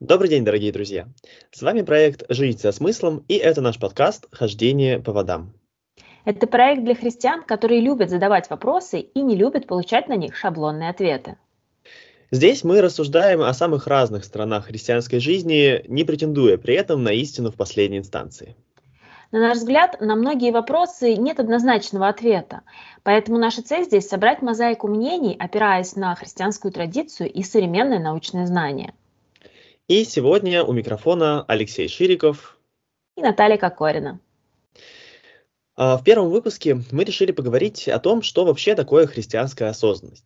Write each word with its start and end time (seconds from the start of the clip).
Добрый 0.00 0.28
день, 0.28 0.44
дорогие 0.44 0.72
друзья! 0.72 1.06
С 1.52 1.62
вами 1.62 1.82
проект 1.82 2.24
«Жить 2.28 2.60
со 2.60 2.72
смыслом» 2.72 3.24
и 3.28 3.36
это 3.36 3.60
наш 3.60 3.78
подкаст 3.78 4.26
«Хождение 4.32 4.98
по 4.98 5.12
водам». 5.12 5.54
Это 6.24 6.48
проект 6.48 6.82
для 6.82 6.96
христиан, 6.96 7.44
которые 7.44 7.80
любят 7.80 8.10
задавать 8.10 8.50
вопросы 8.50 8.98
и 8.98 9.22
не 9.22 9.36
любят 9.36 9.68
получать 9.68 10.08
на 10.08 10.16
них 10.16 10.34
шаблонные 10.34 10.90
ответы. 10.90 11.36
Здесь 12.32 12.64
мы 12.64 12.80
рассуждаем 12.80 13.40
о 13.40 13.54
самых 13.54 13.86
разных 13.86 14.24
сторонах 14.24 14.66
христианской 14.66 15.20
жизни, 15.20 15.84
не 15.86 16.02
претендуя 16.02 16.56
при 16.58 16.74
этом 16.74 17.04
на 17.04 17.10
истину 17.10 17.52
в 17.52 17.54
последней 17.54 17.98
инстанции. 17.98 18.56
На 19.30 19.38
наш 19.38 19.58
взгляд, 19.58 20.00
на 20.00 20.16
многие 20.16 20.50
вопросы 20.50 21.14
нет 21.14 21.38
однозначного 21.38 22.08
ответа, 22.08 22.62
поэтому 23.04 23.38
наша 23.38 23.62
цель 23.62 23.84
здесь 23.84 24.08
собрать 24.08 24.42
мозаику 24.42 24.88
мнений, 24.88 25.36
опираясь 25.38 25.94
на 25.94 26.16
христианскую 26.16 26.72
традицию 26.72 27.32
и 27.32 27.44
современное 27.44 28.00
научное 28.00 28.46
знание– 28.46 28.92
и 29.88 30.04
сегодня 30.04 30.64
у 30.64 30.72
микрофона 30.72 31.44
Алексей 31.46 31.88
Шириков 31.88 32.58
и 33.16 33.22
Наталья 33.22 33.58
Кокорина. 33.58 34.18
А, 35.76 35.98
в 35.98 36.04
первом 36.04 36.30
выпуске 36.30 36.80
мы 36.90 37.04
решили 37.04 37.32
поговорить 37.32 37.88
о 37.88 37.98
том, 37.98 38.22
что 38.22 38.44
вообще 38.44 38.74
такое 38.74 39.06
христианская 39.06 39.66
осознанность. 39.66 40.24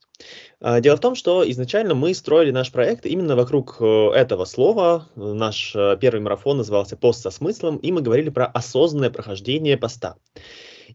А, 0.60 0.80
дело 0.80 0.96
в 0.96 1.00
том, 1.00 1.14
что 1.14 1.48
изначально 1.50 1.94
мы 1.94 2.14
строили 2.14 2.50
наш 2.50 2.70
проект 2.70 3.06
именно 3.06 3.34
вокруг 3.34 3.78
э, 3.80 4.10
этого 4.14 4.44
слова. 4.44 5.08
Наш 5.16 5.74
э, 5.74 5.96
первый 6.00 6.20
марафон 6.20 6.58
назывался 6.58 6.96
«Пост 6.96 7.22
со 7.22 7.30
смыслом», 7.30 7.78
и 7.78 7.90
мы 7.92 8.02
говорили 8.02 8.30
про 8.30 8.46
осознанное 8.46 9.10
прохождение 9.10 9.77
поста. 9.77 10.16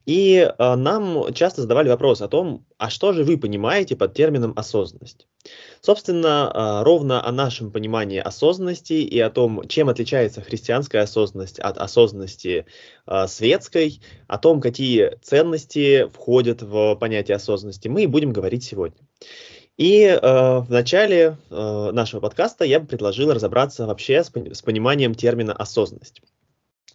И 0.05 0.35
э, 0.35 0.75
нам 0.75 1.34
часто 1.34 1.62
задавали 1.62 1.88
вопрос 1.88 2.21
о 2.21 2.27
том, 2.27 2.66
а 2.77 2.89
что 2.89 3.13
же 3.13 3.23
вы 3.23 3.38
понимаете 3.38 3.95
под 3.95 4.13
термином 4.13 4.53
осознанность? 4.55 5.27
Собственно, 5.81 6.52
э, 6.53 6.84
ровно 6.84 7.26
о 7.26 7.31
нашем 7.31 7.71
понимании 7.71 8.20
осознанности 8.20 8.93
и 8.93 9.20
о 9.20 9.29
том, 9.29 9.67
чем 9.67 9.88
отличается 9.88 10.41
христианская 10.41 10.99
осознанность 10.99 11.59
от 11.59 11.77
осознанности 11.77 12.65
э, 13.07 13.27
светской, 13.27 14.01
о 14.27 14.37
том, 14.37 14.60
какие 14.60 15.18
ценности 15.21 16.10
входят 16.13 16.62
в 16.62 16.95
понятие 16.95 17.35
осознанности, 17.35 17.88
мы 17.88 18.04
и 18.04 18.07
будем 18.07 18.34
говорить 18.34 18.63
сегодня. 18.65 18.98
И 19.77 20.04
э, 20.04 20.20
в 20.21 20.67
начале 20.70 21.38
э, 21.49 21.91
нашего 21.93 22.20
подкаста 22.20 22.63
я 22.65 22.79
бы 22.79 22.88
предложил 22.88 23.32
разобраться 23.34 23.88
вообще 23.88 24.23
с, 24.23 24.32
с 24.32 24.62
пониманием 24.62 25.15
термина 25.15 25.54
осознанность. 25.54 26.21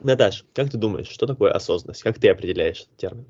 Наташ, 0.00 0.44
как 0.54 0.70
ты 0.70 0.78
думаешь, 0.78 1.08
что 1.08 1.26
такое 1.26 1.52
осознанность? 1.52 2.02
Как 2.02 2.18
ты 2.18 2.28
определяешь 2.28 2.82
этот 2.82 2.96
термин? 2.96 3.26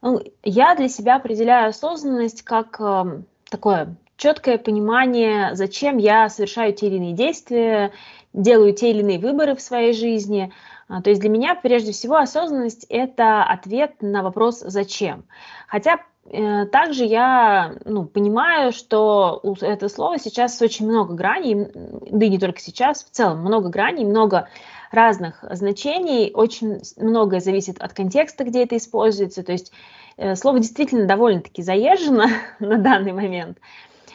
Ну, 0.00 0.20
я 0.42 0.74
для 0.74 0.88
себя 0.88 1.16
определяю 1.16 1.68
осознанность 1.68 2.42
как 2.42 2.80
э, 2.80 3.22
такое 3.48 3.96
четкое 4.16 4.58
понимание, 4.58 5.54
зачем 5.54 5.98
я 5.98 6.28
совершаю 6.28 6.72
те 6.72 6.86
или 6.86 6.96
иные 6.96 7.12
действия, 7.12 7.92
делаю 8.32 8.72
те 8.72 8.90
или 8.90 9.00
иные 9.00 9.18
выборы 9.18 9.54
в 9.54 9.60
своей 9.60 9.92
жизни. 9.92 10.52
А, 10.88 11.02
то 11.02 11.10
есть 11.10 11.20
для 11.20 11.30
меня 11.30 11.54
прежде 11.54 11.92
всего 11.92 12.16
осознанность 12.16 12.86
это 12.88 13.42
ответ 13.42 14.00
на 14.00 14.22
вопрос 14.22 14.60
зачем. 14.60 15.24
Хотя 15.66 15.98
э, 16.26 16.66
также 16.66 17.04
я 17.04 17.74
ну, 17.84 18.04
понимаю, 18.04 18.72
что 18.72 19.40
у 19.42 19.54
этого 19.54 19.88
слова 19.88 20.18
сейчас 20.18 20.60
очень 20.62 20.88
много 20.88 21.14
граней, 21.14 21.68
да 21.74 22.26
и 22.26 22.28
не 22.28 22.38
только 22.38 22.60
сейчас, 22.60 23.04
в 23.04 23.10
целом 23.10 23.40
много 23.40 23.68
граней, 23.70 24.04
много 24.04 24.48
разных 24.92 25.44
значений, 25.50 26.30
очень 26.34 26.80
многое 26.96 27.40
зависит 27.40 27.80
от 27.80 27.92
контекста, 27.92 28.44
где 28.44 28.64
это 28.64 28.76
используется, 28.76 29.42
то 29.42 29.52
есть 29.52 29.72
э, 30.16 30.34
слово 30.36 30.60
действительно 30.60 31.06
довольно-таки 31.06 31.62
заезжено 31.62 32.26
на 32.60 32.78
данный 32.78 33.12
момент, 33.12 33.58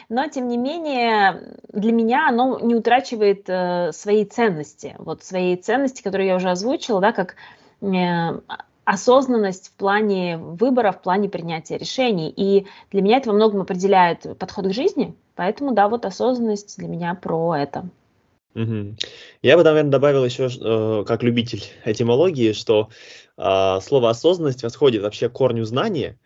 но 0.08 0.26
тем 0.28 0.48
не 0.48 0.56
менее 0.56 1.58
для 1.72 1.92
меня 1.92 2.28
оно 2.28 2.58
не 2.60 2.74
утрачивает 2.74 3.44
э, 3.48 3.92
своей 3.92 4.24
ценности, 4.24 4.94
вот 4.98 5.22
своей 5.22 5.56
ценности, 5.56 6.02
которую 6.02 6.26
я 6.26 6.36
уже 6.36 6.50
озвучила, 6.50 7.00
да, 7.00 7.12
как 7.12 7.34
э, 7.82 8.40
осознанность 8.88 9.68
в 9.68 9.72
плане 9.72 10.38
выбора, 10.38 10.92
в 10.92 11.02
плане 11.02 11.28
принятия 11.28 11.76
решений. 11.76 12.32
И 12.34 12.66
для 12.90 13.02
меня 13.02 13.18
это 13.18 13.28
во 13.28 13.36
многом 13.36 13.60
определяет 13.60 14.38
подход 14.38 14.66
к 14.68 14.72
жизни, 14.72 15.14
поэтому, 15.34 15.72
да, 15.72 15.88
вот 15.90 16.06
осознанность 16.06 16.78
для 16.78 16.88
меня 16.88 17.14
про 17.14 17.54
это. 17.54 17.84
Мгм. 18.58 18.96
Я 19.40 19.56
бы, 19.56 19.62
наверное, 19.62 19.92
добавил 19.92 20.24
еще, 20.24 20.48
э, 20.48 21.04
как 21.06 21.22
любитель 21.22 21.62
этимологии, 21.84 22.52
что 22.52 22.88
а, 23.36 23.80
слово 23.80 24.10
осознанность 24.10 24.64
восходит 24.64 25.02
вообще 25.02 25.28
к 25.28 25.32
корню 25.32 25.64
знания, 25.64 26.18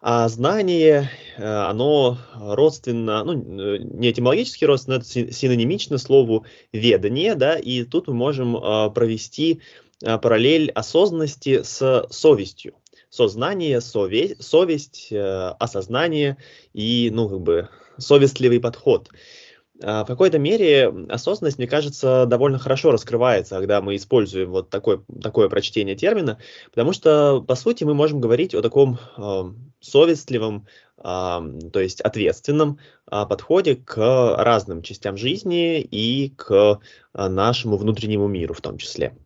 а 0.00 0.28
знание, 0.28 1.10
э, 1.36 1.44
оно 1.44 2.18
родственно, 2.36 3.24
ну, 3.24 3.32
э, 3.32 3.78
не 3.78 4.12
этимологически 4.12 4.64
родственно, 4.64 4.94
это 4.94 5.06
синонимично 5.06 5.98
слову 5.98 6.46
ведание, 6.72 7.34
да, 7.34 7.56
и 7.56 7.82
тут 7.82 8.06
мы 8.06 8.14
можем 8.14 8.56
а, 8.56 8.90
провести 8.90 9.60
а, 10.04 10.18
параллель 10.18 10.70
осознанности 10.70 11.64
с 11.64 12.06
совестью. 12.10 12.74
Сознание, 13.10 13.80
совесть, 13.80 14.40
совесть, 14.40 15.10
осознание 15.10 16.36
и, 16.74 17.10
ну, 17.12 17.28
как 17.28 17.40
бы, 17.40 17.68
совестливый 17.98 18.60
подход. 18.60 19.08
А, 19.82 20.04
в 20.04 20.06
какой-то 20.06 20.38
мере 20.38 20.92
осознанность, 21.08 21.58
мне 21.58 21.66
кажется, 21.66 22.26
довольно 22.26 22.58
хорошо 22.58 22.92
раскрывается, 22.92 23.56
когда 23.56 23.80
мы 23.80 23.96
используем 23.96 24.50
вот 24.50 24.70
такое, 24.70 25.02
такое 25.22 25.48
прочтение 25.48 25.96
термина, 25.96 26.38
потому 26.70 26.92
что, 26.92 27.42
по 27.42 27.54
сути, 27.54 27.84
мы 27.84 27.94
можем 27.94 28.20
говорить 28.20 28.54
о 28.54 28.62
таком 28.62 28.98
э, 29.16 29.42
совестливом, 29.80 30.66
э, 30.98 31.02
то 31.02 31.80
есть 31.80 32.00
ответственном 32.00 32.78
э, 33.10 33.26
подходе 33.28 33.76
к 33.76 33.96
разным 34.38 34.82
частям 34.82 35.16
жизни 35.16 35.80
и 35.80 36.30
к 36.30 36.80
нашему 37.12 37.76
внутреннему 37.76 38.28
миру 38.28 38.54
в 38.54 38.60
том 38.60 38.78
числе. 38.78 39.16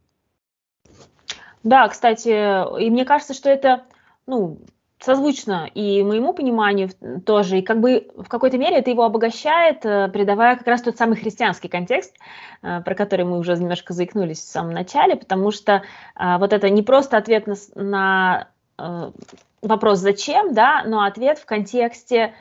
Да, 1.63 1.89
кстати, 1.89 2.81
и 2.83 2.91
мне 2.91 3.05
кажется, 3.05 3.35
что 3.35 3.51
это, 3.51 3.85
ну, 4.27 4.61
созвучно 5.01 5.69
и 5.75 6.03
моему 6.03 6.35
пониманию 6.35 6.91
тоже, 7.25 7.59
и 7.59 7.63
как 7.63 7.81
бы 7.81 8.09
в 8.17 8.29
какой-то 8.29 8.59
мере 8.59 8.79
это 8.79 8.91
его 8.91 9.05
обогащает, 9.05 9.85
э, 9.85 10.09
придавая 10.09 10.57
как 10.57 10.67
раз 10.67 10.83
тот 10.83 10.99
самый 10.99 11.17
христианский 11.17 11.69
контекст, 11.69 12.15
э, 12.63 12.83
про 12.83 12.95
который 12.95 13.25
мы 13.25 13.39
уже 13.39 13.57
немножко 13.57 13.95
заикнулись 13.95 14.41
в 14.41 14.49
самом 14.49 14.73
начале, 14.73 15.17
потому 15.17 15.51
что 15.53 15.83
э, 16.17 16.39
вот 16.39 16.53
это 16.53 16.69
не 16.69 16.83
просто 16.83 17.17
ответ 17.17 17.47
на, 17.47 17.57
на 17.75 18.49
вопрос 19.63 19.99
«зачем?», 19.99 20.55
да, 20.55 20.85
но 20.87 21.05
ответ 21.05 21.39
в 21.39 21.45
контексте 21.45 22.35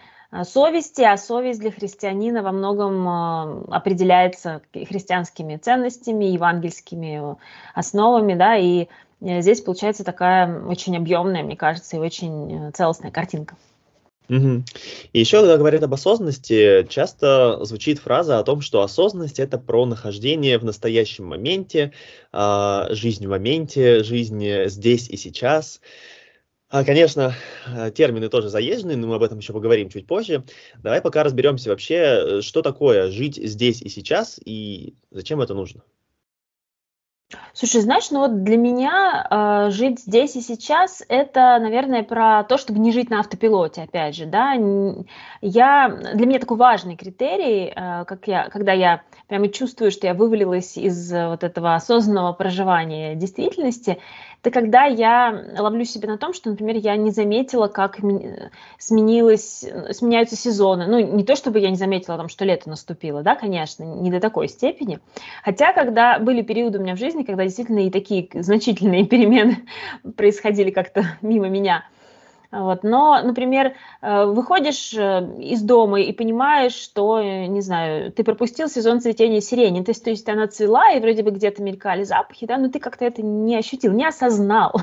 совести, 0.44 1.02
а 1.02 1.18
совесть 1.18 1.60
для 1.60 1.72
христианина 1.72 2.44
во 2.44 2.54
многом 2.54 3.66
определяется 3.74 4.62
христианскими 4.72 5.58
ценностями, 5.58 6.26
евангельскими 6.26 7.36
основами, 7.74 8.36
да, 8.36 8.56
и 8.56 8.88
здесь 9.22 9.62
получается 9.62 10.04
такая 10.04 10.64
очень 10.64 10.96
объемная, 10.96 11.44
мне 11.44 11.58
кажется, 11.58 11.98
и 11.98 12.00
очень 12.00 12.68
э, 12.68 12.72
целостная 12.72 13.12
картинка. 13.12 13.56
Угу. 14.30 14.64
И 15.14 15.20
еще, 15.20 15.40
когда 15.40 15.58
говорят 15.58 15.82
об 15.84 15.94
осознанности, 15.94 16.86
часто 16.88 17.64
звучит 17.66 17.98
фраза 17.98 18.38
о 18.38 18.44
том, 18.44 18.62
что 18.62 18.84
осознанность 18.84 19.40
это 19.40 19.58
про 19.58 19.86
нахождение 19.86 20.60
в 20.60 20.66
настоящем 20.66 21.26
моменте, 21.26 21.94
э, 22.32 22.88
жизнь 22.92 23.26
в 23.26 23.30
моменте, 23.30 24.04
жизнь 24.04 24.46
здесь 24.68 25.10
и 25.10 25.18
сейчас. 25.18 25.82
А, 26.70 26.84
конечно, 26.86 27.34
э, 27.66 27.92
термины 27.92 28.30
тоже 28.30 28.50
заезженные, 28.50 28.96
но 28.96 29.08
мы 29.08 29.16
об 29.16 29.24
этом 29.24 29.40
еще 29.40 29.52
поговорим 29.52 29.90
чуть 29.90 30.06
позже. 30.06 30.44
Давай 30.78 31.02
пока 31.02 31.24
разберемся 31.24 31.72
вообще, 31.72 32.42
что 32.42 32.62
такое 32.62 33.10
жить 33.10 33.38
здесь 33.38 33.82
и 33.82 33.90
сейчас 33.90 34.40
и 34.46 34.94
зачем 35.10 35.42
это 35.42 35.56
нужно. 35.56 35.82
Слушай, 37.54 37.82
знаешь, 37.82 38.10
ну 38.10 38.20
вот 38.22 38.44
для 38.44 38.58
меня 38.58 39.28
э, 39.30 39.70
жить 39.72 40.00
здесь 40.00 40.36
и 40.36 40.42
сейчас 40.42 41.04
это, 41.10 41.60
наверное, 41.62 42.02
про 42.02 42.44
то, 42.44 42.58
чтобы 42.58 42.80
не 42.80 42.92
жить 42.92 43.12
на 43.12 43.20
автопилоте, 43.20 43.84
опять 43.84 44.16
же, 44.16 44.26
да. 44.26 44.54
Я 45.42 45.90
для 46.16 46.26
меня 46.26 46.40
такой 46.40 46.58
важный 46.58 46.96
критерий, 46.96 47.72
э, 47.76 48.06
как 48.06 48.28
я, 48.28 48.50
когда 48.50 48.74
я 48.74 49.04
прямо 49.28 49.48
чувствую, 49.50 49.92
что 49.92 50.08
я 50.08 50.16
вывалилась 50.16 50.76
из 50.76 51.14
э, 51.14 51.28
вот 51.28 51.44
этого 51.44 51.76
осознанного 51.76 52.34
проживания 52.34 53.14
действительности, 53.14 54.00
это 54.42 54.52
когда 54.52 54.86
я 54.86 55.46
ловлю 55.58 55.84
себя 55.84 56.08
на 56.08 56.18
том, 56.18 56.34
что, 56.34 56.50
например, 56.50 56.78
я 56.78 56.96
не 56.96 57.12
заметила, 57.12 57.68
как 57.68 57.98
сменилось, 58.78 59.66
сменяются 59.92 60.36
сезоны. 60.36 60.88
Ну, 60.88 61.00
не 61.00 61.24
то 61.24 61.36
чтобы 61.36 61.60
я 61.60 61.70
не 61.70 61.76
заметила, 61.76 62.18
там, 62.18 62.30
что 62.30 62.46
лето 62.46 62.70
наступило, 62.70 63.22
да, 63.22 63.36
конечно, 63.36 63.84
не 63.84 64.10
до 64.10 64.20
такой 64.20 64.48
степени. 64.48 65.00
Хотя, 65.44 65.74
когда 65.74 66.20
были 66.20 66.42
периоды 66.42 66.80
у 66.80 66.82
меня 66.82 66.96
в 66.96 67.00
жизни, 67.00 67.24
когда 67.24 67.44
действительно 67.44 67.80
и 67.80 67.90
такие 67.90 68.30
значительные 68.34 69.06
перемены 69.06 69.66
происходили 70.16 70.72
как-то 70.72 71.04
мимо 71.22 71.50
меня– 71.50 71.86
вот. 72.52 72.84
Но, 72.84 73.22
например, 73.22 73.76
э, 74.02 74.26
выходишь 74.26 74.94
э, 74.96 75.22
из 75.40 75.62
дома 75.62 76.02
и 76.02 76.12
понимаешь, 76.12 76.74
что, 76.74 77.20
э, 77.20 77.46
не 77.46 77.62
знаю, 77.62 78.12
ты 78.12 78.24
пропустил 78.24 78.68
сезон 78.68 79.02
цветения 79.02 79.40
сирени, 79.40 79.84
то 79.84 79.92
есть, 79.92 80.04
то 80.04 80.10
есть 80.10 80.28
она 80.28 80.48
цвела, 80.48 80.92
и 80.92 81.00
вроде 81.00 81.22
бы 81.22 81.30
где-то 81.30 81.62
мелькали 81.62 82.04
запахи, 82.04 82.48
да, 82.48 82.58
но 82.58 82.70
ты 82.70 82.80
как-то 82.80 83.06
это 83.06 83.22
не 83.22 83.56
ощутил, 83.56 83.94
не 83.94 84.06
осознал. 84.06 84.82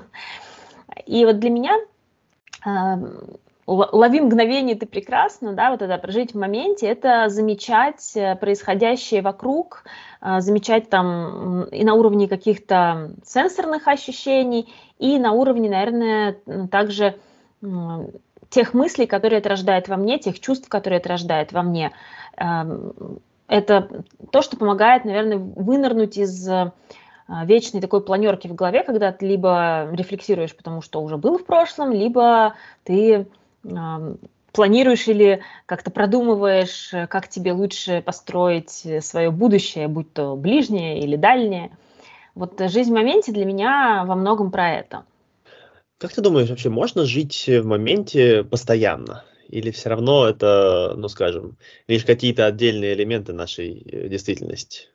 И 1.06 1.24
вот 1.24 1.40
для 1.40 1.50
меня 1.50 1.74
лови 3.66 4.20
мгновение, 4.20 4.76
ты 4.76 4.86
прекрасно, 4.86 5.52
да, 5.52 5.70
вот 5.70 5.82
это 5.82 5.98
прожить 5.98 6.32
в 6.32 6.38
моменте, 6.38 6.86
это 6.86 7.28
замечать 7.28 8.12
происходящее 8.40 9.22
вокруг, 9.22 9.84
замечать 10.20 10.88
там 10.88 11.64
и 11.64 11.84
на 11.84 11.94
уровне 11.94 12.28
каких-то 12.28 13.12
сенсорных 13.24 13.86
ощущений, 13.86 14.72
и 14.98 15.18
на 15.18 15.32
уровне, 15.32 15.68
наверное, 15.68 16.38
также 16.70 17.16
тех 18.50 18.74
мыслей, 18.74 19.06
которые 19.06 19.38
это 19.40 19.48
рождает 19.48 19.88
во 19.88 19.96
мне, 19.96 20.18
тех 20.18 20.40
чувств, 20.40 20.68
которые 20.68 21.00
это 21.00 21.08
рождает 21.08 21.52
во 21.52 21.62
мне. 21.62 21.92
Эм, 22.36 23.20
это 23.48 24.04
то, 24.30 24.42
что 24.42 24.56
помогает, 24.56 25.04
наверное, 25.04 25.38
вынырнуть 25.38 26.16
из 26.16 26.48
э, 26.48 26.72
вечной 27.28 27.80
такой 27.80 28.02
планерки 28.02 28.48
в 28.48 28.54
голове, 28.54 28.82
когда 28.82 29.12
ты 29.12 29.26
либо 29.26 29.88
рефлексируешь, 29.92 30.56
потому 30.56 30.82
что 30.82 31.00
уже 31.02 31.16
был 31.16 31.38
в 31.38 31.44
прошлом, 31.44 31.92
либо 31.92 32.54
ты 32.84 33.26
планируешь 34.52 35.06
или 35.06 35.42
как-то 35.66 35.90
продумываешь, 35.90 36.92
э, 36.92 37.06
как 37.06 37.28
тебе 37.28 37.52
лучше 37.52 38.02
построить 38.02 38.86
свое 39.00 39.30
будущее, 39.30 39.88
будь 39.88 40.12
то 40.12 40.34
ближнее 40.34 41.00
или 41.00 41.16
дальнее. 41.16 41.70
Вот 42.34 42.60
жизнь 42.60 42.90
в 42.90 42.94
моменте 42.94 43.32
для 43.32 43.44
меня 43.44 44.04
во 44.06 44.14
многом 44.14 44.50
про 44.50 44.70
это. 44.72 45.04
Как 45.98 46.12
ты 46.12 46.20
думаешь, 46.20 46.50
вообще 46.50 46.68
можно 46.68 47.04
жить 47.04 47.46
в 47.48 47.64
моменте 47.64 48.44
постоянно? 48.44 49.24
Или 49.48 49.70
все 49.70 49.88
равно 49.88 50.26
это, 50.26 50.94
ну 50.96 51.08
скажем, 51.08 51.56
лишь 51.86 52.04
какие-то 52.04 52.46
отдельные 52.46 52.94
элементы 52.94 53.32
нашей 53.32 53.80
э, 53.80 54.08
действительности? 54.08 54.88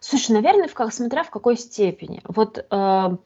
Слушай, 0.00 0.32
наверное, 0.32 0.68
в, 0.68 0.92
смотря 0.92 1.24
в 1.24 1.30
какой 1.30 1.56
степени. 1.56 2.20
Вот 2.24 2.58
э, 2.58 3.16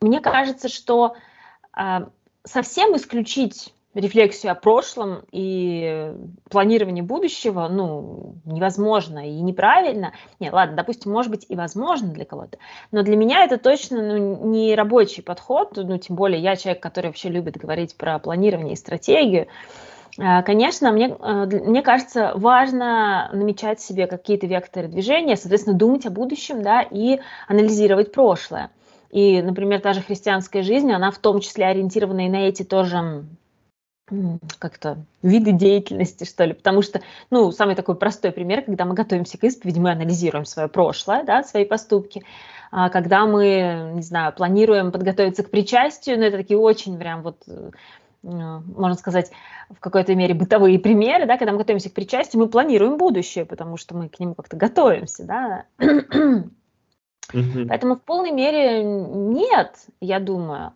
мне 0.00 0.20
кажется, 0.20 0.68
что 0.68 1.16
э, 1.76 2.00
совсем 2.44 2.96
исключить 2.96 3.72
рефлексию 3.98 4.52
о 4.52 4.54
прошлом 4.54 5.24
и 5.32 6.14
планирование 6.50 7.02
будущего, 7.02 7.68
ну, 7.68 8.36
невозможно 8.44 9.28
и 9.28 9.40
неправильно. 9.40 10.12
Не, 10.38 10.50
ладно, 10.50 10.76
допустим, 10.76 11.12
может 11.12 11.30
быть 11.30 11.46
и 11.48 11.56
возможно 11.56 12.08
для 12.08 12.24
кого-то, 12.24 12.58
но 12.92 13.02
для 13.02 13.16
меня 13.16 13.44
это 13.44 13.58
точно 13.58 14.00
ну, 14.00 14.46
не 14.46 14.74
рабочий 14.74 15.22
подход, 15.22 15.72
ну, 15.76 15.98
тем 15.98 16.16
более 16.16 16.40
я 16.40 16.56
человек, 16.56 16.82
который 16.82 17.06
вообще 17.06 17.28
любит 17.28 17.56
говорить 17.56 17.96
про 17.96 18.18
планирование 18.18 18.74
и 18.74 18.76
стратегию. 18.76 19.48
А, 20.20 20.42
конечно, 20.42 20.90
мне, 20.90 21.16
а, 21.20 21.46
мне 21.46 21.82
кажется, 21.82 22.32
важно 22.34 23.30
намечать 23.32 23.80
себе 23.80 24.06
какие-то 24.06 24.46
векторы 24.46 24.88
движения, 24.88 25.36
соответственно, 25.36 25.76
думать 25.76 26.06
о 26.06 26.10
будущем, 26.10 26.62
да, 26.62 26.82
и 26.82 27.20
анализировать 27.46 28.12
прошлое. 28.12 28.70
И, 29.10 29.40
например, 29.40 29.80
та 29.80 29.92
же 29.92 30.02
христианская 30.02 30.62
жизнь, 30.62 30.92
она 30.92 31.10
в 31.10 31.18
том 31.18 31.40
числе 31.40 31.66
ориентирована 31.66 32.26
и 32.26 32.30
на 32.30 32.48
эти 32.48 32.62
тоже 32.62 33.24
как-то 34.58 34.98
виды 35.22 35.52
деятельности, 35.52 36.24
что 36.24 36.44
ли, 36.44 36.52
потому 36.52 36.82
что, 36.82 37.00
ну, 37.30 37.50
самый 37.52 37.74
такой 37.74 37.94
простой 37.94 38.32
пример, 38.32 38.62
когда 38.62 38.84
мы 38.84 38.94
готовимся 38.94 39.38
к 39.38 39.44
исповеди, 39.44 39.78
мы 39.78 39.90
анализируем 39.90 40.44
свое 40.44 40.68
прошлое, 40.68 41.24
да, 41.24 41.42
свои 41.42 41.64
поступки, 41.64 42.24
а 42.70 42.90
когда 42.90 43.26
мы, 43.26 43.92
не 43.94 44.02
знаю, 44.02 44.32
планируем 44.32 44.92
подготовиться 44.92 45.42
к 45.42 45.50
причастию, 45.50 46.18
ну, 46.18 46.24
это 46.24 46.38
такие 46.38 46.58
очень 46.58 46.98
прям 46.98 47.22
вот 47.22 47.42
э, 47.46 47.70
можно 48.22 48.94
сказать, 48.94 49.30
в 49.70 49.80
какой-то 49.80 50.14
мере 50.14 50.34
бытовые 50.34 50.78
примеры, 50.78 51.26
да, 51.26 51.36
когда 51.36 51.52
мы 51.52 51.58
готовимся 51.58 51.90
к 51.90 51.94
причастию, 51.94 52.42
мы 52.42 52.48
планируем 52.48 52.96
будущее, 52.96 53.44
потому 53.44 53.76
что 53.76 53.96
мы 53.96 54.08
к 54.08 54.18
нему 54.18 54.34
как-то 54.34 54.56
готовимся, 54.56 55.24
да. 55.24 55.64
Поэтому 57.30 57.96
в 57.96 58.02
полной 58.02 58.30
мере 58.30 58.82
нет, 58.82 59.76
я 60.00 60.18
думаю. 60.18 60.72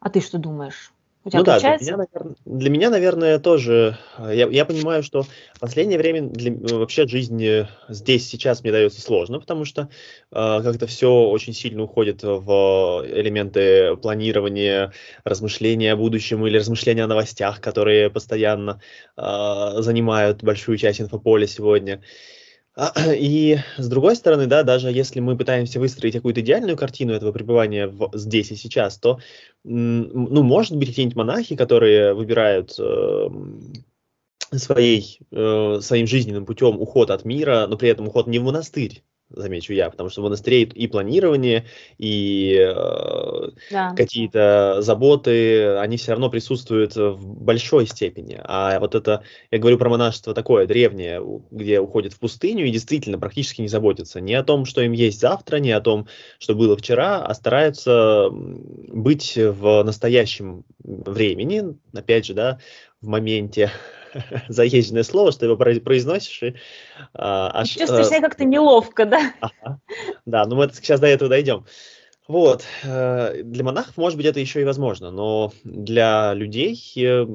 А 0.00 0.10
ты 0.10 0.20
что 0.20 0.38
думаешь? 0.38 0.92
У 1.24 1.30
тебя 1.30 1.38
ну 1.38 1.44
получается? 1.46 1.90
да, 1.90 1.96
для 1.96 1.96
меня, 1.96 2.06
наверное, 2.12 2.36
для 2.44 2.70
меня, 2.70 2.90
наверное, 2.90 3.38
тоже. 3.38 3.98
Э, 4.18 4.30
я, 4.34 4.46
я 4.46 4.64
понимаю, 4.66 5.02
что 5.02 5.22
в 5.22 5.60
последнее 5.60 5.98
время 5.98 6.28
для, 6.28 6.52
э, 6.52 6.74
вообще 6.74 7.06
жизнь 7.06 7.42
э, 7.42 7.66
здесь 7.88 8.28
сейчас 8.28 8.62
мне 8.62 8.72
дается 8.72 9.00
сложно, 9.00 9.40
потому 9.40 9.64
что 9.64 9.82
э, 9.82 9.86
как-то 10.30 10.86
все 10.86 11.10
очень 11.10 11.54
сильно 11.54 11.82
уходит 11.82 12.22
в 12.22 13.06
элементы 13.06 13.96
планирования, 13.96 14.92
размышления 15.24 15.94
о 15.94 15.96
будущем 15.96 16.46
или 16.46 16.58
размышления 16.58 17.04
о 17.04 17.08
новостях, 17.08 17.62
которые 17.62 18.10
постоянно 18.10 18.80
э, 19.16 19.70
занимают 19.78 20.44
большую 20.44 20.76
часть 20.76 21.00
инфополя 21.00 21.46
сегодня. 21.46 22.02
А, 22.02 22.04
и 23.14 23.58
с 23.76 23.88
другой 23.88 24.16
стороны, 24.16 24.46
да, 24.46 24.62
даже 24.62 24.90
если 24.90 25.20
мы 25.20 25.36
пытаемся 25.36 25.78
выстроить 25.78 26.14
какую-то 26.14 26.40
идеальную 26.40 26.76
картину 26.76 27.12
этого 27.12 27.32
пребывания 27.32 27.86
в, 27.86 28.10
здесь 28.14 28.50
и 28.50 28.56
сейчас, 28.56 28.98
то, 28.98 29.20
ну, 29.62 30.42
может 30.42 30.76
быть, 30.76 30.88
какие-нибудь 30.88 31.16
монахи, 31.16 31.56
которые 31.56 32.14
выбирают 32.14 32.74
э, 32.78 33.28
своей, 34.52 35.20
э, 35.30 35.78
своим 35.80 36.06
жизненным 36.06 36.46
путем 36.46 36.80
уход 36.80 37.10
от 37.10 37.24
мира, 37.24 37.66
но 37.68 37.76
при 37.76 37.88
этом 37.88 38.08
уход 38.08 38.26
не 38.26 38.40
в 38.40 38.44
монастырь, 38.44 39.02
замечу 39.36 39.72
я, 39.72 39.90
потому 39.90 40.08
что 40.08 40.20
в 40.20 40.24
монастыре 40.24 40.62
и 40.62 40.86
планирование, 40.86 41.66
и 41.98 42.56
э, 42.58 43.50
да. 43.70 43.94
какие-то 43.94 44.76
заботы, 44.80 45.76
они 45.76 45.96
все 45.96 46.12
равно 46.12 46.30
присутствуют 46.30 46.96
в 46.96 47.18
большой 47.42 47.86
степени. 47.86 48.40
А 48.44 48.78
вот 48.80 48.94
это, 48.94 49.22
я 49.50 49.58
говорю 49.58 49.78
про 49.78 49.90
монашество 49.90 50.34
такое 50.34 50.66
древнее, 50.66 51.22
где 51.50 51.80
уходят 51.80 52.12
в 52.12 52.18
пустыню 52.18 52.66
и 52.66 52.70
действительно 52.70 53.18
практически 53.18 53.60
не 53.60 53.68
заботятся 53.68 54.20
ни 54.20 54.32
о 54.32 54.42
том, 54.42 54.64
что 54.64 54.80
им 54.82 54.92
есть 54.92 55.20
завтра, 55.20 55.56
ни 55.58 55.70
о 55.70 55.80
том, 55.80 56.08
что 56.38 56.54
было 56.54 56.76
вчера, 56.76 57.24
а 57.24 57.34
стараются 57.34 58.28
быть 58.30 59.36
в 59.36 59.82
настоящем 59.82 60.64
времени, 60.82 61.76
опять 61.92 62.26
же, 62.26 62.34
да, 62.34 62.58
в 63.04 63.08
моменте, 63.08 63.70
заезженное 64.48 65.02
слово, 65.02 65.32
что 65.32 65.46
его 65.46 65.56
произносишь 65.56 66.42
и 66.42 66.54
а, 67.12 67.60
аж, 67.60 67.68
чувствуешь 67.68 68.06
себя 68.06 68.20
как-то 68.20 68.44
неловко, 68.44 69.04
да? 69.04 69.32
Ага. 69.40 69.80
Да, 70.24 70.46
ну 70.46 70.56
мы 70.56 70.70
сейчас 70.72 71.00
до 71.00 71.06
этого 71.06 71.28
дойдем. 71.30 71.66
Вот, 72.26 72.64
э, 72.82 73.42
для 73.42 73.64
монахов, 73.64 73.98
может 73.98 74.16
быть, 74.16 74.24
это 74.24 74.40
еще 74.40 74.62
и 74.62 74.64
возможно, 74.64 75.10
но 75.10 75.52
для 75.62 76.32
людей, 76.32 76.80
э, 76.96 77.26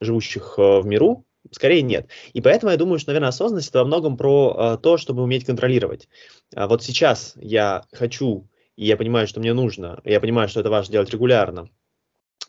живущих 0.00 0.54
э, 0.58 0.80
в 0.80 0.86
миру, 0.86 1.24
скорее 1.52 1.82
нет. 1.82 2.08
И 2.32 2.40
поэтому 2.40 2.72
я 2.72 2.76
думаю, 2.76 2.98
что, 2.98 3.10
наверное, 3.10 3.28
осознанность 3.28 3.68
это 3.68 3.78
во 3.78 3.84
многом 3.84 4.16
про 4.16 4.78
то, 4.82 4.96
чтобы 4.96 5.22
уметь 5.22 5.44
контролировать. 5.44 6.08
А 6.56 6.66
вот 6.66 6.82
сейчас 6.82 7.34
я 7.36 7.84
хочу, 7.92 8.48
и 8.74 8.84
я 8.84 8.96
понимаю, 8.96 9.28
что 9.28 9.38
мне 9.38 9.52
нужно, 9.52 10.00
я 10.04 10.18
понимаю, 10.18 10.48
что 10.48 10.58
это 10.58 10.70
важно 10.70 10.90
делать 10.90 11.10
регулярно, 11.10 11.68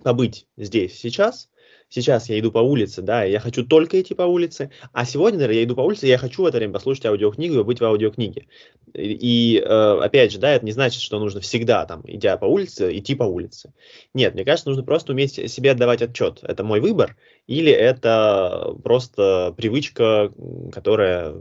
побыть 0.04 0.48
здесь, 0.58 1.00
сейчас, 1.00 1.48
сейчас 1.90 2.30
я 2.30 2.40
иду 2.40 2.52
по 2.52 2.60
улице, 2.60 3.02
да, 3.02 3.26
и 3.26 3.32
я 3.32 3.40
хочу 3.40 3.66
только 3.66 4.00
идти 4.02 4.14
по 4.14 4.24
улице, 4.24 4.72
а 4.94 5.06
сегодня, 5.06 5.40
наверное, 5.40 5.58
я 5.60 5.64
иду 5.64 5.76
по 5.76 5.82
улице, 5.82 6.06
и 6.06 6.10
я 6.10 6.18
хочу 6.18 6.44
в 6.44 6.46
это 6.46 6.58
время 6.58 6.74
послушать 6.74 7.06
аудиокнигу 7.06 7.60
и 7.60 7.64
быть 7.64 7.80
в 7.80 7.86
аудиокниге. 7.86 8.48
И, 8.94 9.56
и 9.56 9.60
э, 9.60 10.00
опять 10.02 10.32
же, 10.32 10.40
да, 10.40 10.52
это 10.52 10.66
не 10.66 10.72
значит, 10.72 11.02
что 11.02 11.20
нужно 11.20 11.42
всегда, 11.42 11.86
там, 11.86 12.04
идя 12.06 12.38
по 12.38 12.46
улице, 12.46 12.98
идти 12.98 13.16
по 13.16 13.24
улице. 13.24 13.74
Нет, 14.14 14.34
мне 14.34 14.46
кажется, 14.46 14.70
нужно 14.70 14.84
просто 14.84 15.14
уметь 15.14 15.52
себе 15.52 15.72
отдавать 15.72 16.02
отчет. 16.02 16.40
Это 16.44 16.64
мой 16.64 16.80
выбор 16.80 17.16
или 17.48 17.72
это 17.72 18.76
просто 18.84 19.54
привычка, 19.58 20.32
которая 20.72 21.36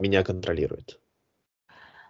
меня 0.00 0.22
контролирует. 0.24 0.98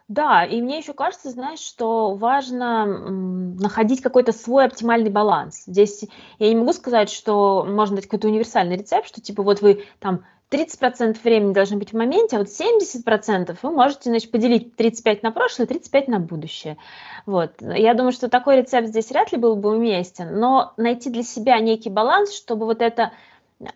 Да, 0.09 0.45
и 0.45 0.61
мне 0.61 0.79
еще 0.79 0.93
кажется, 0.93 1.31
знаешь, 1.31 1.61
что 1.61 2.15
важно 2.15 2.85
находить 2.85 4.03
какой-то 4.03 4.33
свой 4.33 4.67
оптимальный 4.67 5.11
баланс. 5.11 5.65
Здесь 5.67 6.05
я 6.39 6.49
не 6.51 6.57
могу 6.57 6.75
сказать, 6.75 7.09
что 7.09 7.65
можно 7.65 7.97
дать 7.97 8.05
какой-то 8.05 8.29
универсальный 8.29 8.77
рецепт, 8.77 9.09
что 9.09 9.23
типа 9.23 9.43
вот 9.43 9.63
вы 9.63 9.85
там 10.01 10.25
30% 10.51 11.17
времени 11.25 11.55
должны 11.55 11.79
быть 11.79 11.93
в 11.93 11.97
моменте, 11.97 12.37
а 12.37 12.41
вот 12.41 12.49
70% 12.49 13.57
вы 13.63 13.71
можете 13.71 14.11
значит, 14.11 14.31
поделить 14.31 14.77
35 14.77 15.23
на 15.23 15.33
прошлое, 15.33 15.67
35 15.67 16.09
на 16.09 16.21
будущее. 16.21 16.77
Вот. 17.25 17.53
Я 17.61 17.95
думаю, 17.95 18.13
что 18.13 18.29
такой 18.29 18.59
рецепт 18.59 18.89
здесь 18.89 19.11
вряд 19.11 19.33
ли 19.33 19.39
был 19.39 19.57
бы 19.57 19.71
уместен, 19.71 20.39
но 20.39 20.75
найти 20.77 21.09
для 21.09 21.23
себя 21.23 21.59
некий 21.61 21.91
баланс, 21.91 22.35
чтобы 22.35 22.67
вот 22.67 22.83
это 22.83 23.13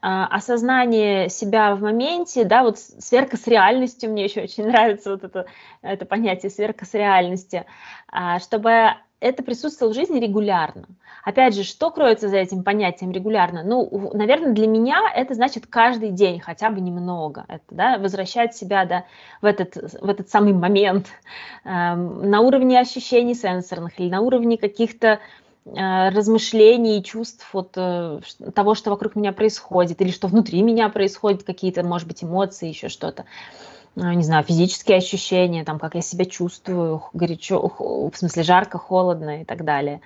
осознание 0.00 1.28
себя 1.28 1.74
в 1.74 1.82
моменте, 1.82 2.44
да, 2.44 2.62
вот 2.62 2.78
сверка 2.78 3.36
с 3.36 3.46
реальностью, 3.46 4.10
мне 4.10 4.24
еще 4.24 4.42
очень 4.42 4.66
нравится 4.66 5.10
вот 5.10 5.24
это, 5.24 5.46
это 5.82 6.04
понятие 6.04 6.50
сверка 6.50 6.84
с 6.84 6.94
реальностью, 6.94 7.64
а, 8.08 8.38
чтобы 8.40 8.94
это 9.20 9.42
присутствовало 9.42 9.92
в 9.92 9.96
жизни 9.96 10.20
регулярно. 10.20 10.86
Опять 11.24 11.54
же, 11.54 11.64
что 11.64 11.90
кроется 11.90 12.28
за 12.28 12.36
этим 12.36 12.62
понятием 12.62 13.10
регулярно? 13.10 13.62
Ну, 13.64 14.10
наверное, 14.14 14.52
для 14.52 14.66
меня 14.66 15.02
это 15.14 15.34
значит 15.34 15.66
каждый 15.66 16.10
день 16.10 16.40
хотя 16.40 16.70
бы 16.70 16.80
немного. 16.80 17.44
Это, 17.48 17.64
да, 17.70 17.98
возвращать 17.98 18.56
себя 18.56 18.84
да, 18.84 19.04
в, 19.42 19.44
этот, 19.44 19.74
в 19.74 20.08
этот 20.08 20.30
самый 20.30 20.52
момент 20.52 21.08
э, 21.64 21.68
на 21.68 22.40
уровне 22.40 22.80
ощущений 22.80 23.34
сенсорных 23.34 23.98
или 23.98 24.08
на 24.08 24.20
уровне 24.20 24.56
каких-то 24.56 25.18
Э, 25.18 25.18
размышлений 25.74 26.98
и 26.98 27.02
чувств 27.02 27.48
от 27.54 27.72
э, 27.76 28.20
того, 28.54 28.74
что 28.74 28.90
вокруг 28.90 29.16
меня 29.16 29.32
происходит, 29.32 30.00
или 30.00 30.10
что 30.10 30.28
внутри 30.28 30.62
меня 30.62 30.88
происходит, 30.88 31.42
какие-то, 31.42 31.82
может 31.82 32.08
быть, 32.08 32.24
эмоции, 32.24 32.68
еще 32.68 32.88
что-то 32.88 33.24
э, 33.96 34.14
не 34.14 34.22
знаю, 34.22 34.44
физические 34.44 34.98
ощущения, 34.98 35.64
там, 35.64 35.78
как 35.78 35.94
я 35.94 36.00
себя 36.00 36.24
чувствую, 36.24 37.02
горячо, 37.12 37.72
в 37.78 38.16
смысле 38.16 38.42
жарко, 38.42 38.78
холодно 38.78 39.42
и 39.42 39.44
так 39.44 39.64
далее. 39.64 40.00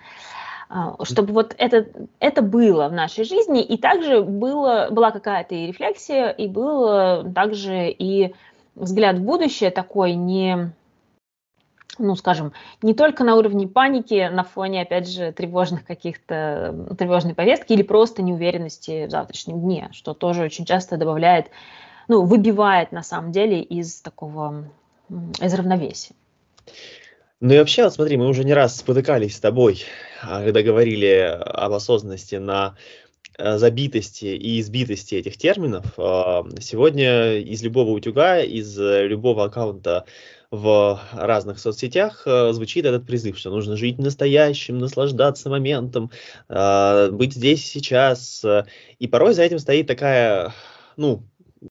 Чтобы 1.02 1.35
вот 1.35 1.54
это, 1.59 1.87
это 2.19 2.40
было 2.40 2.88
в 2.88 2.92
нашей 2.92 3.25
жизни, 3.25 3.62
и 3.62 3.76
также 3.76 4.23
было, 4.23 4.88
была 4.90 5.11
какая-то 5.11 5.54
и 5.54 5.66
рефлексия, 5.66 6.31
и 6.31 6.49
был 6.49 7.31
также 7.35 7.90
и 7.90 8.35
взгляд 8.75 9.19
в 9.19 9.23
будущее 9.23 9.71
такой 9.71 10.14
не, 10.14 10.73
ну, 11.99 12.16
скажем, 12.16 12.52
не 12.80 12.94
только 12.94 13.25
на 13.25 13.37
уровне 13.37 13.68
паники, 13.68 14.28
на 14.32 14.44
фоне, 14.44 14.82
опять 14.82 15.08
же, 15.08 15.32
тревожных 15.32 15.84
каких-то, 15.84 16.94
тревожной 16.99 17.34
повестки 17.34 17.72
или 17.72 17.82
просто 17.82 18.22
неуверенности 18.22 19.06
в 19.06 19.11
завтрашнем 19.11 19.61
дне, 19.61 19.90
что 19.92 20.14
тоже 20.14 20.44
очень 20.44 20.64
часто 20.64 20.96
добавляет, 20.96 21.49
ну, 22.08 22.25
выбивает 22.25 22.92
на 22.92 23.02
самом 23.02 23.32
деле 23.32 23.62
из 23.62 24.00
такого, 24.00 24.64
из 25.40 25.54
равновесия. 25.54 26.14
Ну 27.40 27.54
и 27.54 27.58
вообще, 27.58 27.84
вот 27.84 27.94
смотри, 27.94 28.16
мы 28.16 28.28
уже 28.28 28.44
не 28.44 28.54
раз 28.54 28.78
спотыкались 28.78 29.37
с 29.37 29.40
тобой, 29.40 29.84
а, 30.22 30.44
когда 30.44 30.62
говорили 30.62 31.08
об 31.08 31.72
осознанности 31.72 32.37
на 32.37 32.76
э, 33.37 33.58
забитости 33.58 34.26
и 34.26 34.61
избитости 34.61 35.16
этих 35.16 35.37
терминов. 35.37 35.87
А, 35.99 36.44
сегодня 36.61 37.38
из 37.38 37.61
любого 37.62 37.90
утюга, 37.90 38.38
из 38.38 38.78
любого 38.78 39.44
аккаунта 39.44 40.06
в 40.52 41.00
разных 41.14 41.59
соцсетях 41.59 42.23
э, 42.26 42.52
звучит 42.52 42.85
этот 42.85 43.06
призыв, 43.06 43.38
что 43.38 43.50
нужно 43.50 43.75
жить 43.76 43.99
настоящим, 43.99 44.78
наслаждаться 44.78 45.49
моментом, 45.49 46.11
а, 46.49 47.11
быть 47.11 47.32
здесь 47.32 47.64
сейчас. 47.64 48.44
И 48.99 49.09
порой 49.09 49.32
за 49.32 49.44
этим 49.44 49.59
стоит 49.59 49.87
такая, 49.87 50.52
ну, 50.99 51.25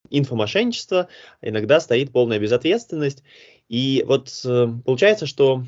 инфомошенничество, 0.10 1.10
иногда 1.44 1.80
стоит 1.80 2.12
полная 2.12 2.40
безответственность. 2.40 3.24
И 3.70 4.04
вот 4.08 4.30
э, 4.46 4.68
получается, 4.84 5.28
что 5.28 5.64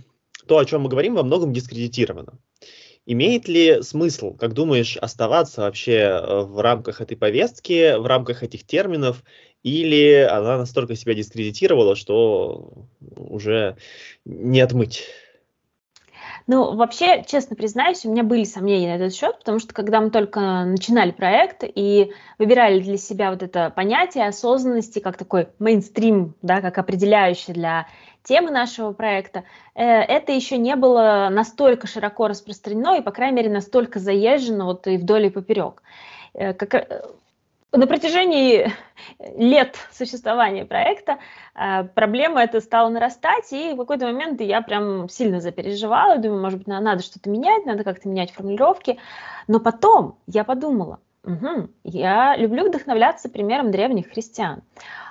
то, 0.48 0.58
о 0.58 0.66
чем 0.66 0.82
мы 0.82 0.90
говорим, 0.90 1.16
во 1.16 1.24
многом 1.24 1.54
дискредитировано. 1.54 2.40
Имеет 3.06 3.50
ли 3.50 3.82
смысл, 3.84 4.34
как 4.34 4.54
думаешь, 4.54 4.98
оставаться 4.98 5.62
вообще 5.62 5.98
э, 5.98 6.42
в 6.42 6.60
рамках 6.62 7.02
этой 7.02 7.18
повестки, 7.18 7.98
в 7.98 8.06
рамках 8.06 8.44
этих 8.44 8.66
терминов, 8.66 9.24
или 9.64 10.28
она 10.30 10.58
настолько 10.58 10.96
себя 10.96 11.14
дискредитировала, 11.14 11.96
что 11.96 12.86
уже 13.16 13.78
не 14.26 14.60
отмыть? 14.60 15.08
Ну, 16.46 16.76
вообще, 16.76 17.24
честно 17.26 17.56
признаюсь, 17.56 18.06
у 18.06 18.12
меня 18.12 18.24
были 18.24 18.44
сомнения 18.44 18.90
на 18.90 19.02
этот 19.02 19.16
счет, 19.16 19.40
потому 19.40 19.60
что 19.60 19.74
когда 19.74 20.02
мы 20.02 20.10
только 20.10 20.66
начинали 20.66 21.12
проект 21.12 21.64
и 21.64 22.12
выбирали 22.38 22.82
для 22.82 22.98
себя 22.98 23.32
вот 23.32 23.42
это 23.42 23.70
понятие 23.70 24.28
осознанности 24.28 25.00
как 25.00 25.16
такой 25.16 25.48
мейнстрим, 25.60 26.36
да, 26.42 26.60
как 26.60 26.78
определяющий 26.78 27.54
для 27.54 27.88
темы 28.24 28.52
нашего 28.52 28.92
проекта, 28.92 29.46
э, 29.74 29.84
это 29.86 30.34
еще 30.34 30.58
не 30.58 30.76
было 30.76 31.30
настолько 31.32 31.88
широко 31.88 32.28
распространено 32.28 32.98
и, 32.98 33.02
по 33.02 33.12
крайней 33.12 33.38
мере, 33.38 33.50
настолько 33.50 34.00
заезжено 34.00 34.66
вот 34.66 34.86
и 34.88 34.98
вдоль 34.98 35.28
и 35.28 35.30
поперек. 35.30 35.82
Э, 36.34 36.54
как, 36.54 36.74
э, 36.74 37.04
на 37.74 37.88
протяжении 37.88 38.72
лет 39.36 39.78
существования 39.92 40.66
проекта 40.66 41.18
э, 41.56 41.84
проблема 41.84 42.44
эта 42.44 42.62
стала 42.62 42.90
нарастать, 42.90 43.52
и 43.52 43.74
в 43.74 43.78
какой-то 43.78 44.06
момент 44.06 44.42
я 44.42 44.62
прям 44.62 45.10
сильно 45.10 45.42
запереживала, 45.42 46.18
думаю, 46.18 46.42
может 46.42 46.60
быть, 46.60 46.68
надо 46.68 47.02
что-то 47.02 47.30
менять, 47.30 47.66
надо 47.66 47.84
как-то 47.84 48.08
менять 48.08 48.32
формулировки. 48.32 49.00
Но 49.48 49.60
потом 49.60 50.18
я 50.28 50.44
подумала, 50.44 51.00
угу, 51.24 51.70
я 51.84 52.36
люблю 52.38 52.68
вдохновляться 52.68 53.30
примером 53.30 53.72
древних 53.72 54.12
христиан. 54.12 54.62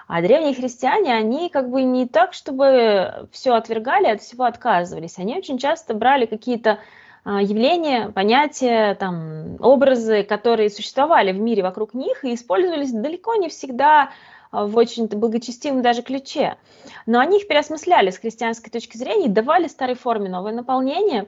А 0.07 0.21
древние 0.21 0.54
христиане, 0.54 1.14
они 1.14 1.49
как 1.49 1.71
бы 1.71 1.83
не 1.83 2.07
так, 2.07 2.33
чтобы 2.33 3.28
все 3.33 3.54
отвергали, 3.54 4.09
от 4.09 4.21
всего 4.21 4.45
отказывались. 4.45 5.19
Они 5.19 5.37
очень 5.37 5.59
часто 5.59 5.95
брали 5.95 6.26
какие-то 6.26 6.78
явления, 7.25 8.09
понятия, 8.09 8.95
там, 8.95 9.57
образы, 9.61 10.25
которые 10.25 10.71
существовали 10.71 11.33
в 11.33 11.41
мире 11.41 11.62
вокруг 11.62 11.95
них 11.95 12.25
и 12.25 12.35
использовались 12.35 12.93
далеко 12.93 13.37
не 13.37 13.49
всегда 13.49 14.11
а, 14.50 14.67
в 14.67 14.76
очень 14.76 15.07
благочестивом 15.07 15.83
даже 15.83 16.02
ключе. 16.02 16.57
Но 17.07 17.21
они 17.21 17.38
их 17.38 17.49
переосмысляли 17.49 18.11
с 18.11 18.19
христианской 18.19 18.71
точки 18.71 18.97
зрения 18.97 19.29
давали 19.29 19.69
старой 19.69 19.95
форме 19.95 20.29
новое 20.29 20.52
наполнение. 20.52 21.26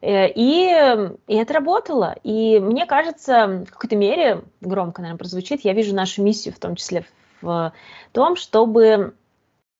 Э, 0.00 0.28
и, 0.28 1.12
и 1.26 1.36
это 1.36 1.54
работало. 1.54 2.16
И 2.22 2.58
мне 2.58 2.86
кажется, 2.86 3.64
в 3.68 3.70
какой-то 3.70 3.96
мере, 3.96 4.42
громко, 4.60 5.02
наверное, 5.02 5.18
прозвучит, 5.18 5.60
я 5.64 5.74
вижу 5.74 5.94
нашу 5.94 6.22
миссию 6.22 6.54
в 6.54 6.58
том 6.58 6.76
числе 6.76 7.04
в 7.42 7.72
том, 8.12 8.34
чтобы 8.36 9.14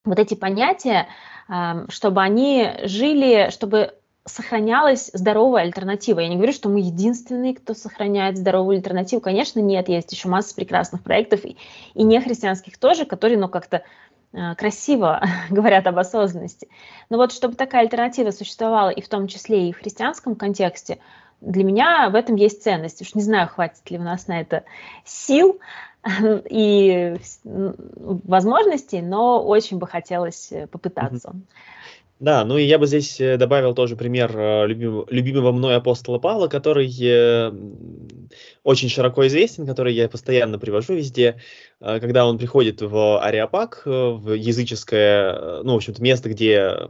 вот 0.04 0.18
эти 0.18 0.34
понятия, 0.34 1.08
чтобы 1.88 2.20
они 2.20 2.70
жили, 2.84 3.48
чтобы 3.50 3.94
сохранялась 4.26 5.10
здоровая 5.14 5.62
альтернатива. 5.62 6.20
Я 6.20 6.28
не 6.28 6.36
говорю, 6.36 6.52
что 6.52 6.68
мы 6.68 6.80
единственные, 6.80 7.54
кто 7.54 7.74
сохраняет 7.74 8.36
здоровую 8.36 8.76
альтернативу. 8.76 9.22
Конечно, 9.22 9.60
нет, 9.60 9.88
есть 9.88 10.12
еще 10.12 10.28
масса 10.28 10.54
прекрасных 10.54 11.02
проектов 11.02 11.44
и, 11.44 11.56
и 11.94 12.02
нехристианских 12.02 12.76
тоже, 12.76 13.04
которые, 13.04 13.38
ну, 13.38 13.48
как-то 13.48 13.84
э, 14.32 14.54
красиво 14.56 15.22
говорят 15.50 15.86
об 15.86 15.98
осознанности. 15.98 16.68
Но 17.08 17.18
вот 17.18 17.32
чтобы 17.32 17.54
такая 17.54 17.82
альтернатива 17.82 18.32
существовала 18.32 18.90
и 18.90 19.00
в 19.00 19.08
том 19.08 19.28
числе 19.28 19.68
и 19.68 19.72
в 19.72 19.78
христианском 19.78 20.34
контексте, 20.34 20.98
для 21.40 21.64
меня 21.64 22.10
в 22.10 22.14
этом 22.14 22.34
есть 22.34 22.62
ценность. 22.62 23.02
Уж 23.02 23.14
не 23.14 23.22
знаю, 23.22 23.48
хватит 23.48 23.88
ли 23.90 23.98
у 23.98 24.02
нас 24.02 24.26
на 24.26 24.40
это 24.40 24.64
сил 25.04 25.60
и 26.50 27.16
возможностей, 27.44 29.02
но 29.02 29.44
очень 29.44 29.78
бы 29.78 29.86
хотелось 29.86 30.50
э, 30.50 30.66
попытаться. 30.66 31.28
Mm-hmm. 31.28 31.42
Да, 32.18 32.46
ну 32.46 32.56
и 32.56 32.64
я 32.64 32.78
бы 32.78 32.86
здесь 32.86 33.20
э, 33.20 33.36
добавил 33.36 33.74
тоже 33.74 33.94
пример 33.94 34.32
э, 34.34 34.66
любим, 34.66 35.04
любимого 35.10 35.52
мной 35.52 35.76
апостола 35.76 36.18
Павла, 36.18 36.48
который 36.48 36.90
э, 36.98 37.52
очень 38.64 38.88
широко 38.88 39.26
известен, 39.26 39.66
который 39.66 39.92
я 39.92 40.08
постоянно 40.08 40.58
привожу 40.58 40.94
везде, 40.94 41.40
когда 41.78 42.26
он 42.26 42.38
приходит 42.38 42.80
в 42.80 43.22
Ариапак, 43.22 43.82
в 43.84 44.32
языческое, 44.32 45.62
ну, 45.62 45.74
в 45.74 45.76
общем-то, 45.76 46.02
место, 46.02 46.30
где 46.30 46.88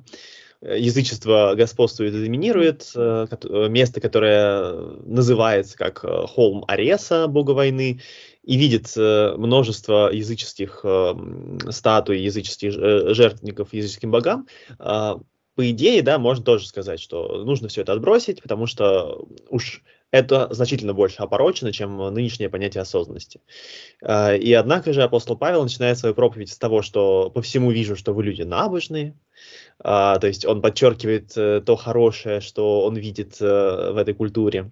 язычество 0.63 1.55
господствует 1.55 2.15
и 2.15 2.23
доминирует, 2.23 2.93
место, 2.95 4.01
которое 4.01 4.73
называется 5.05 5.77
как 5.77 5.99
холм 6.31 6.65
Ареса, 6.67 7.27
бога 7.27 7.51
войны, 7.51 8.01
и 8.47 8.57
видит 8.57 8.93
э, 8.97 9.35
множество 9.37 10.09
языческих 10.11 10.81
э, 10.85 11.15
статуй, 11.71 12.21
языческих 12.21 12.77
э, 12.77 13.13
жертвенников 13.13 13.75
языческим 13.75 14.13
богам, 14.13 14.47
а, 14.79 15.19
по 15.57 15.71
идее, 15.71 16.03
да, 16.03 16.19
можно 16.19 16.45
тоже 16.45 16.67
сказать, 16.67 17.01
что 17.01 17.45
нужно 17.45 17.69
все 17.69 17.83
это 17.83 17.93
отбросить, 17.93 18.43
потому 18.43 18.67
что 18.67 19.27
уж 19.49 19.83
это 20.13 20.49
значительно 20.53 20.95
больше 20.95 21.23
опорочено, 21.23 21.73
чем 21.73 21.97
нынешнее 22.15 22.49
понятие 22.49 22.83
осознанности. 22.83 23.41
А, 24.01 24.35
и 24.37 24.53
однако 24.53 24.93
же 24.93 25.03
апостол 25.03 25.37
Павел 25.37 25.65
начинает 25.65 25.99
свою 25.99 26.15
проповедь 26.15 26.51
с 26.51 26.59
того, 26.59 26.83
что 26.83 27.31
по 27.31 27.43
всему 27.43 27.73
вижу, 27.73 27.97
что 27.97 28.13
вы 28.13 28.23
люди 28.23 28.43
набожные, 28.43 29.19
а, 29.81 30.19
то 30.21 30.29
есть 30.29 30.45
он 30.45 30.63
подчеркивает 30.63 31.33
то 31.35 31.77
хорошее, 31.77 32.41
что 32.41 32.83
он 32.83 32.95
видит 32.97 33.41
в 33.41 33.97
этой 33.99 34.15
культуре, 34.15 34.71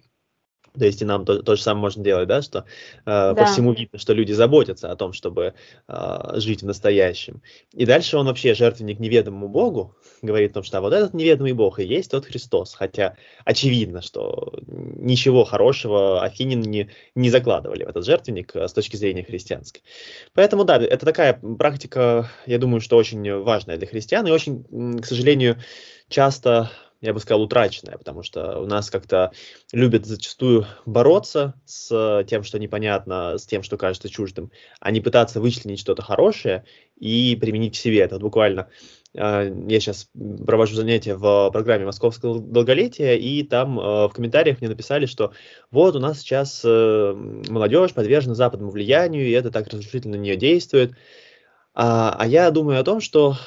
то 0.77 0.85
есть 0.85 1.01
и 1.01 1.05
нам 1.05 1.25
то, 1.25 1.41
то 1.41 1.55
же 1.55 1.61
самое 1.61 1.81
можно 1.81 2.03
делать, 2.03 2.27
да, 2.27 2.41
что 2.41 2.59
э, 2.59 2.63
да. 3.05 3.33
по 3.33 3.45
всему 3.45 3.73
видно, 3.73 3.99
что 3.99 4.13
люди 4.13 4.31
заботятся 4.31 4.91
о 4.91 4.95
том, 4.95 5.13
чтобы 5.13 5.53
э, 5.87 6.31
жить 6.35 6.61
в 6.61 6.65
настоящем. 6.65 7.41
И 7.73 7.85
дальше 7.85 8.17
он 8.17 8.27
вообще 8.27 8.53
жертвенник 8.53 8.99
неведомому 8.99 9.47
Богу, 9.47 9.95
говорит 10.21 10.51
о 10.51 10.53
том, 10.55 10.63
что 10.63 10.77
а 10.77 10.81
вот 10.81 10.93
этот 10.93 11.13
неведомый 11.13 11.53
Бог 11.53 11.79
и 11.79 11.85
есть 11.85 12.11
тот 12.11 12.25
Христос. 12.25 12.73
Хотя 12.73 13.15
очевидно, 13.43 14.01
что 14.01 14.53
ничего 14.67 15.45
хорошего 15.45 16.23
Афинин 16.23 16.61
не, 16.61 16.89
не 17.15 17.29
закладывали 17.29 17.83
в 17.83 17.89
этот 17.89 18.05
жертвенник 18.05 18.55
э, 18.55 18.67
с 18.67 18.73
точки 18.73 18.95
зрения 18.95 19.23
христианской. 19.23 19.81
Поэтому 20.33 20.65
да, 20.65 20.77
это 20.77 21.05
такая 21.05 21.33
практика, 21.33 22.29
я 22.45 22.57
думаю, 22.57 22.81
что 22.81 22.97
очень 22.97 23.41
важная 23.41 23.77
для 23.77 23.87
христиан 23.87 24.27
и 24.27 24.31
очень, 24.31 25.01
к 25.01 25.05
сожалению, 25.05 25.57
часто 26.09 26.71
я 27.05 27.13
бы 27.13 27.19
сказал, 27.19 27.41
утраченная, 27.41 27.97
потому 27.97 28.23
что 28.23 28.59
у 28.59 28.65
нас 28.65 28.89
как-то 28.89 29.31
любят 29.71 30.05
зачастую 30.05 30.65
бороться 30.85 31.53
с 31.65 32.23
тем, 32.27 32.43
что 32.43 32.59
непонятно, 32.59 33.37
с 33.37 33.45
тем, 33.45 33.63
что 33.63 33.77
кажется 33.77 34.09
чуждым, 34.09 34.51
а 34.79 34.91
не 34.91 35.01
пытаться 35.01 35.39
вычленить 35.39 35.79
что-то 35.79 36.01
хорошее 36.01 36.65
и 36.97 37.37
применить 37.39 37.75
в 37.75 37.79
себе. 37.79 37.99
Это 37.99 38.15
вот 38.15 38.23
буквально 38.23 38.69
а, 39.17 39.43
я 39.43 39.79
сейчас 39.79 40.09
провожу 40.45 40.75
занятия 40.75 41.15
в 41.15 41.49
программе 41.51 41.85
Московского 41.85 42.39
долголетия, 42.39 43.15
и 43.15 43.43
там 43.43 43.79
э, 43.79 44.07
в 44.07 44.11
комментариях 44.13 44.59
мне 44.59 44.69
написали, 44.69 45.05
что 45.05 45.31
вот 45.71 45.95
у 45.95 45.99
нас 45.99 46.19
сейчас 46.19 46.61
э, 46.65 47.13
молодежь 47.47 47.93
подвержена 47.93 48.35
западному 48.35 48.71
влиянию, 48.71 49.25
и 49.25 49.31
это 49.31 49.51
так 49.51 49.67
разрушительно 49.67 50.17
на 50.17 50.21
нее 50.21 50.35
действует. 50.35 50.93
А, 51.73 52.15
а 52.17 52.27
я 52.27 52.51
думаю 52.51 52.79
о 52.79 52.83
том, 52.83 53.01
что 53.01 53.37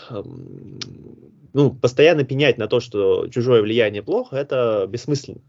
ну, 1.52 1.71
постоянно 1.71 2.25
пенять 2.25 2.59
на 2.59 2.67
то, 2.69 2.81
что 2.81 3.28
чужое 3.28 3.62
влияние 3.62 4.02
плохо, 4.02 4.37
это 4.37 4.87
бессмысленно. 4.88 5.40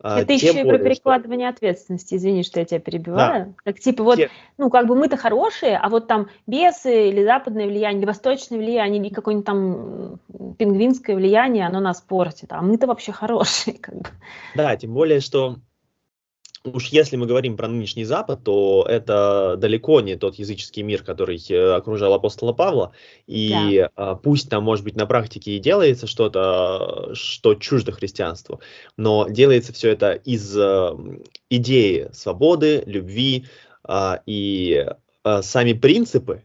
а, 0.00 0.20
Это 0.20 0.32
еще 0.32 0.60
и 0.60 0.64
про 0.64 0.78
перекладывание 0.78 1.48
что... 1.48 1.56
ответственности, 1.56 2.14
извини, 2.14 2.42
что 2.42 2.60
я 2.60 2.66
тебя 2.66 2.80
перебиваю. 2.80 3.46
Да. 3.46 3.54
Как 3.64 3.80
типа 3.80 4.04
вот, 4.04 4.16
Те... 4.16 4.30
ну 4.58 4.70
как 4.70 4.86
бы 4.86 4.96
мы-то 4.96 5.16
хорошие, 5.16 5.76
а 5.76 5.88
вот 5.88 6.06
там 6.06 6.28
бесы 6.46 7.08
или 7.08 7.24
западное 7.24 7.66
влияние, 7.66 8.00
или 8.00 8.06
восточное 8.06 8.58
влияние, 8.58 9.02
или 9.02 9.12
какое-нибудь 9.12 9.46
там 9.46 10.20
пингвинское 10.58 11.16
влияние, 11.16 11.66
оно 11.66 11.80
нас 11.80 12.00
портит, 12.00 12.52
а 12.52 12.62
мы-то 12.62 12.86
вообще 12.86 13.12
хорошие. 13.12 13.76
Как 13.80 13.94
бы. 13.94 14.08
Да, 14.54 14.76
тем 14.76 14.94
более, 14.94 15.20
что 15.20 15.56
уж 16.64 16.88
если 16.88 17.16
мы 17.16 17.26
говорим 17.26 17.56
про 17.56 17.68
нынешний 17.68 18.04
Запад, 18.04 18.42
то 18.42 18.86
это 18.88 19.56
далеко 19.58 20.00
не 20.00 20.16
тот 20.16 20.36
языческий 20.36 20.82
мир, 20.82 21.02
который 21.02 21.40
э, 21.50 21.74
окружал 21.74 22.14
апостола 22.14 22.52
Павла. 22.52 22.92
И 23.26 23.50
да. 23.80 23.90
А, 23.96 24.14
пусть 24.14 24.48
там, 24.48 24.64
может 24.64 24.84
быть, 24.84 24.96
на 24.96 25.06
практике 25.06 25.52
и 25.52 25.58
делается 25.58 26.06
что-то, 26.06 27.10
что 27.14 27.54
чуждо 27.54 27.92
христианству, 27.92 28.60
но 28.96 29.28
делается 29.28 29.72
все 29.72 29.90
это 29.90 30.12
из 30.12 30.56
э, 30.56 30.90
идеи 31.50 32.08
свободы, 32.12 32.82
любви 32.86 33.44
а, 33.82 34.22
и 34.24 34.86
а, 35.22 35.42
сами 35.42 35.74
принципы, 35.74 36.42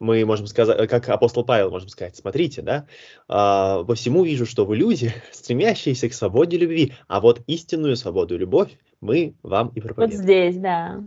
мы 0.00 0.24
можем 0.24 0.46
сказать, 0.46 0.88
как 0.88 1.08
апостол 1.10 1.44
Павел 1.44 1.70
можем 1.70 1.90
сказать, 1.90 2.16
смотрите, 2.16 2.62
да, 2.62 2.86
по 3.28 3.94
всему 3.94 4.24
вижу, 4.24 4.46
что 4.46 4.64
вы 4.64 4.76
люди, 4.76 5.12
стремящиеся 5.30 6.08
к 6.08 6.14
свободе 6.14 6.56
любви, 6.56 6.94
а 7.06 7.20
вот 7.20 7.42
истинную 7.46 7.96
свободу 7.96 8.34
и 8.34 8.38
любовь 8.38 8.70
мы 9.00 9.34
вам 9.42 9.72
и 9.74 9.80
проповедуем. 9.80 10.18
Вот 10.18 10.24
здесь, 10.24 10.56
да. 10.56 11.00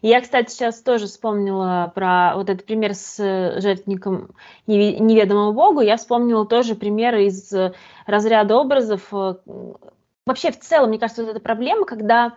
Я, 0.00 0.20
кстати, 0.20 0.50
сейчас 0.50 0.80
тоже 0.80 1.06
вспомнила 1.06 1.92
про 1.94 2.32
вот 2.34 2.48
этот 2.48 2.66
пример 2.66 2.94
с 2.94 3.16
жертвенником 3.60 4.30
неведомого 4.66 5.52
Богу. 5.52 5.80
Я 5.80 5.96
вспомнила 5.96 6.46
тоже 6.46 6.74
примеры 6.74 7.26
из 7.26 7.52
разряда 8.06 8.56
образов. 8.56 9.12
Вообще, 9.12 10.50
в 10.50 10.58
целом, 10.58 10.88
мне 10.88 10.98
кажется, 10.98 11.22
вот 11.22 11.30
эта 11.30 11.40
проблема, 11.40 11.84
когда 11.84 12.34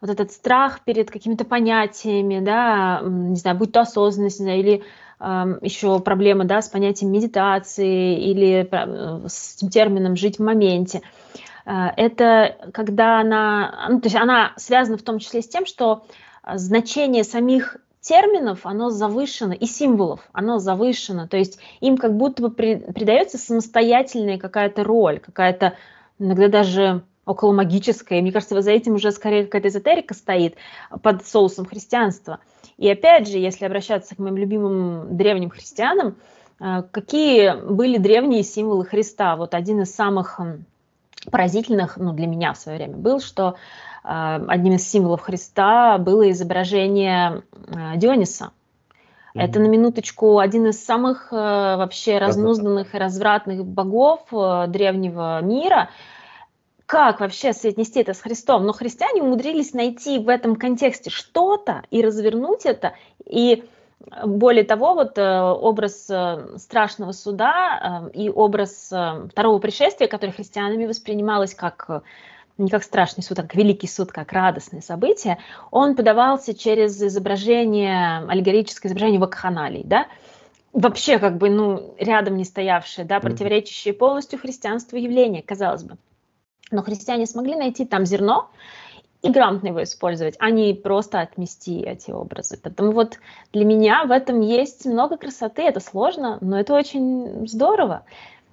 вот 0.00 0.10
этот 0.10 0.32
страх 0.32 0.80
перед 0.80 1.10
какими-то 1.10 1.44
понятиями, 1.44 2.40
да, 2.40 3.00
не 3.04 3.36
знаю, 3.36 3.56
будь 3.56 3.72
то 3.72 3.80
осознанность, 3.80 4.40
не 4.40 4.44
знаю, 4.44 4.58
или 4.58 4.82
еще 5.20 6.00
проблема 6.00 6.44
да, 6.44 6.62
с 6.62 6.68
понятием 6.68 7.12
медитации 7.12 8.18
или 8.18 8.66
э, 8.70 9.28
с 9.28 9.56
термином 9.56 10.16
«жить 10.16 10.38
в 10.38 10.42
моменте». 10.42 11.02
Э, 11.66 11.88
это 11.96 12.56
когда 12.72 13.20
она, 13.20 13.86
ну, 13.90 14.00
то 14.00 14.06
есть 14.06 14.16
она 14.16 14.52
связана 14.56 14.96
в 14.96 15.02
том 15.02 15.18
числе 15.18 15.42
с 15.42 15.48
тем, 15.48 15.66
что 15.66 16.04
э, 16.42 16.56
значение 16.56 17.24
самих 17.24 17.76
терминов, 18.00 18.60
оно 18.64 18.88
завышено, 18.88 19.52
и 19.52 19.66
символов, 19.66 20.20
оно 20.32 20.58
завышено, 20.58 21.28
то 21.28 21.36
есть 21.36 21.58
им 21.80 21.98
как 21.98 22.16
будто 22.16 22.42
бы 22.42 22.50
при, 22.50 22.76
придается 22.76 23.36
самостоятельная 23.36 24.38
какая-то 24.38 24.84
роль, 24.84 25.20
какая-то 25.20 25.74
иногда 26.18 26.48
даже 26.48 27.02
около 27.30 27.52
магическая. 27.52 28.20
Мне 28.20 28.32
кажется, 28.32 28.60
за 28.60 28.72
этим 28.72 28.94
уже 28.94 29.12
скорее 29.12 29.44
какая-то 29.44 29.68
эзотерика 29.68 30.14
стоит 30.14 30.56
под 31.02 31.24
соусом 31.24 31.64
христианства. 31.64 32.40
И 32.76 32.90
опять 32.90 33.28
же, 33.28 33.38
если 33.38 33.66
обращаться 33.66 34.16
к 34.16 34.18
моим 34.18 34.36
любимым 34.36 35.16
древним 35.16 35.50
христианам, 35.50 36.16
э, 36.60 36.82
какие 36.90 37.54
были 37.70 37.98
древние 37.98 38.42
символы 38.42 38.84
Христа? 38.84 39.36
Вот 39.36 39.54
один 39.54 39.82
из 39.82 39.94
самых 39.94 40.40
поразительных, 41.30 41.98
ну, 41.98 42.12
для 42.12 42.26
меня 42.26 42.52
в 42.52 42.58
свое 42.58 42.78
время 42.78 42.96
был, 42.96 43.20
что 43.20 43.54
э, 44.02 44.44
одним 44.48 44.74
из 44.74 44.90
символов 44.90 45.20
Христа 45.20 45.98
было 45.98 46.30
изображение 46.32 47.42
э, 47.52 47.96
Диониса. 47.96 48.50
Mm-hmm. 49.34 49.40
Это 49.40 49.60
на 49.60 49.66
минуточку 49.66 50.40
один 50.40 50.66
из 50.66 50.84
самых 50.84 51.30
вообще 51.30 52.18
разнузданных 52.18 52.96
и 52.96 52.98
развратных 52.98 53.64
богов 53.64 54.22
древнего 54.66 55.40
мира 55.40 55.90
как 56.90 57.20
вообще 57.20 57.52
соотнести 57.52 58.00
это 58.00 58.14
с 58.14 58.20
Христом. 58.20 58.66
Но 58.66 58.72
христиане 58.72 59.22
умудрились 59.22 59.74
найти 59.74 60.18
в 60.18 60.28
этом 60.28 60.56
контексте 60.56 61.08
что-то 61.08 61.84
и 61.92 62.02
развернуть 62.02 62.66
это. 62.66 62.94
И 63.24 63.62
э, 64.10 64.26
более 64.26 64.64
того, 64.64 64.94
вот 64.94 65.16
э, 65.16 65.40
образ 65.40 66.10
э, 66.10 66.58
страшного 66.58 67.12
суда 67.12 68.10
и 68.12 68.28
образ 68.28 68.92
второго 69.30 69.58
пришествия, 69.60 70.08
который 70.08 70.32
христианами 70.32 70.86
воспринималось 70.86 71.54
как 71.54 72.02
не 72.58 72.68
как 72.68 72.82
страшный 72.82 73.22
суд, 73.22 73.38
а 73.38 73.42
как 73.42 73.54
великий 73.54 73.86
суд, 73.86 74.10
как 74.10 74.32
радостное 74.32 74.80
событие, 74.80 75.38
он 75.70 75.94
подавался 75.94 76.54
через 76.54 77.00
изображение, 77.00 78.24
аллегорическое 78.28 78.90
изображение 78.90 79.20
вакханалий, 79.20 79.82
да, 79.84 80.08
вообще 80.72 81.20
как 81.20 81.38
бы, 81.38 81.50
ну, 81.50 81.94
рядом 81.98 82.36
не 82.36 82.44
стоявшее, 82.44 83.06
да, 83.06 83.20
противоречащее 83.20 83.94
полностью 83.94 84.40
христианству 84.40 84.98
явление, 84.98 85.40
казалось 85.40 85.84
бы. 85.84 85.96
Но 86.70 86.82
христиане 86.82 87.26
смогли 87.26 87.54
найти 87.54 87.84
там 87.84 88.06
зерно 88.06 88.50
и 89.22 89.30
грамотно 89.30 89.68
его 89.68 89.82
использовать, 89.82 90.36
а 90.38 90.50
не 90.50 90.72
просто 90.74 91.20
отмести 91.20 91.80
эти 91.82 92.10
образы. 92.10 92.58
Поэтому 92.62 92.92
вот 92.92 93.18
для 93.52 93.64
меня 93.64 94.04
в 94.04 94.10
этом 94.10 94.40
есть 94.40 94.86
много 94.86 95.16
красоты, 95.16 95.62
это 95.62 95.80
сложно, 95.80 96.38
но 96.40 96.58
это 96.58 96.74
очень 96.74 97.46
здорово. 97.46 98.04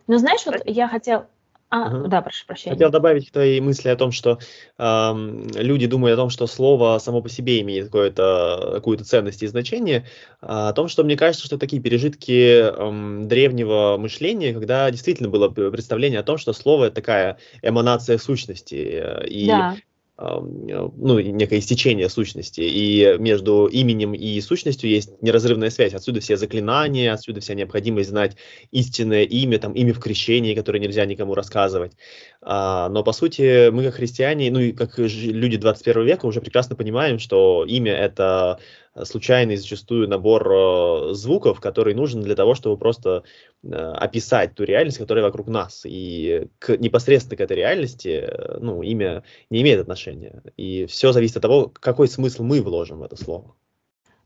Но 0.08 0.18
знаешь, 0.18 0.46
вот 0.46 0.62
я 0.66 0.88
хотела... 0.88 1.28
А, 1.70 1.88
угу. 1.88 2.08
да, 2.08 2.22
прошу 2.22 2.46
прощения. 2.46 2.76
Хотел 2.76 2.90
добавить 2.90 3.28
к 3.28 3.32
твоей 3.32 3.60
мысли 3.60 3.90
о 3.90 3.98
том, 3.98 4.12
что 4.12 4.40
э, 4.78 5.14
люди 5.56 5.86
думают 5.86 6.18
о 6.18 6.22
том, 6.22 6.30
что 6.30 6.48
слово 6.48 6.98
само 7.00 7.22
по 7.22 7.28
себе 7.28 7.60
имеет 7.62 7.90
какую-то 7.90 9.04
ценность 9.04 9.44
и 9.44 9.48
значение, 9.48 10.06
а 10.42 10.70
о 10.70 10.74
том, 10.74 10.88
что 10.88 11.04
мне 11.04 11.18
кажется, 11.18 11.46
что 11.46 11.58
такие 11.58 11.82
пережитки 11.82 12.62
э, 12.62 13.26
древнего 13.26 13.98
мышления, 13.98 14.54
когда 14.54 14.90
действительно 14.92 15.30
было 15.30 15.50
представление 15.50 16.22
о 16.22 16.24
том, 16.24 16.38
что 16.38 16.54
слово 16.54 16.86
это 16.86 16.96
такая 16.96 17.38
эманация 17.62 18.18
сущности, 18.18 18.76
э, 18.76 19.28
и 19.28 19.48
да 19.48 19.76
ну, 20.20 21.20
некое 21.20 21.60
истечение 21.60 22.10
сущности, 22.10 22.62
и 22.62 23.18
между 23.20 23.68
именем 23.68 24.16
и 24.16 24.42
сущностью 24.42 24.90
есть 24.90 25.22
неразрывная 25.22 25.70
связь. 25.70 25.94
Отсюда 25.94 26.22
все 26.22 26.38
заклинания, 26.38 27.14
отсюда 27.14 27.40
вся 27.40 27.54
необходимость 27.54 28.10
знать 28.10 28.36
истинное 28.72 29.24
имя, 29.24 29.60
там, 29.60 29.74
имя 29.74 29.94
в 29.94 30.00
крещении, 30.00 30.56
которое 30.56 30.80
нельзя 30.80 31.06
никому 31.06 31.36
рассказывать. 31.36 31.94
А, 32.42 32.90
но, 32.90 33.04
по 33.04 33.12
сути, 33.12 33.70
мы 33.70 33.84
как 33.84 33.96
христиане, 33.96 34.50
ну 34.50 34.60
и 34.60 34.72
как 34.72 34.98
люди 34.98 35.58
21 35.58 36.06
века 36.06 36.26
уже 36.26 36.42
прекрасно 36.42 36.76
понимаем, 36.76 37.20
что 37.20 37.64
имя— 37.66 37.94
это 37.94 38.60
случайный 39.06 39.56
зачастую 39.56 40.08
набор 40.08 40.52
э, 40.52 41.14
звуков, 41.14 41.60
который 41.60 41.94
нужен 41.94 42.22
для 42.22 42.36
того, 42.36 42.56
чтобы 42.56 42.78
просто 42.78 43.24
э, 43.64 43.70
описать 43.70 44.56
ту 44.56 44.64
реальность, 44.64 44.98
которая 44.98 45.24
вокруг 45.24 45.48
нас. 45.48 45.82
И 45.86 46.48
к, 46.60 46.78
непосредственно 46.78 47.38
к 47.38 47.42
этой 47.42 47.58
реальности 47.58 48.26
э, 48.28 48.58
ну, 48.60 48.82
имя 48.82 49.24
не 49.50 49.62
имеет 49.62 49.80
отношения. 49.80 50.42
И 50.58 50.86
все 50.86 51.12
зависит 51.12 51.38
от 51.38 51.42
того, 51.44 51.72
какой 51.74 52.08
смысл 52.08 52.44
мы 52.44 52.62
вложим 52.62 53.00
в 53.00 53.04
это 53.04 53.16
слово. 53.16 53.56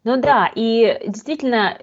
Ну 0.04 0.20
да, 0.20 0.52
и 0.56 1.00
действительно, 1.08 1.78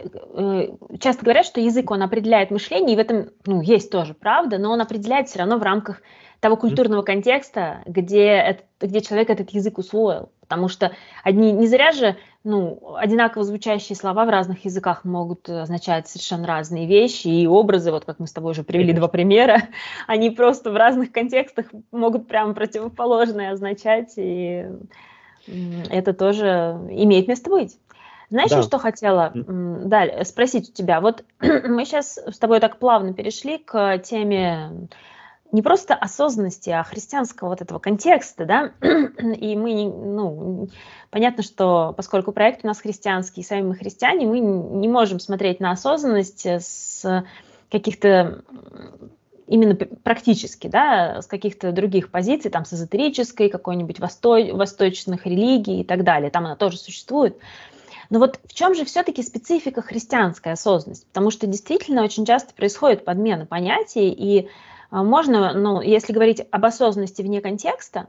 часто 0.99 1.23
говорят, 1.23 1.47
что 1.47 1.61
язык, 1.61 1.89
он 1.93 2.03
определяет 2.03 2.51
мышление, 2.51 2.95
и 2.95 2.97
в 2.97 2.99
этом, 2.99 3.31
ну, 3.47 3.61
есть 3.61 3.93
тоже 3.93 4.13
правда, 4.13 4.59
но 4.59 4.73
он 4.73 4.81
определяет 4.81 5.29
все 5.29 5.39
равно 5.39 5.57
в 5.57 5.63
рамках 5.63 6.03
того 6.41 6.57
культурного 6.57 7.03
контекста, 7.03 7.83
где, 7.87 8.61
где 8.81 9.01
человек 9.01 9.31
этот 9.31 9.51
язык 9.51 9.79
усвоил. 9.79 10.31
Потому 10.41 10.69
что 10.69 10.93
одни 11.25 11.53
не 11.53 11.67
зря 11.67 11.93
же 11.93 12.17
ну, 12.49 12.97
одинаково 12.97 13.45
звучащие 13.45 13.95
слова 13.95 14.25
в 14.25 14.31
разных 14.31 14.65
языках 14.65 15.05
могут 15.05 15.51
означать 15.51 16.09
совершенно 16.09 16.47
разные 16.47 16.87
вещи 16.87 17.29
и 17.29 17.47
образы, 17.47 17.93
вот 17.93 18.07
как 18.07 18.19
мы 18.19 18.27
с 18.27 18.33
тобой 18.33 18.53
уже 18.53 18.63
привели 18.63 18.95
два 18.95 19.07
примера, 19.07 19.65
они 20.07 20.31
просто 20.31 20.71
в 20.73 20.77
разных 20.77 21.13
контекстах 21.13 21.67
могут 21.93 22.27
прямо 22.27 22.55
противоположные 22.55 23.51
означать, 23.51 24.15
и 24.17 24.67
это 25.91 26.15
тоже 26.15 26.81
имеет 26.91 27.29
место 27.29 27.51
быть. 27.51 27.77
Знаешь, 28.31 28.51
да. 28.51 28.63
что 28.63 28.79
хотела 28.79 29.31
да, 29.35 30.25
спросить 30.25 30.71
у 30.71 30.73
тебя? 30.73 31.03
Вот 31.03 31.25
мы 31.41 31.85
сейчас 31.85 32.19
с 32.19 32.39
тобой 32.39 32.61
так 32.61 32.79
плавно 32.79 33.13
перешли 33.13 33.59
к 33.59 33.99
теме 33.99 34.89
не 35.51 35.63
просто 35.63 35.95
осознанности, 35.95 36.71
а 36.71 36.83
христианского 36.83 37.49
вот 37.49 37.63
этого 37.63 37.79
контекста, 37.79 38.45
да, 38.45 38.73
и 38.83 39.57
мы, 39.57 39.85
ну, 39.85 40.69
понятно, 41.11 41.43
что 41.43 41.95
поскольку 41.97 42.33
проект 42.33 42.65
у 42.65 42.67
нас 42.67 42.81
христианский, 42.81 43.43
сами 43.43 43.69
мы 43.69 43.75
христиане, 43.75 44.27
мы 44.27 44.41
не 44.41 44.89
можем 44.89 45.21
смотреть 45.21 45.61
на 45.61 45.71
осознанность 45.71 46.47
с 46.47 47.25
каких-то 47.71 48.43
именно 49.47 49.75
практически, 49.75 50.67
да, 50.67 51.23
с 51.23 51.27
каких-то 51.27 51.73
других 51.73 52.11
позиций, 52.11 52.51
там, 52.51 52.67
с 52.67 52.75
эзотерической, 52.75 53.49
какой-нибудь 53.49 53.99
восто- 53.99 54.53
восточных 54.53 55.25
религий 55.25 55.81
и 55.81 55.85
так 55.85 56.05
далее, 56.05 56.31
там 56.31 56.45
она 56.45 56.57
тоже 56.57 56.77
существует. 56.77 57.39
Но 58.11 58.19
вот 58.19 58.41
в 58.45 58.55
чем 58.55 58.75
же 58.75 58.85
все-таки 58.85 59.23
специфика 59.23 59.83
христианской 59.83 60.53
осознанности? 60.53 61.07
Потому 61.07 61.31
что 61.31 61.47
действительно 61.47 62.03
очень 62.03 62.25
часто 62.25 62.55
происходит 62.55 63.05
подмена 63.05 63.47
понятий, 63.47 64.11
и 64.11 64.49
можно, 64.91 65.53
ну, 65.53 65.81
если 65.81 66.13
говорить 66.13 66.47
об 66.51 66.65
осознанности 66.65 67.23
вне 67.23 67.41
контекста, 67.41 68.09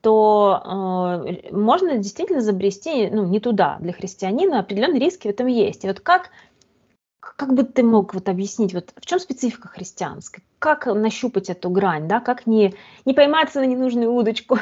то 0.00 1.24
э, 1.26 1.50
можно 1.50 1.96
действительно 1.96 2.42
забрести 2.42 3.08
ну, 3.08 3.24
не 3.24 3.40
туда 3.40 3.78
для 3.80 3.92
христианина, 3.92 4.60
определенные 4.60 5.00
риски 5.00 5.28
в 5.28 5.30
этом 5.30 5.46
есть. 5.46 5.84
И 5.84 5.86
вот 5.86 6.00
как, 6.00 6.30
как 7.20 7.54
бы 7.54 7.64
ты 7.64 7.82
мог 7.82 8.12
вот 8.12 8.28
объяснить, 8.28 8.74
вот 8.74 8.92
в 8.96 9.06
чем 9.06 9.18
специфика 9.18 9.68
христианской? 9.68 10.44
Как 10.58 10.86
нащупать 10.86 11.48
эту 11.48 11.70
грань, 11.70 12.06
да? 12.06 12.20
как 12.20 12.46
не, 12.46 12.74
не 13.06 13.14
пойматься 13.14 13.60
на 13.60 13.64
ненужную 13.64 14.12
удочку? 14.12 14.58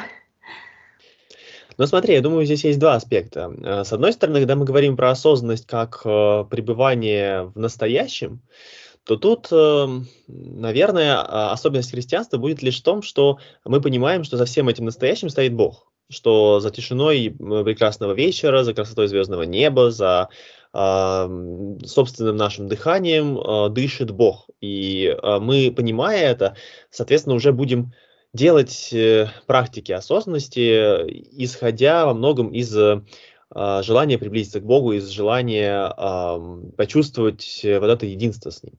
Ну 1.77 1.87
смотри, 1.87 2.13
я 2.13 2.21
думаю, 2.21 2.45
здесь 2.45 2.63
есть 2.63 2.79
два 2.79 2.95
аспекта. 2.95 3.51
Э, 3.61 3.83
с 3.83 3.91
одной 3.91 4.13
стороны, 4.13 4.39
когда 4.39 4.55
мы 4.55 4.63
говорим 4.63 4.95
про 4.95 5.11
осознанность 5.11 5.65
как 5.65 6.01
э, 6.05 6.45
пребывание 6.49 7.51
в 7.53 7.59
настоящем, 7.59 8.41
то 9.05 9.17
тут, 9.17 9.47
эм, 9.51 10.07
наверное, 10.27 11.17
а, 11.17 11.51
особенность 11.51 11.91
христианства 11.91 12.37
будет 12.37 12.61
лишь 12.61 12.79
в 12.79 12.83
том, 12.83 13.01
что 13.01 13.37
мы 13.65 13.81
понимаем, 13.81 14.23
что 14.23 14.37
за 14.37 14.45
всем 14.45 14.69
этим 14.69 14.85
настоящим 14.85 15.29
стоит 15.29 15.53
Бог, 15.53 15.91
что 16.09 16.59
за 16.59 16.71
тишиной 16.71 17.29
прекрасного 17.29 18.13
вечера, 18.13 18.63
за 18.63 18.73
красотой 18.73 19.07
звездного 19.07 19.43
неба, 19.43 19.91
за 19.91 20.29
собственным 20.73 22.35
нашим 22.35 22.67
дыханием 22.67 23.37
э, 23.37 23.69
дышит 23.69 24.09
Бог. 24.09 24.49
И 24.59 25.05
э, 25.05 25.39
мы, 25.39 25.71
понимая 25.71 26.31
это, 26.31 26.55
соответственно, 26.89 27.35
уже 27.35 27.51
будем 27.51 27.93
делать 28.33 28.91
э, 28.91 29.27
практики 29.45 29.91
осознанности, 29.91 30.59
исходя 31.43 32.07
во 32.07 32.15
многом 32.15 32.49
из 32.49 32.75
желания 33.55 34.17
приблизиться 34.17 34.61
к 34.61 34.65
Богу, 34.65 34.93
из 34.93 35.09
желания 35.09 35.93
э, 35.95 36.71
почувствовать 36.75 37.61
вот 37.63 37.89
это 37.89 38.07
единство 38.07 38.49
с 38.49 38.63
Ним. 38.63 38.73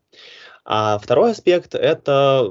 А 0.66 0.98
второй 0.98 1.32
аспект– 1.32 1.74
это 1.76 2.50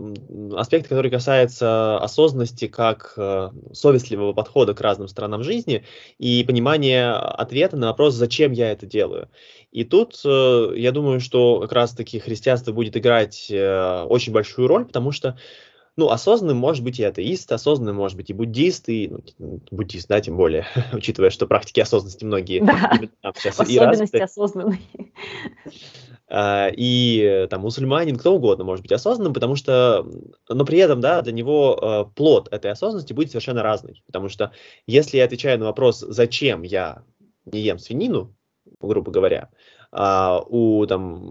аспект, 0.55 0.87
который 0.87 1.09
касается 1.09 1.97
осознанности 1.97 2.67
как 2.67 3.13
э, 3.17 3.49
совестливого 3.73 4.33
подхода 4.33 4.75
к 4.75 4.81
разным 4.81 5.07
сторонам 5.07 5.43
жизни 5.43 5.83
и 6.19 6.43
понимания 6.43 7.11
ответа 7.11 7.75
на 7.75 7.87
вопрос, 7.87 8.13
зачем 8.13 8.51
я 8.51 8.71
это 8.71 8.85
делаю. 8.85 9.29
И 9.71 9.83
тут 9.83 10.21
э, 10.23 10.73
я 10.75 10.91
думаю, 10.91 11.21
что 11.21 11.61
как 11.61 11.71
раз-таки 11.71 12.19
христианство 12.19 12.71
будет 12.71 12.95
играть 12.95 13.47
э, 13.49 14.03
очень 14.03 14.31
большую 14.31 14.67
роль, 14.67 14.85
потому 14.85 15.11
что 15.11 15.35
ну, 15.95 16.09
осознанным 16.09 16.57
может 16.57 16.83
быть 16.83 16.99
и 16.99 17.03
атеист, 17.03 17.51
осознанным 17.51 17.95
может 17.95 18.17
быть 18.17 18.29
и 18.29 18.33
буддист, 18.33 18.89
и 18.89 19.11
ну, 19.37 19.61
буддист, 19.71 20.07
да, 20.07 20.21
тем 20.21 20.37
более, 20.37 20.65
учитывая, 20.93 21.29
что 21.29 21.47
практики 21.47 21.79
осознанности 21.79 22.25
многие 22.25 22.59
да, 22.59 22.99
там, 23.21 23.33
сейчас 23.35 23.59
особенности 23.59 24.15
и 24.15 24.19
осознанные. 24.19 24.79
А, 26.27 26.69
и 26.75 27.47
там 27.49 27.61
мусульманин, 27.61 28.15
кто 28.15 28.33
угодно 28.33 28.63
может 28.63 28.81
быть 28.81 28.91
осознанным, 28.91 29.33
потому 29.33 29.55
что, 29.55 30.07
но 30.49 30.65
при 30.65 30.79
этом, 30.79 30.99
да, 30.99 31.21
для 31.21 31.31
него 31.31 31.77
а, 31.79 32.05
плод 32.05 32.51
этой 32.51 32.71
осознанности 32.71 33.13
будет 33.13 33.29
совершенно 33.29 33.61
разный, 33.61 34.01
потому 34.07 34.29
что 34.29 34.51
если 34.87 35.17
я 35.17 35.25
отвечаю 35.25 35.59
на 35.59 35.65
вопрос, 35.65 35.99
зачем 35.99 36.63
я 36.63 37.03
не 37.45 37.59
ем 37.59 37.77
свинину, 37.77 38.35
грубо 38.79 39.11
говоря, 39.11 39.49
а, 39.95 40.41
у 40.49 40.87
там 40.87 41.21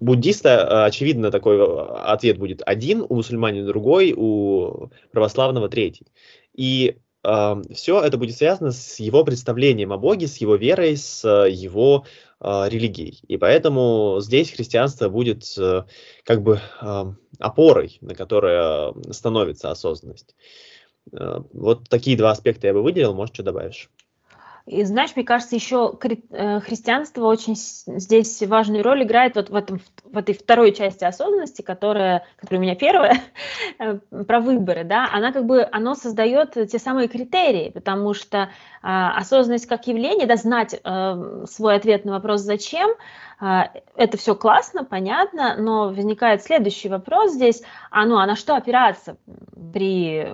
буддиста, 0.00 0.86
очевидно, 0.86 1.30
такой 1.30 1.62
ответ 1.62 2.38
будет 2.38 2.62
один, 2.64 3.04
у 3.06 3.16
мусульманина 3.16 3.66
другой, 3.66 4.14
у 4.16 4.88
православного 5.12 5.68
третий. 5.68 6.06
И 6.54 6.96
э, 7.22 7.62
все 7.74 8.00
это 8.00 8.16
будет 8.16 8.38
связано 8.38 8.72
с 8.72 8.98
его 8.98 9.22
представлением 9.22 9.92
о 9.92 9.98
Боге, 9.98 10.28
с 10.28 10.38
его 10.38 10.56
верой, 10.56 10.96
с 10.96 11.28
его 11.28 12.06
э, 12.40 12.68
религией. 12.68 13.20
И 13.28 13.36
поэтому 13.36 14.16
здесь 14.20 14.50
христианство 14.50 15.10
будет 15.10 15.44
как 16.24 16.42
бы 16.42 16.58
опорой, 17.38 17.98
на 18.00 18.14
которой 18.14 18.94
становится 19.12 19.70
осознанность. 19.70 20.34
Вот 21.10 21.86
такие 21.90 22.16
два 22.16 22.30
аспекта 22.30 22.68
я 22.68 22.72
бы 22.72 22.82
выделил, 22.82 23.12
может, 23.12 23.34
что 23.34 23.42
добавишь? 23.42 23.90
И 24.66 24.84
знаешь, 24.84 25.10
мне 25.16 25.24
кажется, 25.24 25.56
еще 25.56 25.98
э, 26.30 26.60
христианство 26.60 27.26
очень 27.26 27.56
здесь 27.56 28.42
важную 28.42 28.84
роль 28.84 29.02
играет 29.02 29.34
вот 29.36 29.50
в, 29.50 29.56
этом, 29.56 29.80
в 30.04 30.16
этой 30.16 30.34
второй 30.34 30.72
части 30.72 31.04
осознанности, 31.04 31.62
которая, 31.62 32.24
которая 32.36 32.60
у 32.60 32.62
меня 32.62 32.76
первая, 32.76 33.20
э, 33.78 33.98
про 34.24 34.40
выборы, 34.40 34.84
да, 34.84 35.08
она 35.12 35.32
как 35.32 35.46
бы, 35.46 35.66
оно 35.70 35.94
создает 35.94 36.52
те 36.52 36.78
самые 36.78 37.08
критерии, 37.08 37.70
потому 37.70 38.14
что 38.14 38.50
осознанность 38.82 39.66
как 39.66 39.86
явление, 39.86 40.26
да, 40.26 40.36
знать 40.36 40.74
э, 40.74 41.44
свой 41.48 41.76
ответ 41.76 42.04
на 42.04 42.12
вопрос 42.12 42.40
«зачем», 42.40 42.90
а, 43.44 43.72
это 43.96 44.16
все 44.18 44.36
классно, 44.36 44.84
понятно, 44.84 45.56
но 45.58 45.88
возникает 45.88 46.44
следующий 46.44 46.88
вопрос 46.88 47.32
здесь, 47.32 47.60
а 47.90 48.06
ну 48.06 48.18
а 48.18 48.26
на 48.26 48.36
что 48.36 48.54
опираться 48.54 49.16
при 49.72 50.32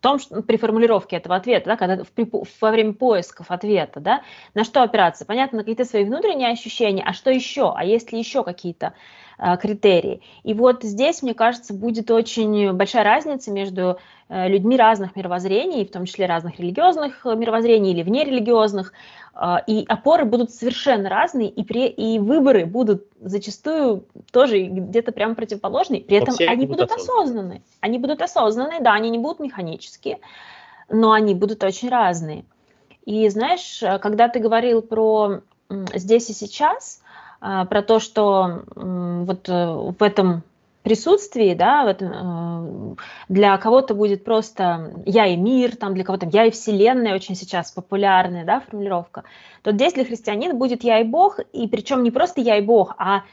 том, 0.00 0.18
что, 0.18 0.40
при 0.40 0.56
формулировке 0.56 1.16
этого 1.16 1.36
ответа, 1.36 1.66
да, 1.66 1.76
когда 1.76 2.02
в, 2.02 2.10
при, 2.10 2.26
во 2.58 2.70
время 2.70 2.94
поисков 2.94 3.50
ответа, 3.50 4.00
да, 4.00 4.22
на 4.54 4.64
что 4.64 4.82
опираться? 4.82 5.26
Понятно, 5.26 5.58
на 5.58 5.62
какие-то 5.62 5.84
свои 5.84 6.04
внутренние 6.04 6.48
ощущения, 6.48 7.04
а 7.04 7.12
что 7.12 7.30
еще? 7.30 7.74
А 7.76 7.84
есть 7.84 8.12
ли 8.12 8.18
еще 8.18 8.44
какие-то 8.44 8.86
а, 8.86 8.94
критерии? 9.60 10.20
И 10.42 10.54
вот 10.54 10.82
здесь, 10.82 11.22
мне 11.22 11.34
кажется, 11.34 11.74
будет 11.74 12.10
очень 12.10 12.72
большая 12.72 13.04
разница 13.04 13.50
между 13.50 13.98
Э, 14.32 14.46
людьми 14.46 14.76
разных 14.76 15.16
мировоззрений, 15.16 15.84
в 15.84 15.90
том 15.90 16.04
числе 16.04 16.26
разных 16.26 16.60
религиозных 16.60 17.26
э, 17.26 17.34
мировоззрений 17.34 17.90
или 17.90 18.04
внерелигиозных, 18.04 18.92
э, 19.34 19.56
и 19.66 19.84
опоры 19.88 20.24
будут 20.24 20.52
совершенно 20.52 21.08
разные, 21.08 21.48
и, 21.48 21.64
при, 21.64 21.88
и 21.88 22.20
выборы 22.20 22.64
будут 22.64 23.08
зачастую 23.20 24.04
тоже 24.30 24.62
где-то 24.62 25.10
прямо 25.10 25.34
противоположные, 25.34 26.02
при 26.02 26.18
этом 26.18 26.36
они 26.46 26.66
будут 26.66 26.92
осознаны. 26.92 27.62
Они 27.80 27.98
будут 27.98 28.22
осознаны, 28.22 28.80
да, 28.80 28.92
они 28.92 29.10
не 29.10 29.18
будут 29.18 29.40
механические, 29.40 30.20
но 30.88 31.10
они 31.10 31.34
будут 31.34 31.64
очень 31.64 31.88
разные. 31.88 32.44
И 33.04 33.28
знаешь, 33.30 33.82
когда 34.00 34.28
ты 34.28 34.38
говорил 34.38 34.80
про 34.80 35.40
здесь 35.92 36.30
и 36.30 36.34
сейчас, 36.34 37.02
про 37.40 37.82
то, 37.82 37.98
что 37.98 38.64
вот 38.76 39.48
в 39.48 40.02
этом 40.02 40.44
присутствии, 40.82 41.54
да, 41.54 41.84
в 41.84 41.88
этом, 41.88 42.08
э, 42.12 42.96
для 43.28 43.56
кого-то 43.58 43.94
будет 43.94 44.24
просто 44.24 44.92
«я 45.04 45.26
и 45.26 45.36
мир», 45.36 45.76
там, 45.76 45.94
для 45.94 46.04
кого-то 46.04 46.26
«я 46.32 46.46
и 46.46 46.50
вселенная» 46.50 47.14
очень 47.14 47.34
сейчас 47.34 47.70
популярная 47.70 48.44
да, 48.44 48.60
формулировка, 48.60 49.24
то 49.62 49.72
здесь 49.72 49.92
для 49.92 50.04
христианина 50.04 50.54
будет 50.54 50.82
«я 50.82 51.00
и 51.00 51.04
Бог», 51.04 51.38
и 51.52 51.68
причем 51.68 52.02
не 52.02 52.10
просто 52.10 52.40
«я 52.40 52.56
и 52.56 52.62
Бог», 52.62 52.94
а 52.98 53.24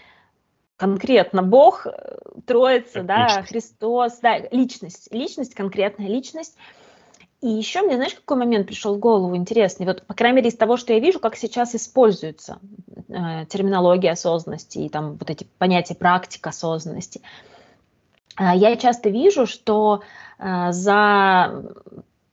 конкретно 0.76 1.42
Бог, 1.42 1.88
э, 1.88 2.18
Троица, 2.46 3.02
да, 3.04 3.44
Христос, 3.48 4.20
да, 4.20 4.40
личность, 4.52 5.08
личность, 5.12 5.54
конкретная 5.54 6.08
личность– 6.08 6.58
и 7.42 7.50
еще 7.50 7.84
мне, 7.84 7.96
знаешь, 7.96 8.16
какой 8.16 8.38
момент 8.38 8.66
пришел 8.66 8.96
в 8.96 9.00
голову 9.00 9.36
интересный? 9.36 9.86
Вот, 9.86 10.06
по 10.08 10.16
крайней 10.16 10.38
мере, 10.38 10.50
из 10.50 10.58
того, 10.58 10.76
что 10.76 10.94
я 10.94 11.00
вижу, 11.00 11.20
как 11.20 11.36
сейчас 11.36 11.76
используется 11.76 12.60
э, 13.10 13.46
терминология 13.46 14.12
осознанности 14.12 14.80
и 14.80 14.90
там 14.90 15.18
вот 15.18 15.30
эти 15.30 15.46
понятия 15.60 15.94
практик 15.94 16.46
осознанности. 16.48 17.22
Э, 18.40 18.54
я 18.56 18.76
часто 18.76 19.10
вижу, 19.10 19.46
что 19.46 20.02
э, 20.40 20.72
за 20.72 21.64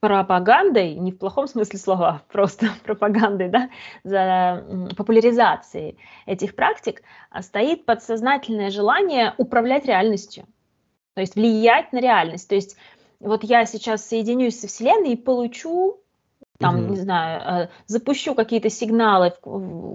пропагандой, 0.01 0.95
не 0.95 1.13
в 1.13 1.19
плохом 1.19 1.49
смысле 1.49 1.79
слова, 1.79 2.23
просто 2.33 2.69
пропагандой, 2.83 3.51
да, 3.51 3.71
за 4.05 4.65
популяризацией 4.97 5.99
этих 6.25 6.55
практик 6.55 7.03
э, 7.31 7.43
стоит 7.43 7.85
подсознательное 7.85 8.71
желание 8.71 9.35
управлять 9.37 9.85
реальностью, 9.85 10.47
то 11.15 11.21
есть 11.21 11.35
влиять 11.37 11.93
на 11.93 11.99
реальность. 11.99 12.49
То 12.49 12.55
есть 12.55 12.77
вот 13.21 13.45
я 13.45 13.65
сейчас 13.67 14.07
соединюсь 14.07 14.61
со 14.61 14.67
Вселенной 14.67 15.13
и 15.13 15.17
получу, 15.17 16.01
там, 16.59 16.85
угу. 16.85 16.93
не 16.93 16.97
знаю, 16.97 17.65
э, 17.65 17.69
запущу 17.87 18.35
какие-то 18.35 18.71
сигналы 18.71 19.33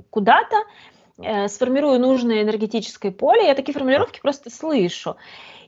куда-то, 0.09 0.57
э, 1.17 1.47
сформирую 1.47 1.99
нужное 1.99 2.43
энергетическое 2.43 3.11
поле, 3.11 3.47
я 3.47 3.55
такие 3.55 3.73
формулировки 3.73 4.19
просто 4.21 4.49
слышу. 4.49 5.15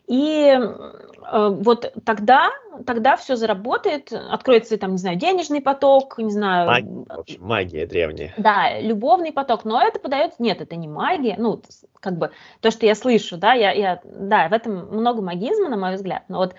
И 0.08 0.50
э, 0.50 1.50
вот 1.62 1.94
тогда, 2.04 2.50
тогда 2.86 3.16
все 3.16 3.38
заработает, 3.38 4.12
откроется 4.12 4.78
там, 4.78 4.92
не 4.92 4.98
знаю, 4.98 5.18
денежный 5.18 5.62
поток, 5.62 6.18
не 6.18 6.32
знаю. 6.32 6.68
Магия, 6.68 7.06
в 7.08 7.20
общем, 7.20 7.46
магия 7.46 7.86
древняя. 7.86 8.34
Да, 8.38 8.80
любовный 8.82 9.32
поток, 9.32 9.64
но 9.64 9.82
это 9.82 10.00
подается, 10.00 10.44
нет, 10.44 10.60
это 10.60 10.76
не 10.76 10.90
магия, 10.90 11.36
ну, 11.38 11.62
как 12.02 12.18
бы 12.18 12.32
то, 12.60 12.72
что 12.72 12.86
я 12.86 12.96
слышу, 12.96 13.38
да, 13.38 13.54
я, 13.54 13.72
я, 13.72 14.02
да, 14.04 14.50
в 14.50 14.54
этом 14.54 14.88
много 14.88 15.22
магизма, 15.22 15.70
на 15.70 15.78
мой 15.78 15.96
взгляд, 15.96 16.24
но 16.28 16.40
вот 16.40 16.56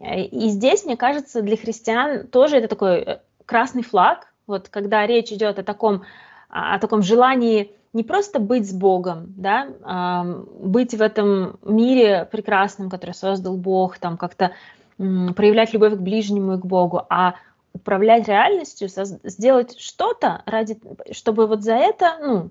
и 0.00 0.48
здесь, 0.48 0.84
мне 0.84 0.96
кажется, 0.96 1.42
для 1.42 1.56
христиан 1.56 2.26
тоже 2.28 2.56
это 2.56 2.68
такой 2.68 2.98
э, 3.00 3.18
красный 3.46 3.82
флаг, 3.82 4.32
вот 4.46 4.68
когда 4.68 5.06
речь 5.06 5.32
идет 5.32 5.58
о 5.58 5.64
таком, 5.64 6.02
о 6.48 6.78
таком 6.78 7.02
желании 7.02 7.72
не 7.92 8.04
просто 8.04 8.38
быть 8.38 8.68
с 8.68 8.72
Богом, 8.72 9.34
да, 9.36 9.68
а 9.82 10.24
быть 10.24 10.94
в 10.94 11.02
этом 11.02 11.58
мире 11.62 12.28
прекрасном, 12.30 12.90
который 12.90 13.14
создал 13.14 13.56
Бог, 13.56 13.98
там 13.98 14.16
как-то 14.16 14.52
проявлять 14.98 15.72
любовь 15.72 15.94
к 15.94 16.00
ближнему 16.00 16.54
и 16.54 16.58
к 16.58 16.66
Богу, 16.66 17.02
а 17.08 17.34
управлять 17.72 18.28
реальностью, 18.28 18.88
сделать 18.88 19.78
что-то 19.78 20.42
ради, 20.44 20.78
чтобы 21.12 21.46
вот 21.46 21.62
за 21.62 21.74
это, 21.74 22.18
ну, 22.20 22.50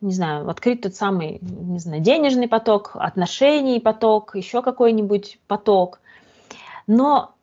не 0.00 0.12
знаю, 0.12 0.48
открыть 0.48 0.82
тот 0.82 0.94
самый, 0.94 1.38
не 1.40 1.78
знаю, 1.78 2.02
денежный 2.02 2.46
поток, 2.46 2.92
отношений 2.94 3.80
поток, 3.80 4.36
еще 4.36 4.62
какой-нибудь 4.62 5.38
поток– 5.46 6.00
но 6.88 7.34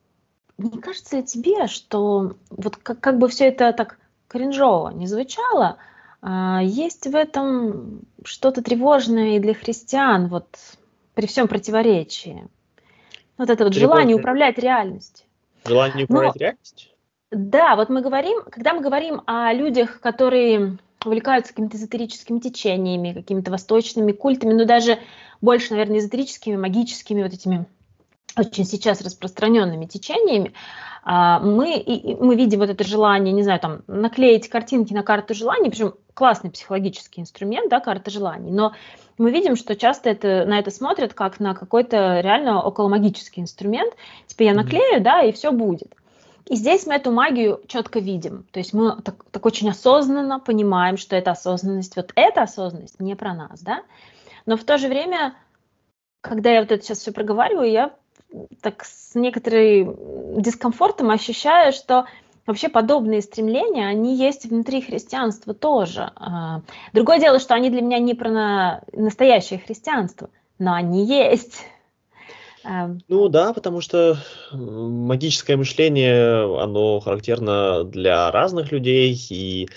не 0.57 0.81
кажется 0.81 1.17
ли 1.17 1.23
тебе, 1.23 1.67
что 1.67 2.33
вот 2.49 2.75
как, 2.75 2.99
как 2.99 3.17
бы 3.17 3.29
все 3.29 3.45
это 3.45 3.71
так 3.71 3.99
кринжово 4.27 4.89
не 4.89 5.07
звучало, 5.07 5.77
а, 6.21 6.61
есть 6.61 7.07
в 7.07 7.15
этом 7.15 8.01
что-то 8.23 8.61
тревожное 8.61 9.37
и 9.37 9.39
для 9.39 9.53
христиан, 9.53 10.27
вот 10.27 10.47
при 11.13 11.27
всем 11.27 11.47
противоречии. 11.47 12.47
Вот 13.37 13.49
это 13.49 13.63
вот 13.63 13.73
желание 13.73 14.17
управлять 14.17 14.57
реальностью. 14.57 15.25
Желание 15.65 16.05
управлять 16.05 16.35
Но, 16.35 16.39
реальностью? 16.39 16.89
Да, 17.31 17.75
вот 17.75 17.89
мы 17.89 18.01
говорим, 18.01 18.43
когда 18.49 18.73
мы 18.73 18.81
говорим 18.81 19.21
о 19.27 19.53
людях, 19.53 19.99
которые 19.99 20.77
увлекаются 21.05 21.53
какими-то 21.53 21.77
эзотерическими 21.77 22.39
течениями, 22.39 23.13
какими-то 23.13 23.51
восточными 23.51 24.11
культами, 24.11 24.53
но 24.53 24.65
даже 24.65 24.99
больше, 25.41 25.71
наверное, 25.71 25.99
эзотерическими, 25.99 26.55
магическими 26.55 27.21
вот 27.21 27.33
этими 27.33 27.65
очень 28.37 28.65
сейчас 28.65 29.01
распространенными 29.01 29.85
течениями, 29.85 30.53
а, 31.03 31.39
мы, 31.39 31.77
и, 31.77 32.15
мы 32.15 32.35
видим 32.35 32.59
вот 32.59 32.69
это 32.69 32.83
желание, 32.83 33.33
не 33.33 33.43
знаю, 33.43 33.59
там, 33.59 33.81
наклеить 33.87 34.49
картинки 34.49 34.93
на 34.93 35.03
карту 35.03 35.33
желаний, 35.33 35.69
причем 35.69 35.93
классный 36.13 36.49
психологический 36.49 37.21
инструмент, 37.21 37.69
да, 37.69 37.79
карта 37.79 38.09
желаний, 38.09 38.51
но 38.51 38.73
мы 39.17 39.31
видим, 39.31 39.55
что 39.55 39.75
часто 39.75 40.09
это, 40.09 40.45
на 40.45 40.59
это 40.59 40.71
смотрят 40.71 41.13
как 41.13 41.39
на 41.39 41.53
какой-то 41.53 42.19
реально 42.19 42.61
околомагический 42.61 43.41
инструмент, 43.41 43.93
типа 44.27 44.43
я 44.43 44.53
наклею, 44.53 45.01
да, 45.01 45.21
и 45.21 45.31
все 45.31 45.51
будет. 45.51 45.95
И 46.47 46.55
здесь 46.55 46.85
мы 46.85 46.95
эту 46.95 47.11
магию 47.11 47.61
четко 47.67 47.99
видим. 47.99 48.45
То 48.51 48.59
есть 48.59 48.73
мы 48.73 49.01
так, 49.01 49.25
так 49.31 49.45
очень 49.45 49.69
осознанно 49.69 50.39
понимаем, 50.39 50.97
что 50.97 51.15
эта 51.15 51.31
осознанность, 51.31 51.95
вот 51.95 52.11
эта 52.15 52.43
осознанность 52.43 52.99
не 52.99 53.15
про 53.15 53.33
нас, 53.33 53.61
да. 53.61 53.81
Но 54.45 54.57
в 54.57 54.63
то 54.63 54.77
же 54.77 54.87
время, 54.87 55.35
когда 56.21 56.51
я 56.51 56.61
вот 56.61 56.71
это 56.71 56.83
сейчас 56.83 56.99
все 56.99 57.11
проговариваю, 57.11 57.71
я 57.71 57.95
так 58.61 58.83
с 58.83 59.15
некоторым 59.15 60.41
дискомфортом 60.41 61.09
ощущаю, 61.09 61.71
что 61.71 62.05
вообще 62.45 62.69
подобные 62.69 63.21
стремления, 63.21 63.87
они 63.87 64.15
есть 64.15 64.45
внутри 64.45 64.81
христианства 64.81 65.53
тоже. 65.53 66.11
А, 66.15 66.61
другое 66.93 67.19
дело, 67.19 67.39
что 67.39 67.55
они 67.55 67.69
для 67.69 67.81
меня 67.81 67.99
не 67.99 68.13
про 68.13 68.81
настоящее 68.93 69.59
христианство, 69.59 70.29
но 70.59 70.73
они 70.73 71.05
есть. 71.05 71.65
Эм. 72.63 73.01
Ну 73.07 73.29
да, 73.29 73.53
потому 73.53 73.81
что 73.81 74.17
магическое 74.51 75.55
мышление, 75.55 76.61
оно 76.61 76.99
характерно 76.99 77.83
для 77.83 78.31
разных 78.31 78.71
людей, 78.71 79.17
и 79.29 79.67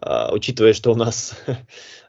Uh, 0.00 0.32
учитывая, 0.32 0.72
что 0.72 0.92
у 0.92 0.94
нас 0.94 1.34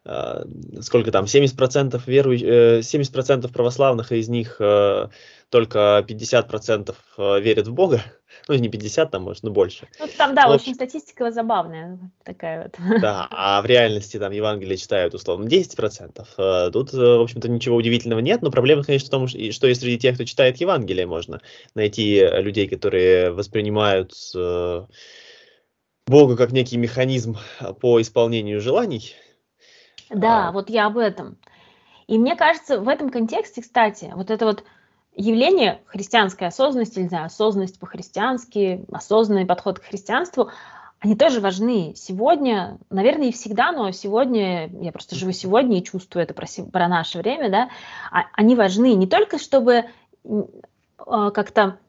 сколько 0.81 1.11
там, 1.11 1.25
70% 1.25 2.01
веру... 2.05 2.33
70% 2.33 3.51
православных, 3.51 4.13
и 4.13 4.19
из 4.19 4.29
них 4.29 4.61
uh, 4.61 5.09
только 5.51 6.03
50% 6.07 6.95
верят 7.39 7.67
в 7.67 7.73
Бога, 7.73 8.01
ну, 8.47 8.55
не 8.55 8.69
50, 8.69 9.11
там, 9.11 9.23
может, 9.23 9.43
ну, 9.43 9.51
больше. 9.51 9.87
Ну, 9.99 10.07
там, 10.17 10.33
да, 10.33 10.47
Но, 10.47 10.55
очень 10.55 10.73
статистика 10.73 11.31
забавная 11.31 11.99
такая 12.23 12.63
вот. 12.63 12.75
Да, 13.01 13.27
а 13.29 13.61
в 13.61 13.65
реальности 13.65 14.17
там 14.17 14.31
Евангелие 14.31 14.77
читают, 14.77 15.13
условно, 15.13 15.47
10%. 15.47 16.25
Э, 16.37 16.71
тут, 16.71 16.93
э, 16.93 16.97
в 16.97 17.21
общем-то, 17.21 17.49
ничего 17.49 17.75
удивительного 17.75 18.19
нет, 18.19 18.41
но 18.41 18.49
проблема, 18.49 18.83
конечно, 18.83 19.07
в 19.07 19.11
том, 19.11 19.27
что 19.27 19.67
и 19.67 19.73
среди 19.73 19.99
тех, 19.99 20.15
кто 20.15 20.23
читает 20.23 20.57
Евангелие, 20.57 21.05
можно 21.05 21.41
найти 21.75 22.25
людей, 22.37 22.67
которые 22.67 23.31
воспринимают 23.31 24.13
э, 24.35 24.85
Бога 26.07 26.37
как 26.37 26.51
некий 26.51 26.77
механизм 26.77 27.37
по 27.79 28.01
исполнению 28.01 28.61
желаний. 28.61 29.13
Да, 30.09 30.49
а. 30.49 30.51
вот 30.51 30.69
я 30.69 30.87
об 30.87 30.97
этом. 30.97 31.37
И 32.07 32.17
мне 32.17 32.35
кажется, 32.35 32.79
в 32.79 32.89
этом 32.89 33.09
контексте, 33.09 33.61
кстати, 33.61 34.11
вот 34.13 34.31
это 34.31 34.45
вот 34.45 34.63
явление 35.15 35.81
христианской 35.85 36.47
осознанности, 36.47 36.99
не 36.99 37.09
знаю, 37.09 37.25
осознанность 37.25 37.79
по-христиански, 37.79 38.85
осознанный 38.91 39.45
подход 39.45 39.79
к 39.79 39.83
христианству, 39.83 40.49
они 40.99 41.15
тоже 41.15 41.41
важны. 41.41 41.93
Сегодня, 41.95 42.77
наверное, 42.89 43.29
и 43.29 43.31
всегда, 43.31 43.71
но 43.71 43.91
сегодня, 43.91 44.67
я 44.67 44.91
просто 44.91 45.15
живу 45.15 45.31
сегодня 45.31 45.79
и 45.79 45.83
чувствую 45.83 46.23
это 46.23 46.33
про, 46.33 46.45
про 46.71 46.87
наше 46.87 47.17
время, 47.17 47.49
да, 47.49 47.69
а, 48.11 48.25
они 48.33 48.55
важны 48.55 48.93
не 48.93 49.07
только, 49.07 49.39
чтобы 49.39 49.85
а, 50.99 51.31
как-то 51.31 51.79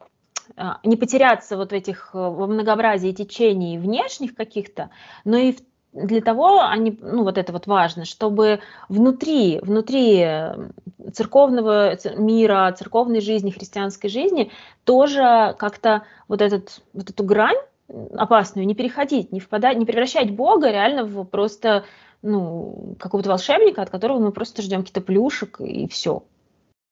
а, 0.57 0.79
не 0.83 0.97
потеряться 0.97 1.59
вот 1.59 1.71
в 1.71 1.75
этих, 1.75 2.15
во 2.15 2.47
многообразии 2.47 3.13
течений 3.13 3.79
внешних 3.79 4.35
каких-то, 4.35 4.91
но 5.25 5.37
и 5.37 5.53
в 5.53 5.61
для 5.93 6.21
того 6.23 6.63
они, 6.63 6.99
ну 7.01 7.23
вот 7.23 7.39
это 7.39 7.53
вот 7.53 7.67
важно, 7.67 8.05
чтобы 8.05 8.61
внутри, 8.89 9.61
внутри 9.63 10.27
церковного 11.13 11.97
мира, 12.17 12.75
церковной 12.77 13.21
жизни, 13.21 13.51
христианской 13.51 14.09
жизни 14.09 14.51
тоже 14.85 15.55
как-то 15.59 16.03
вот, 16.29 16.41
этот, 16.41 16.83
вот 16.93 17.11
эту 17.11 17.25
грань 17.25 17.59
опасную 18.15 18.67
не 18.67 18.75
переходить, 18.75 19.33
не 19.33 19.41
впадать, 19.41 19.77
не 19.77 19.85
превращать 19.85 20.31
Бога 20.31 20.71
реально 20.71 21.05
в 21.05 21.25
просто 21.25 21.85
ну, 22.23 22.95
какого-то 22.99 23.29
волшебника, 23.29 23.83
от 23.83 23.91
которого 23.91 24.19
мы 24.19 24.33
просто 24.33 24.63
ждем 24.63 24.81
какие-то 24.81 25.01
плюшек 25.01 25.61
и 25.61 25.87
все. 25.89 26.23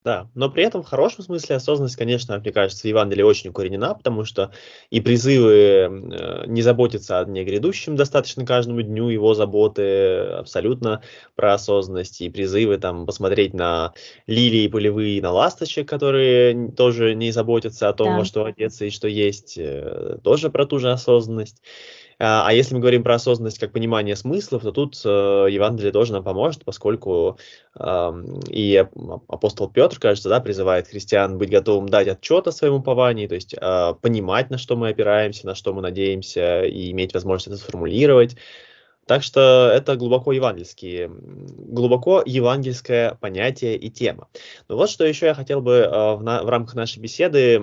Да, 0.03 0.29
но 0.35 0.49
при 0.49 0.65
этом 0.65 0.83
в 0.83 0.87
хорошем 0.87 1.25
смысле 1.25 1.57
осознанность, 1.57 1.97
конечно, 1.97 2.39
мне 2.39 2.53
кажется, 2.53 2.83
в 2.83 2.87
Евангелии 2.87 3.23
очень 3.23 3.51
укоренена, 3.51 3.95
потому 3.95 4.25
что 4.25 4.51
и 4.89 4.99
призывы 4.99 5.53
э, 5.53 6.47
не 6.47 6.63
заботиться 6.63 7.19
о 7.19 7.25
дне 7.27 7.45
грядущем 7.45 7.97
достаточно 7.97 8.47
каждому 8.47 8.81
дню, 8.81 9.11
его 9.11 9.35
заботы 9.35 10.21
абсолютно 10.39 11.03
про 11.37 11.53
осознанность, 11.53 12.23
и 12.23 12.31
призывы 12.31 12.79
там 12.79 13.05
посмотреть 13.05 13.53
на 13.53 13.93
лилии 14.27 14.69
полевые, 14.69 15.21
на 15.21 15.33
ласточек, 15.33 15.87
которые 15.87 16.73
тоже 16.73 17.15
не 17.15 17.31
заботятся 17.31 17.91
о 17.91 17.93
том, 17.93 18.13
да. 18.13 18.19
во 18.21 18.25
что 18.25 18.47
одеться 18.47 18.87
и 18.87 18.91
что 18.91 19.07
есть, 19.07 19.59
э, 19.59 20.17
тоже 20.25 20.49
про 20.49 20.65
ту 20.65 20.79
же 20.79 20.91
осознанность. 20.91 21.61
А, 22.21 22.47
а 22.47 22.53
если 22.53 22.75
мы 22.75 22.81
говорим 22.81 23.03
про 23.03 23.15
осознанность 23.15 23.59
как 23.59 23.73
понимание 23.73 24.15
смыслов, 24.15 24.63
то 24.63 24.73
тут 24.73 25.01
э, 25.05 25.09
Евангелие 25.51 25.91
тоже 25.91 26.13
нам 26.13 26.23
поможет, 26.23 26.65
поскольку 26.65 27.39
и 28.49 28.87
апостол 29.29 29.71
Петр, 29.71 29.99
кажется, 29.99 30.29
да, 30.29 30.41
призывает 30.41 30.89
христиан 30.89 31.39
быть 31.39 31.51
готовым 31.51 31.89
дать 31.89 32.09
отчет 32.09 32.47
о 32.47 32.53
своем 32.53 32.75
уповании, 32.75 33.27
то 33.27 33.37
есть 33.37 33.55
э, 33.55 33.95
понимать, 34.03 34.51
на 34.51 34.59
что 34.59 34.77
мы 34.77 34.91
опираемся, 34.91 35.47
на 35.47 35.55
что 35.55 35.73
мы 35.73 35.81
надеемся, 35.81 36.65
и 36.65 36.91
иметь 36.91 37.15
возможность 37.15 37.47
это 37.47 37.57
сформулировать. 37.57 38.37
Так 39.07 39.23
что 39.23 39.71
это 39.73 39.97
глубоко 39.97 40.33
евангельские, 40.33 41.11
глубоко 41.11 42.23
евангельское 42.25 43.15
понятие 43.15 43.77
и 43.77 43.89
тема. 43.89 44.29
Но 44.69 44.77
вот 44.77 44.91
что 44.91 45.05
еще 45.05 45.27
я 45.27 45.35
хотел 45.35 45.63
бы 45.63 45.73
э, 45.73 46.15
в, 46.17 46.23
на, 46.23 46.43
в 46.43 46.49
рамках 46.49 46.75
нашей 46.75 46.99
беседы 46.99 47.63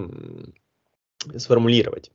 сформулировать. 1.36 2.12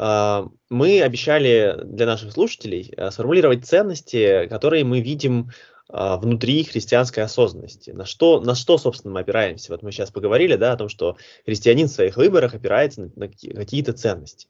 А, 0.00 0.48
мы 0.70 1.02
обещали 1.02 1.76
для 1.82 2.06
наших 2.06 2.32
слушателей 2.32 2.94
а, 2.96 3.10
сформулировать 3.10 3.66
ценности, 3.66 4.46
которые 4.46 4.84
мы 4.84 5.00
видим 5.00 5.50
а, 5.88 6.18
внутри 6.18 6.62
христианской 6.62 7.24
осознанности. 7.24 7.90
На 7.90 8.06
что, 8.06 8.40
на 8.40 8.54
что, 8.54 8.78
собственно, 8.78 9.14
мы 9.14 9.20
опираемся? 9.20 9.72
Вот 9.72 9.82
мы 9.82 9.90
сейчас 9.90 10.12
поговорили 10.12 10.54
да, 10.54 10.72
о 10.72 10.76
том, 10.76 10.88
что 10.88 11.16
христианин 11.44 11.88
в 11.88 11.92
своих 11.92 12.16
выборах 12.16 12.54
опирается 12.54 13.00
на, 13.00 13.10
на 13.16 13.28
какие-то 13.28 13.92
ценности. 13.92 14.46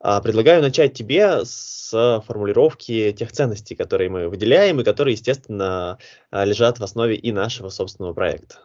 Предлагаю 0.00 0.62
начать 0.62 0.94
тебе 0.94 1.44
с 1.44 1.90
формулировки 2.24 3.10
тех 3.10 3.32
ценностей, 3.32 3.74
которые 3.74 4.08
мы 4.08 4.28
выделяем 4.28 4.80
и 4.80 4.84
которые, 4.84 5.14
естественно, 5.14 5.98
лежат 6.30 6.78
в 6.78 6.84
основе 6.84 7.16
и 7.16 7.32
нашего 7.32 7.68
собственного 7.68 8.14
проекта. 8.14 8.60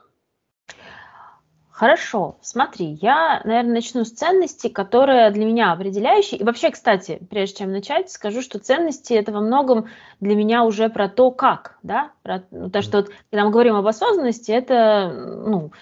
Хорошо, 1.83 2.37
смотри, 2.39 2.97
я, 3.01 3.41
наверное, 3.43 3.73
начну 3.73 4.05
с 4.05 4.11
ценностей, 4.11 4.69
которые 4.69 5.31
для 5.31 5.43
меня 5.43 5.73
определяющие. 5.73 6.39
И 6.39 6.43
вообще, 6.45 6.71
кстати, 6.71 7.19
прежде 7.29 7.57
чем 7.57 7.73
начать, 7.73 8.09
скажу, 8.09 8.41
что 8.41 8.57
ценности 8.57 9.11
это 9.11 9.33
во 9.33 9.41
многом 9.41 9.89
для 10.21 10.33
меня 10.33 10.63
уже 10.63 10.87
про 10.87 11.09
то, 11.09 11.29
как, 11.29 11.77
да, 11.83 12.11
про 12.21 12.41
ну, 12.51 12.69
то, 12.69 12.81
что 12.81 12.99
вот, 12.99 13.09
когда 13.29 13.43
мы 13.43 13.51
говорим 13.51 13.75
об 13.75 13.85
осознанности, 13.85 14.49
это, 14.49 15.11
ну, 15.45 15.73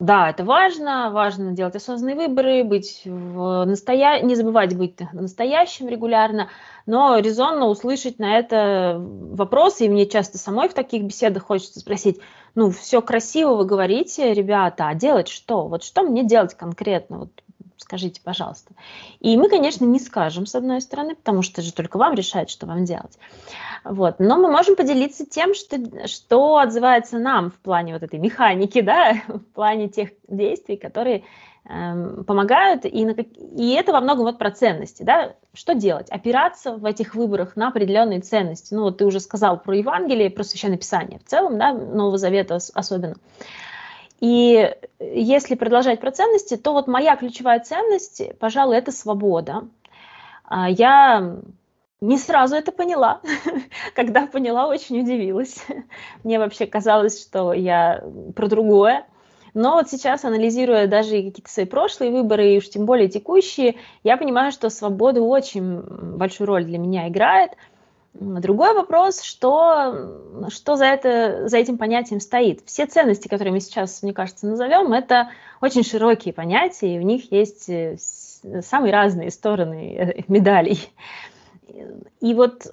да, 0.00 0.30
это 0.30 0.44
важно, 0.44 1.10
важно 1.10 1.52
делать 1.52 1.76
осознанные 1.76 2.16
выборы, 2.16 2.64
быть 2.64 3.02
в 3.04 3.64
настоя... 3.64 4.20
не 4.20 4.34
забывать 4.34 4.76
быть 4.76 4.98
настоящим 5.12 5.88
регулярно, 5.88 6.48
но 6.84 7.18
резонно 7.18 7.66
услышать 7.66 8.18
на 8.18 8.36
это 8.36 8.96
вопросы, 8.98 9.86
и 9.86 9.88
мне 9.88 10.06
часто 10.06 10.36
самой 10.36 10.68
в 10.68 10.74
таких 10.74 11.04
беседах 11.04 11.44
хочется 11.44 11.78
спросить, 11.78 12.20
ну, 12.56 12.70
все 12.70 13.02
красиво 13.02 13.54
вы 13.54 13.66
говорите, 13.66 14.34
ребята, 14.34 14.88
а 14.88 14.94
делать 14.94 15.28
что? 15.28 15.68
Вот 15.68 15.84
что 15.84 16.02
мне 16.02 16.24
делать 16.24 16.54
конкретно? 16.54 17.18
Вот 17.18 17.43
скажите, 17.76 18.20
пожалуйста. 18.22 18.72
И 19.20 19.36
мы, 19.36 19.48
конечно, 19.48 19.84
не 19.84 19.98
скажем, 19.98 20.46
с 20.46 20.54
одной 20.54 20.80
стороны, 20.80 21.14
потому 21.14 21.42
что 21.42 21.62
же 21.62 21.72
только 21.72 21.98
вам 21.98 22.14
решать, 22.14 22.50
что 22.50 22.66
вам 22.66 22.84
делать. 22.84 23.18
Вот. 23.84 24.18
Но 24.18 24.36
мы 24.36 24.50
можем 24.50 24.76
поделиться 24.76 25.26
тем, 25.26 25.54
что, 25.54 26.06
что 26.06 26.58
отзывается 26.58 27.18
нам 27.18 27.50
в 27.50 27.58
плане 27.58 27.92
вот 27.92 28.02
этой 28.02 28.18
механики, 28.18 28.80
да, 28.80 29.14
в 29.28 29.40
плане 29.54 29.88
тех 29.88 30.10
действий, 30.28 30.76
которые 30.76 31.24
эм, 31.68 32.24
помогают, 32.24 32.84
и, 32.84 33.04
на, 33.04 33.12
и 33.12 33.72
это 33.72 33.92
во 33.92 34.00
многом 34.00 34.24
вот 34.24 34.38
про 34.38 34.50
ценности, 34.50 35.02
да, 35.02 35.34
что 35.52 35.74
делать? 35.74 36.10
Опираться 36.10 36.76
в 36.76 36.84
этих 36.84 37.14
выборах 37.14 37.56
на 37.56 37.68
определенные 37.68 38.20
ценности. 38.20 38.74
Ну, 38.74 38.82
вот 38.82 38.98
ты 38.98 39.04
уже 39.04 39.20
сказал 39.20 39.60
про 39.60 39.76
Евангелие, 39.76 40.30
про 40.30 40.44
Священное 40.44 40.78
Писание 40.78 41.18
в 41.18 41.24
целом, 41.24 41.58
да, 41.58 41.72
Нового 41.72 42.18
Завета 42.18 42.58
особенно. 42.74 43.16
И 44.20 44.74
если 45.00 45.54
продолжать 45.54 46.00
про 46.00 46.10
ценности, 46.10 46.56
то 46.56 46.72
вот 46.72 46.86
моя 46.86 47.16
ключевая 47.16 47.60
ценность, 47.60 48.22
пожалуй, 48.38 48.76
это 48.76 48.92
свобода. 48.92 49.68
А, 50.44 50.68
я 50.68 51.38
не 52.00 52.18
сразу 52.18 52.54
это 52.54 52.72
поняла. 52.72 53.20
Когда 53.94 54.26
поняла, 54.26 54.68
очень 54.68 55.00
удивилась. 55.00 55.64
Мне 56.24 56.38
вообще 56.38 56.66
казалось, 56.66 57.22
что 57.22 57.52
я 57.52 58.04
про 58.36 58.48
другое. 58.48 59.06
Но 59.54 59.74
вот 59.74 59.88
сейчас, 59.88 60.24
анализируя 60.24 60.88
даже 60.88 61.10
какие-то 61.10 61.48
свои 61.48 61.64
прошлые 61.64 62.10
выборы, 62.10 62.54
и 62.54 62.58
уж 62.58 62.68
тем 62.68 62.86
более 62.86 63.08
текущие, 63.08 63.76
я 64.02 64.16
понимаю, 64.16 64.50
что 64.50 64.68
свобода 64.68 65.22
очень 65.22 65.80
большую 65.80 66.48
роль 66.48 66.64
для 66.64 66.78
меня 66.78 67.08
играет. 67.08 67.52
Другой 68.14 68.74
вопрос, 68.74 69.22
что, 69.22 70.48
что 70.48 70.76
за, 70.76 70.84
это, 70.84 71.48
за 71.48 71.58
этим 71.58 71.78
понятием 71.78 72.20
стоит. 72.20 72.64
Все 72.64 72.86
ценности, 72.86 73.26
которые 73.26 73.52
мы 73.52 73.58
сейчас, 73.58 74.02
мне 74.02 74.12
кажется, 74.12 74.46
назовем, 74.46 74.92
это 74.92 75.30
очень 75.60 75.82
широкие 75.82 76.32
понятия, 76.32 76.94
и 76.94 76.98
в 77.00 77.02
них 77.02 77.32
есть 77.32 77.68
э, 77.68 77.96
самые 78.62 78.92
разные 78.92 79.32
стороны 79.32 79.96
э, 79.96 80.22
медалей. 80.28 80.78
И 82.20 82.34
вот 82.34 82.72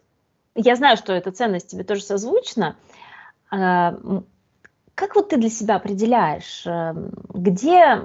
я 0.53 0.75
знаю, 0.75 0.95
что 0.97 1.11
эта 1.11 1.31
ценность 1.31 1.69
тебе 1.69 1.83
тоже 1.83 2.03
созвучна. 2.03 2.75
А, 3.49 3.97
как 4.93 5.15
вот 5.15 5.29
ты 5.29 5.37
для 5.37 5.49
себя 5.49 5.77
определяешь, 5.77 6.67
э, 6.67 6.93
где 7.33 7.99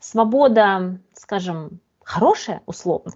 свобода, 0.00 0.98
скажем, 1.14 1.78
хорошая, 2.02 2.62
условно, 2.66 3.12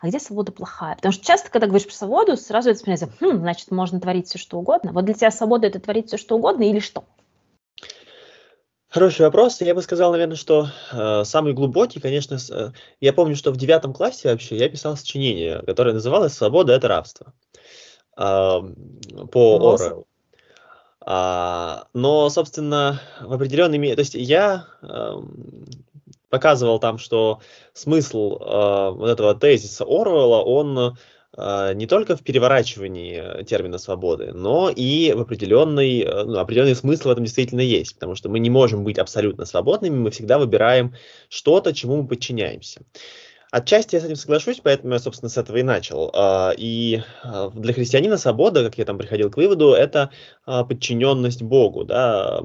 а 0.00 0.08
где 0.08 0.18
свобода 0.18 0.52
плохая? 0.52 0.96
Потому 0.96 1.12
что 1.12 1.24
часто, 1.24 1.50
когда 1.50 1.66
говоришь 1.66 1.86
про 1.86 1.94
свободу, 1.94 2.36
сразу 2.36 2.70
это 2.70 2.78
вспоминается, 2.78 3.10
хм, 3.20 3.38
значит, 3.38 3.70
можно 3.70 4.00
творить 4.00 4.28
все, 4.28 4.38
что 4.38 4.58
угодно. 4.58 4.92
Вот 4.92 5.04
для 5.04 5.14
тебя 5.14 5.30
свобода– 5.30 5.66
это 5.68 5.80
творить 5.80 6.08
все, 6.08 6.16
что 6.16 6.36
угодно 6.36 6.62
или 6.64 6.78
что? 6.78 7.04
Хороший 8.88 9.22
вопрос. 9.22 9.60
Я 9.60 9.74
бы 9.74 9.82
сказал, 9.82 10.12
наверное, 10.12 10.36
что 10.36 10.68
э, 10.92 11.24
самый 11.24 11.52
глубокий, 11.52 11.98
конечно, 11.98 12.38
с, 12.38 12.48
э, 12.50 12.72
я 13.00 13.12
помню, 13.12 13.34
что 13.34 13.50
в 13.50 13.56
девятом 13.56 13.92
классе 13.92 14.30
вообще 14.30 14.56
я 14.56 14.68
писал 14.68 14.96
сочинение, 14.96 15.62
которое 15.66 15.92
называлось 15.92 16.34
«Свобода– 16.34 16.72
это 16.74 16.86
рабство» 16.86 17.32
э, 18.16 18.22
по 18.22 19.74
Орелу. 19.74 20.06
А, 21.06 21.86
но, 21.92 22.30
собственно, 22.30 23.00
в 23.20 23.32
определенной 23.32 23.78
мере, 23.78 23.96
то 23.96 24.00
есть 24.00 24.14
я 24.14 24.68
э, 24.80 25.16
показывал 26.34 26.80
там, 26.80 26.98
что 26.98 27.40
смысл 27.74 28.38
э, 28.40 28.90
вот 28.90 29.08
этого 29.08 29.36
тезиса 29.36 29.84
Оруэлла, 29.84 30.42
он 30.42 30.96
э, 31.36 31.74
не 31.74 31.86
только 31.86 32.16
в 32.16 32.24
переворачивании 32.24 33.44
термина 33.44 33.78
свободы, 33.78 34.32
но 34.32 34.68
и 34.68 35.12
в 35.12 35.20
определенный, 35.20 36.00
э, 36.00 36.24
ну, 36.24 36.40
определенный 36.40 36.74
смысл 36.74 37.08
в 37.08 37.12
этом 37.12 37.22
действительно 37.22 37.60
есть, 37.60 37.94
потому 37.94 38.16
что 38.16 38.28
мы 38.28 38.40
не 38.40 38.50
можем 38.50 38.82
быть 38.82 38.98
абсолютно 38.98 39.44
свободными, 39.44 39.94
мы 39.94 40.10
всегда 40.10 40.40
выбираем 40.40 40.94
что-то, 41.28 41.72
чему 41.72 42.02
мы 42.02 42.08
подчиняемся. 42.08 42.80
Отчасти 43.54 43.94
я 43.94 44.00
с 44.00 44.04
этим 44.04 44.16
соглашусь, 44.16 44.58
поэтому 44.60 44.94
я, 44.94 44.98
собственно, 44.98 45.30
с 45.30 45.38
этого 45.38 45.58
и 45.58 45.62
начал. 45.62 46.10
А, 46.12 46.52
и 46.56 47.02
а, 47.22 47.50
для 47.50 47.72
христианина 47.72 48.16
свобода, 48.16 48.64
как 48.64 48.78
я 48.78 48.84
там 48.84 48.98
приходил 48.98 49.30
к 49.30 49.36
выводу, 49.36 49.74
это 49.74 50.10
а, 50.44 50.64
подчиненность 50.64 51.40
Богу, 51.40 51.84
да, 51.84 52.42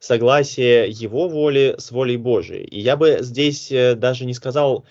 согласие 0.00 0.90
Его 0.90 1.28
воли 1.28 1.76
с 1.78 1.92
волей 1.92 2.16
Божией. 2.16 2.64
И 2.64 2.80
я 2.80 2.96
бы 2.96 3.18
здесь 3.20 3.70
э, 3.70 3.94
даже 3.94 4.24
не 4.24 4.34
сказал, 4.34 4.84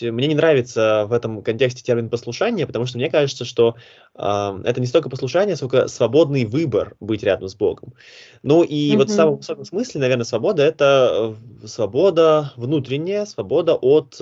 мне 0.00 0.26
не 0.26 0.34
нравится 0.34 1.06
в 1.06 1.12
этом 1.12 1.40
контексте 1.44 1.84
термин 1.84 2.10
послушание, 2.10 2.66
потому 2.66 2.86
что 2.86 2.98
мне 2.98 3.08
кажется, 3.08 3.44
что 3.44 3.76
э, 4.16 4.60
это 4.64 4.80
не 4.80 4.88
столько 4.88 5.08
послушание, 5.08 5.54
сколько 5.54 5.86
свободный 5.86 6.46
выбор 6.46 6.96
быть 6.98 7.22
рядом 7.22 7.48
с 7.48 7.54
Богом. 7.54 7.94
Ну 8.42 8.64
и 8.64 8.90
mm-hmm. 8.90 8.96
вот 8.96 9.10
в 9.10 9.14
самом 9.14 9.36
высоком 9.36 9.66
смысле, 9.66 10.00
наверное, 10.00 10.24
свобода 10.24 10.64
это 10.64 11.36
э, 11.62 11.66
свобода 11.68 12.52
внутренняя, 12.56 13.24
свобода 13.24 13.76
от 13.76 14.20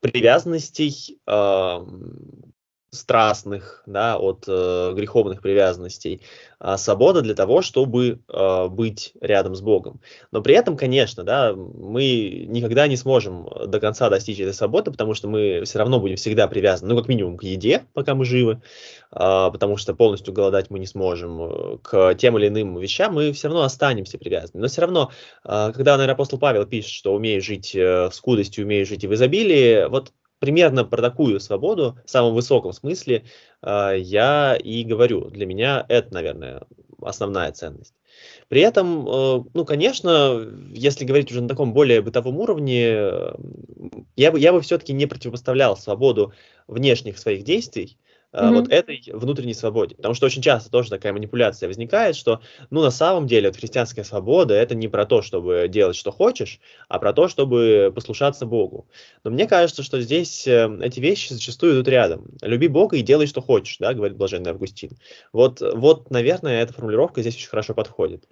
привязанностей 0.00 1.18
страстных, 2.90 3.82
да, 3.86 4.16
от 4.16 4.44
э, 4.48 4.92
греховных 4.94 5.42
привязанностей, 5.42 6.22
а 6.58 6.78
свобода 6.78 7.20
для 7.20 7.34
того, 7.34 7.60
чтобы 7.60 8.20
э, 8.28 8.68
быть 8.68 9.12
рядом 9.20 9.54
с 9.54 9.60
Богом. 9.60 10.00
Но 10.32 10.40
при 10.40 10.54
этом, 10.54 10.76
конечно, 10.76 11.22
да, 11.22 11.52
мы 11.54 12.46
никогда 12.48 12.88
не 12.88 12.96
сможем 12.96 13.46
до 13.66 13.78
конца 13.78 14.08
достичь 14.08 14.40
этой 14.40 14.54
свободы, 14.54 14.90
потому 14.90 15.14
что 15.14 15.28
мы 15.28 15.62
все 15.64 15.78
равно 15.78 16.00
будем 16.00 16.16
всегда 16.16 16.48
привязаны, 16.48 16.94
ну, 16.94 16.98
как 16.98 17.08
минимум, 17.08 17.36
к 17.36 17.42
еде, 17.42 17.84
пока 17.92 18.14
мы 18.14 18.24
живы, 18.24 18.62
э, 19.12 19.50
потому 19.52 19.76
что 19.76 19.94
полностью 19.94 20.32
голодать 20.32 20.70
мы 20.70 20.78
не 20.78 20.86
сможем. 20.86 21.78
К 21.82 22.14
тем 22.14 22.38
или 22.38 22.48
иным 22.48 22.78
вещам 22.78 23.14
мы 23.14 23.32
все 23.32 23.48
равно 23.48 23.64
останемся 23.64 24.18
привязаны. 24.18 24.62
Но 24.62 24.68
все 24.68 24.80
равно, 24.80 25.10
э, 25.44 25.72
когда, 25.74 25.92
наверное, 25.92 26.14
апостол 26.14 26.38
Павел 26.38 26.64
пишет, 26.64 26.90
что 26.90 27.14
умеешь 27.14 27.44
жить 27.44 27.74
э, 27.76 28.08
в 28.08 28.14
скудости, 28.14 28.62
умеешь 28.62 28.88
жить 28.88 29.04
и 29.04 29.06
в 29.06 29.14
изобилии, 29.14 29.88
вот 29.88 30.12
примерно 30.38 30.84
про 30.84 31.02
такую 31.02 31.40
свободу 31.40 31.98
в 32.04 32.10
самом 32.10 32.34
высоком 32.34 32.72
смысле 32.72 33.24
э, 33.62 33.94
я 33.98 34.56
и 34.56 34.84
говорю. 34.84 35.30
Для 35.30 35.46
меня 35.46 35.84
это, 35.88 36.14
наверное, 36.14 36.62
основная 37.02 37.52
ценность. 37.52 37.94
При 38.48 38.60
этом, 38.60 39.06
э, 39.08 39.44
ну, 39.54 39.64
конечно, 39.64 40.46
если 40.72 41.04
говорить 41.04 41.30
уже 41.30 41.42
на 41.42 41.48
таком 41.48 41.72
более 41.72 42.02
бытовом 42.02 42.38
уровне, 42.38 42.86
э, 42.88 43.32
я 44.16 44.32
бы, 44.32 44.40
я 44.40 44.52
бы 44.52 44.60
все-таки 44.60 44.92
не 44.92 45.06
противопоставлял 45.06 45.76
свободу 45.76 46.32
внешних 46.66 47.18
своих 47.18 47.44
действий 47.44 47.98
mm-hmm. 48.32 48.52
вот 48.52 48.68
этой 48.68 49.02
внутренней 49.12 49.54
свободе. 49.54 49.94
Потому 49.96 50.14
что 50.14 50.26
очень 50.26 50.42
часто 50.42 50.70
тоже 50.70 50.90
такая 50.90 51.12
манипуляция 51.12 51.66
возникает, 51.68 52.16
что, 52.16 52.40
ну, 52.70 52.82
на 52.82 52.90
самом 52.90 53.26
деле, 53.26 53.48
вот 53.48 53.58
христианская 53.58 54.04
свобода 54.04 54.54
это 54.54 54.74
не 54.74 54.88
про 54.88 55.06
то, 55.06 55.22
чтобы 55.22 55.66
делать, 55.68 55.96
что 55.96 56.10
хочешь, 56.12 56.60
а 56.88 56.98
про 56.98 57.12
то, 57.12 57.28
чтобы 57.28 57.92
послушаться 57.94 58.46
Богу. 58.46 58.88
Но 59.24 59.30
мне 59.30 59.46
кажется, 59.46 59.82
что 59.82 60.00
здесь 60.00 60.46
э, 60.46 60.78
эти 60.82 61.00
вещи 61.00 61.32
зачастую 61.32 61.74
идут 61.74 61.88
рядом. 61.88 62.26
Люби 62.42 62.68
Бога 62.68 62.96
и 62.96 63.02
делай, 63.02 63.26
что 63.26 63.40
хочешь, 63.40 63.78
да, 63.78 63.94
говорит 63.94 64.16
блаженный 64.16 64.50
Августин. 64.50 64.90
Вот, 65.32 65.60
вот, 65.60 66.10
наверное, 66.10 66.62
эта 66.62 66.72
формулировка 66.72 67.22
здесь 67.22 67.36
очень 67.36 67.48
хорошо 67.48 67.74
подходит. 67.74 68.24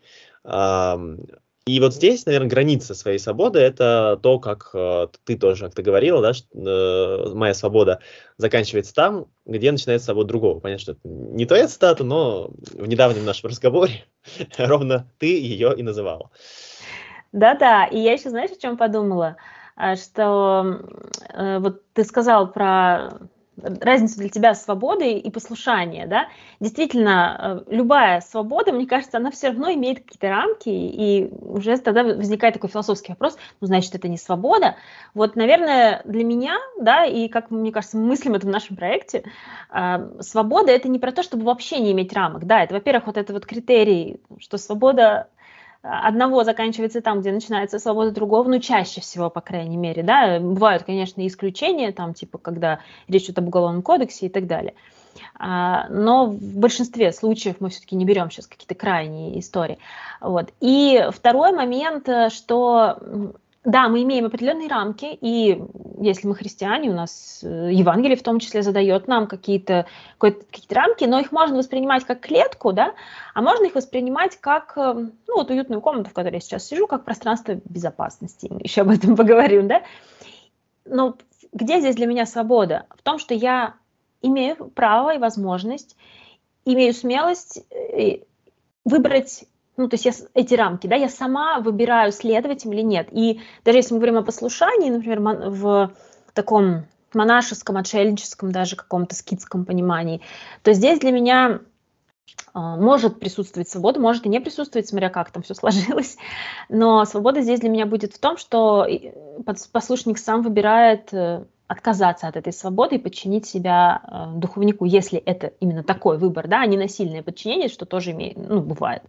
И 1.67 1.81
вот 1.81 1.95
здесь, 1.95 2.27
наверное, 2.27 2.49
граница 2.49 2.95
своей 2.95 3.19
свободы– 3.19 3.59
это 3.61 4.21
то, 4.23 4.39
как 4.39 4.71
э, 4.73 5.09
ты 5.25 5.37
тоже, 5.37 5.65
как 5.65 5.75
ты 5.75 5.83
говорила, 5.83 6.23
да, 6.23 6.33
что, 6.33 6.47
э, 6.55 7.35
моя 7.35 7.55
свобода 7.55 7.99
заканчивается 8.37 8.95
там, 8.95 9.27
где 9.47 9.73
начинается 9.73 10.05
свобода 10.05 10.29
другого. 10.29 10.61
Понятно, 10.61 10.81
что 10.81 10.93
это 10.93 11.01
не 11.03 11.45
твоя 11.45 11.67
цитата, 11.67 12.05
но 12.05 12.53
в 12.73 12.87
недавнем 12.87 13.25
нашем 13.25 13.51
разговоре 13.51 14.05
ровно 14.59 15.11
ты 15.19 15.41
ее 15.41 15.75
и 15.77 15.83
называла. 15.83 16.31
Да-да, 17.33 17.87
и 17.87 17.99
я 17.99 18.13
еще, 18.13 18.31
знаешь, 18.31 18.53
о 18.53 18.61
чем 18.61 18.77
подумала? 18.77 19.37
А, 19.75 19.97
что 19.97 20.83
э, 21.35 21.59
вот 21.59 21.83
ты 21.95 22.05
сказал 22.05 22.53
про 22.53 23.11
разницу 23.63 24.19
для 24.19 24.29
тебя 24.29 24.55
свободы 24.55 25.13
и 25.13 25.31
послушания, 25.31 26.07
да, 26.07 26.29
действительно, 26.61 27.65
э, 27.69 27.75
любая 27.75 28.21
свобода, 28.21 28.73
мне 28.73 28.87
кажется, 28.87 29.17
она 29.17 29.31
все 29.31 29.49
равно 29.49 29.73
имеет 29.73 30.01
какие-то 30.01 30.29
рамки, 30.29 30.69
и 30.69 31.31
уже 31.41 31.79
тогда 31.79 32.05
возникает 32.05 32.55
такой 32.55 32.71
философский 32.71 33.13
вопрос, 33.13 33.37
ну, 33.61 33.67
значит, 33.67 33.95
это 33.95 34.09
не 34.09 34.19
свобода. 34.19 34.77
Вот, 35.15 35.37
наверное, 35.37 36.03
для 36.05 36.25
меня, 36.25 36.59
да, 36.81 37.05
и 37.05 37.29
как, 37.29 37.51
мне 37.51 37.73
кажется, 37.73 37.97
мы 37.97 38.07
мыслим 38.07 38.35
это 38.35 38.47
в 38.47 38.51
нашем 38.51 38.77
проекте, 38.77 39.25
э, 39.73 40.21
свобода– 40.21 40.71
это 40.73 40.89
не 40.89 40.99
про 40.99 41.13
то, 41.13 41.23
чтобы 41.23 41.45
вообще 41.45 41.81
не 41.81 41.93
иметь 41.93 42.13
рамок, 42.13 42.47
да, 42.47 42.63
это, 42.63 42.75
во-первых, 42.75 43.07
вот 43.07 43.17
это 43.17 43.33
вот 43.33 43.47
критерий, 43.47 44.21
что 44.39 44.59
свобода 44.59 45.29
одного 45.89 46.45
заканчивается 46.45 47.01
там, 47.01 47.21
где 47.21 47.33
начинается 47.33 47.79
свобода 47.79 48.11
другого, 48.11 48.49
ну, 48.49 48.59
чаще 48.59 49.01
всего, 49.01 49.31
по 49.31 49.41
крайней 49.41 49.77
мере, 49.77 50.03
да, 50.03 50.41
бывают, 50.41 50.85
конечно, 50.85 51.27
исключения, 51.27 51.93
там, 51.93 52.15
типа, 52.15 52.39
когда 52.39 52.81
речь 53.09 53.25
идет 53.25 53.39
об 53.39 53.49
уголовном 53.49 53.83
кодексе 53.83 54.27
и 54.27 54.29
так 54.29 54.47
далее, 54.47 54.75
а, 55.39 55.89
но 55.89 56.27
в 56.27 56.59
большинстве 56.59 57.13
случаев 57.13 57.57
мы 57.61 57.71
все-таки 57.71 57.97
не 57.97 58.05
берем 58.05 58.31
сейчас 58.31 58.47
какие-то 58.47 58.75
крайние 58.75 59.39
истории, 59.39 59.79
вот, 60.21 60.51
и 60.61 61.09
второй 61.13 61.53
момент, 61.53 62.09
что 62.33 62.99
да, 63.67 63.89
мы 63.89 64.05
имеем 64.05 64.27
определенные 64.27 64.69
рамки, 64.69 65.07
и 65.21 65.61
если 65.99 66.29
мы 66.29 66.37
христиане, 66.37 66.89
у 66.91 66.95
нас 66.95 67.41
э, 67.43 67.71
Евангелие 67.73 68.17
в 68.17 68.23
том 68.23 68.39
числе 68.39 68.63
задает 68.63 69.09
нам 69.09 69.27
какие-то 69.27 69.87
какие 70.19 70.73
рамки, 70.73 71.03
но 71.03 71.19
их 71.19 71.33
можно 71.33 71.57
воспринимать 71.57 72.05
как 72.05 72.21
клетку, 72.21 72.73
да, 72.73 72.95
а 73.35 73.43
можно 73.43 73.65
их 73.65 73.75
воспринимать 73.75 74.37
как, 74.37 74.75
э, 74.77 74.95
ну 74.95 75.35
вот 75.35 75.51
уютную 75.51 75.81
комнату, 75.81 76.11
в 76.11 76.13
которой 76.13 76.35
я 76.35 76.41
сейчас 76.41 76.65
сижу, 76.65 76.87
как 76.87 77.05
пространство 77.05 77.59
безопасности, 77.65 78.47
мы 78.49 78.61
еще 78.61 78.83
об 78.83 78.91
этом 78.91 79.17
поговорим, 79.17 79.67
да. 79.67 79.83
Но 80.85 81.17
где 81.53 81.81
здесь 81.81 81.97
для 81.97 82.07
меня 82.07 82.25
свобода? 82.25 82.87
В 82.97 83.03
том, 83.03 83.19
что 83.19 83.35
я 83.35 83.75
имею 84.23 84.71
право 84.77 85.17
и 85.17 85.19
возможность, 85.19 85.97
имею 86.65 86.95
смелость 86.95 87.65
э, 87.71 88.19
выбрать 88.85 89.45
ну, 89.77 89.89
то 89.89 89.95
есть 89.95 90.05
я, 90.05 90.13
эти 90.35 90.55
рамки, 90.55 90.87
да, 90.87 90.97
я 90.97 91.09
сама 91.09 91.61
выбираю, 91.61 92.13
следовать 92.13 92.65
им 92.65 92.73
или 92.73 92.83
нет. 92.83 93.09
И 93.11 93.41
даже 93.65 93.79
если 93.79 93.95
мы 93.95 94.01
говорим 94.01 94.19
о 94.19 94.23
послушании, 94.23 94.91
например, 94.91 95.21
в 95.21 95.93
таком 96.33 96.87
монашеском, 97.15 97.77
отшельническом, 97.77 98.53
даже 98.53 98.77
каком-то 98.77 99.15
скидском 99.15 99.65
понимании, 99.65 100.21
то 100.63 100.73
здесь 100.73 100.99
для 100.99 101.13
меня 101.13 101.61
а, 102.53 102.77
может 102.77 103.21
присутствовать 103.21 103.69
свобода, 103.69 104.01
может 104.01 104.27
и 104.27 104.29
не 104.29 104.41
присутствовать, 104.41 104.89
смотря 104.89 105.11
как 105.11 105.31
там 105.31 105.43
все 105.43 105.55
сложилось. 105.55 106.17
Но 106.69 107.05
свобода 107.05 107.41
здесь 107.43 107.61
для 107.61 107.69
меня 107.69 107.87
будет 107.87 108.15
в 108.15 108.19
том, 108.19 108.37
что 108.37 108.87
послушник 109.73 110.19
сам 110.19 110.43
выбирает 110.43 111.13
э, 111.13 111.45
отказаться 111.67 112.29
от 112.29 112.37
этой 112.37 112.53
свободы 112.53 112.97
и 112.97 112.99
подчинить 112.99 113.47
себя 113.47 114.01
э, 114.03 114.39
духовнику, 114.39 114.85
если 114.85 115.19
это 115.19 115.53
именно 115.61 115.83
такой 115.83 116.19
выбор, 116.19 116.49
да, 116.49 116.63
а 116.63 116.67
не 116.67 116.77
насильное 116.77 117.23
подчинение, 117.23 117.69
что 117.69 117.87
тоже 117.87 118.13
имеет, 118.13 118.37
ну, 118.37 118.61
бывает. 118.61 119.03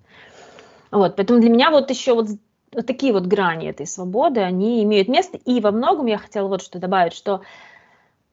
Вот, 0.97 1.15
поэтому 1.15 1.39
для 1.39 1.49
меня 1.49 1.71
вот 1.71 1.89
еще 1.89 2.13
вот, 2.13 2.27
вот 2.73 2.85
такие 2.85 3.13
вот 3.13 3.25
грани 3.25 3.69
этой 3.69 3.85
свободы, 3.85 4.41
они 4.41 4.83
имеют 4.83 5.07
место. 5.07 5.37
И 5.45 5.59
во 5.61 5.71
многом 5.71 6.07
я 6.07 6.17
хотела 6.17 6.47
вот 6.47 6.61
что 6.61 6.79
добавить, 6.79 7.13
что 7.13 7.41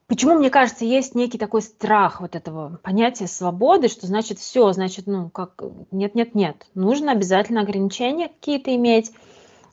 почему, 0.06 0.34
мне 0.34 0.50
кажется, 0.50 0.84
есть 0.84 1.14
некий 1.14 1.38
такой 1.38 1.62
страх 1.62 2.20
вот 2.20 2.34
этого 2.34 2.78
понятия 2.82 3.26
свободы, 3.26 3.88
что 3.88 4.06
значит 4.06 4.38
все, 4.38 4.72
значит, 4.72 5.06
ну, 5.06 5.30
как, 5.30 5.62
нет-нет-нет, 5.90 6.66
нужно 6.74 7.12
обязательно 7.12 7.62
ограничения 7.62 8.28
какие-то 8.28 8.74
иметь, 8.74 9.12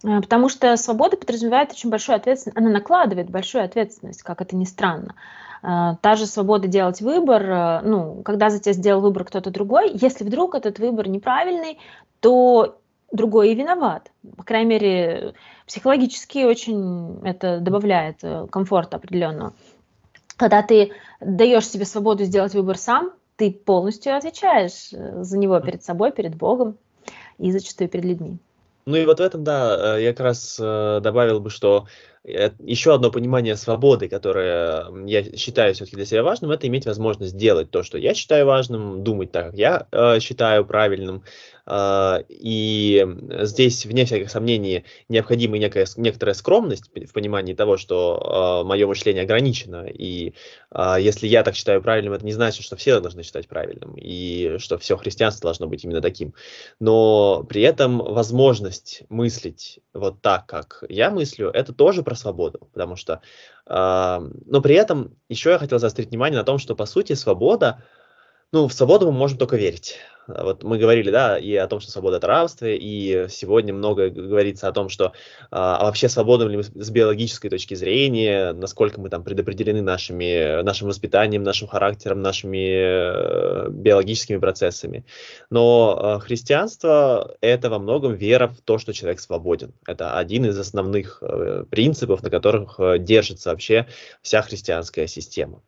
э, 0.03 0.21
потому 0.21 0.49
что 0.49 0.75
свобода 0.77 1.17
подразумевает 1.17 1.71
очень 1.71 1.89
большую 1.89 2.15
ответственность, 2.15 2.57
она 2.57 2.69
накладывает 2.69 3.29
большую 3.29 3.63
ответственность, 3.63 4.23
как 4.23 4.41
это 4.41 4.55
ни 4.55 4.65
странно. 4.65 5.15
Э, 5.63 5.95
та 6.01 6.15
же 6.15 6.25
свобода 6.25 6.67
делать 6.67 7.01
выбор, 7.01 7.43
э, 7.43 7.81
ну, 7.83 8.21
когда 8.23 8.49
за 8.49 8.59
тебя 8.59 8.73
сделал 8.73 9.01
выбор 9.01 9.25
кто-то 9.25 9.51
другой, 9.51 9.91
если 9.93 10.23
вдруг 10.23 10.55
этот 10.55 10.79
выбор 10.79 11.07
неправильный, 11.07 11.77
то 12.19 12.80
другой 13.11 13.51
и 13.51 13.55
виноват. 13.55 14.11
По 14.37 14.43
крайней 14.43 14.69
мере, 14.69 15.33
психологически 15.67 16.43
очень 16.43 17.19
это 17.23 17.59
добавляет 17.59 18.17
э, 18.23 18.47
комфорта 18.51 18.97
определенного. 18.97 19.53
Когда 20.37 20.63
ты 20.63 20.91
даешь 21.19 21.67
себе 21.67 21.85
свободу 21.85 22.23
сделать 22.23 22.53
выбор 22.53 22.77
сам, 22.77 23.11
ты 23.35 23.51
полностью 23.51 24.15
отвечаешь 24.15 24.89
за 24.89 25.37
него 25.37 25.59
перед 25.59 25.83
собой, 25.83 26.11
перед 26.11 26.35
Богом 26.35 26.77
и 27.37 27.51
зачастую 27.51 27.89
перед 27.89 28.05
людьми. 28.05 28.37
Ну 28.85 28.95
и 28.95 29.05
вот 29.05 29.19
в 29.19 29.21
этом, 29.21 29.43
да, 29.43 29.97
я 29.97 30.11
как 30.11 30.21
раз 30.21 30.57
добавил 30.57 31.39
бы, 31.39 31.51
что 31.51 31.85
Э, 32.23 32.51
еще 32.59 32.93
одно 32.93 33.11
понимание 33.11 33.55
свободы, 33.55 34.07
которое 34.07 34.85
я 35.05 35.23
считаю 35.35 35.73
все-таки 35.73 35.95
для 35.95 36.05
себя 36.05 36.23
важным, 36.23 36.51
это 36.51 36.67
иметь 36.67 36.85
возможность 36.85 37.35
делать 37.35 37.71
то, 37.71 37.83
что 37.83 37.97
я 37.97 38.13
считаю 38.13 38.45
важным, 38.45 39.03
думать 39.03 39.31
так, 39.31 39.47
как 39.47 39.55
я 39.55 39.87
э, 39.91 40.19
считаю 40.19 40.65
правильным. 40.65 41.23
Э, 41.65 42.19
и 42.29 43.05
здесь, 43.41 43.85
вне 43.85 44.05
всяких 44.05 44.29
сомнений, 44.29 44.85
необходима 45.09 45.57
некая, 45.57 45.87
некоторая 45.97 46.33
скромность 46.33 46.89
в 46.93 47.13
понимании 47.13 47.53
того, 47.53 47.77
что 47.77 48.61
э, 48.63 48.67
мое 48.67 48.87
мышление 48.87 49.23
ограничено. 49.23 49.85
И 49.87 50.33
э, 50.71 50.95
если 50.99 51.27
я 51.27 51.43
так 51.43 51.55
считаю 51.55 51.81
правильным, 51.81 52.13
это 52.13 52.25
не 52.25 52.33
значит, 52.33 52.63
что 52.63 52.75
все 52.75 52.99
должны 52.99 53.23
считать 53.23 53.47
правильным, 53.47 53.95
и 53.95 54.57
что 54.59 54.77
все 54.77 54.97
христианство 54.97 55.47
должно 55.47 55.67
быть 55.67 55.83
именно 55.83 56.01
таким. 56.01 56.33
Но 56.79 57.43
при 57.43 57.61
этом 57.61 57.99
возможность 57.99 59.03
мыслить 59.09 59.79
вот 59.93 60.21
так, 60.21 60.45
как 60.45 60.83
я 60.89 61.11
мыслю, 61.11 61.49
это 61.49 61.73
тоже 61.73 62.03
про 62.03 62.15
свободу, 62.15 62.69
потому 62.73 62.95
что, 62.95 63.21
но 63.67 64.61
при 64.61 64.75
этом 64.75 65.15
еще 65.29 65.51
я 65.51 65.59
хотел 65.59 65.79
заострить 65.79 66.09
внимание 66.09 66.39
на 66.39 66.45
том, 66.45 66.57
что 66.57 66.75
по 66.75 66.85
сути 66.85 67.13
свобода, 67.13 67.83
ну, 68.51 68.67
в 68.67 68.73
свободу 68.73 69.05
мы 69.05 69.17
можем 69.17 69.37
только 69.37 69.55
верить. 69.55 69.97
Вот 70.27 70.63
мы 70.63 70.77
говорили, 70.77 71.09
да, 71.09 71.37
и 71.37 71.55
о 71.55 71.67
том, 71.67 71.79
что 71.79 71.91
свобода 71.91 72.17
это 72.17 72.27
рабство, 72.27 72.67
и 72.67 73.27
сегодня 73.29 73.73
много 73.73 74.09
говорится 74.09 74.67
о 74.67 74.71
том, 74.71 74.87
что 74.89 75.13
а 75.49 75.83
вообще 75.83 76.09
свободны 76.09 76.49
ли 76.49 76.57
мы 76.57 76.63
с 76.63 76.89
биологической 76.89 77.49
точки 77.49 77.73
зрения, 77.73 78.53
насколько 78.53 78.99
мы 79.01 79.09
там 79.09 79.23
предопределены 79.23 79.81
нашими, 79.81 80.61
нашим 80.63 80.89
воспитанием, 80.89 81.43
нашим 81.43 81.67
характером, 81.67 82.21
нашими 82.21 83.67
э, 83.67 83.69
биологическими 83.69 84.37
процессами. 84.37 85.05
Но 85.49 86.17
э, 86.17 86.19
христианство 86.19 87.35
это 87.41 87.69
во 87.69 87.79
многом 87.79 88.13
вера 88.13 88.47
в 88.47 88.61
то, 88.61 88.77
что 88.77 88.93
человек 88.93 89.19
свободен. 89.21 89.73
Это 89.87 90.17
один 90.17 90.45
из 90.45 90.57
основных 90.57 91.19
э, 91.21 91.65
принципов, 91.69 92.21
на 92.21 92.29
которых 92.29 92.79
держится 92.99 93.49
вообще 93.49 93.87
вся 94.21 94.41
христианская 94.41 95.07
система. 95.07 95.61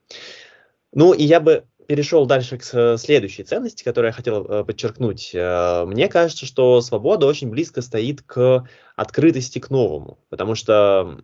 Ну 0.95 1.13
и 1.13 1.23
я 1.23 1.39
бы 1.39 1.65
перешел 1.87 2.25
дальше 2.25 2.57
к 2.57 2.97
следующей 2.97 3.43
ценности, 3.43 3.83
которую 3.83 4.09
я 4.09 4.13
хотел 4.13 4.45
э, 4.45 4.63
подчеркнуть. 4.63 5.31
Э, 5.33 5.85
мне 5.85 6.07
кажется, 6.07 6.45
что 6.45 6.81
свобода 6.81 7.25
очень 7.25 7.49
близко 7.49 7.81
стоит 7.81 8.21
к 8.21 8.67
открытости 8.95 9.59
к 9.59 9.69
новому, 9.69 10.19
потому 10.29 10.55
что 10.55 11.19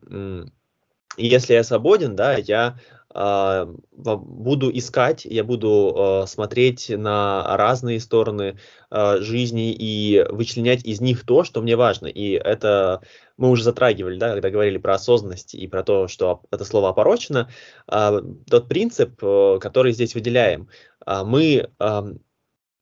если 1.18 1.54
я 1.54 1.64
свободен, 1.64 2.16
да, 2.16 2.36
я 2.36 2.80
а, 3.14 3.66
буду 3.92 4.72
искать, 4.72 5.26
я 5.26 5.44
буду 5.44 6.24
смотреть 6.28 6.90
на 6.90 7.58
разные 7.58 8.00
стороны 8.00 8.58
жизни 8.92 9.74
и 9.74 10.26
вычленять 10.30 10.86
из 10.86 11.02
них 11.02 11.26
то, 11.26 11.44
что 11.44 11.62
мне 11.62 11.76
важно. 11.76 12.08
И 12.08 12.32
это 12.32 13.02
мы 13.40 13.50
уже 13.50 13.64
затрагивали, 13.64 14.18
да, 14.18 14.32
когда 14.32 14.50
говорили 14.50 14.78
про 14.78 14.96
осознанность 14.96 15.56
и 15.56 15.68
про 15.68 15.84
то, 15.84 16.08
что 16.08 16.42
это 16.52 16.66
слово 16.66 16.90
опорочено. 16.90 17.50
Тот 17.88 18.68
принцип, 18.68 19.20
который 19.20 19.94
здесь 19.94 20.14
выделяем, 20.14 20.70
мы 21.08 21.70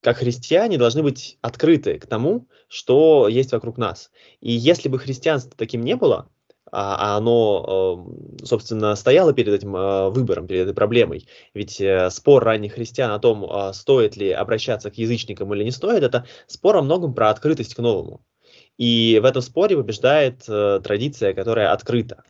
как 0.01 0.17
христиане 0.17 0.77
должны 0.77 1.03
быть 1.03 1.37
открыты 1.41 1.99
к 1.99 2.05
тому, 2.05 2.47
что 2.67 3.27
есть 3.27 3.51
вокруг 3.51 3.77
нас. 3.77 4.11
И 4.41 4.51
если 4.51 4.89
бы 4.89 4.99
христианство 4.99 5.53
таким 5.57 5.83
не 5.83 5.95
было, 5.95 6.29
а, 6.71 7.13
а 7.13 7.17
оно, 7.17 8.05
собственно, 8.43 8.95
стояло 8.95 9.33
перед 9.33 9.53
этим 9.53 9.75
э, 9.75 10.09
выбором, 10.09 10.47
перед 10.47 10.63
этой 10.63 10.73
проблемой. 10.73 11.27
Ведь 11.53 11.79
э, 11.79 12.09
спор 12.09 12.43
ранних 12.43 12.73
христиан 12.73 13.11
о 13.11 13.19
том, 13.19 13.45
а, 13.49 13.71
стоит 13.73 14.17
ли 14.17 14.31
обращаться 14.31 14.91
к 14.91 14.97
язычникам 14.97 15.53
или 15.53 15.63
не 15.63 15.71
стоит, 15.71 16.03
это 16.03 16.25
спор 16.45 16.77
о 16.77 16.81
многом 16.81 17.13
про 17.13 17.29
открытость 17.29 17.75
к 17.75 17.79
новому. 17.79 18.21
И 18.77 19.19
в 19.21 19.25
этом 19.25 19.41
споре 19.41 19.75
побеждает 19.75 20.43
э, 20.47 20.79
традиция, 20.83 21.33
которая 21.33 21.71
открыта. 21.71 22.23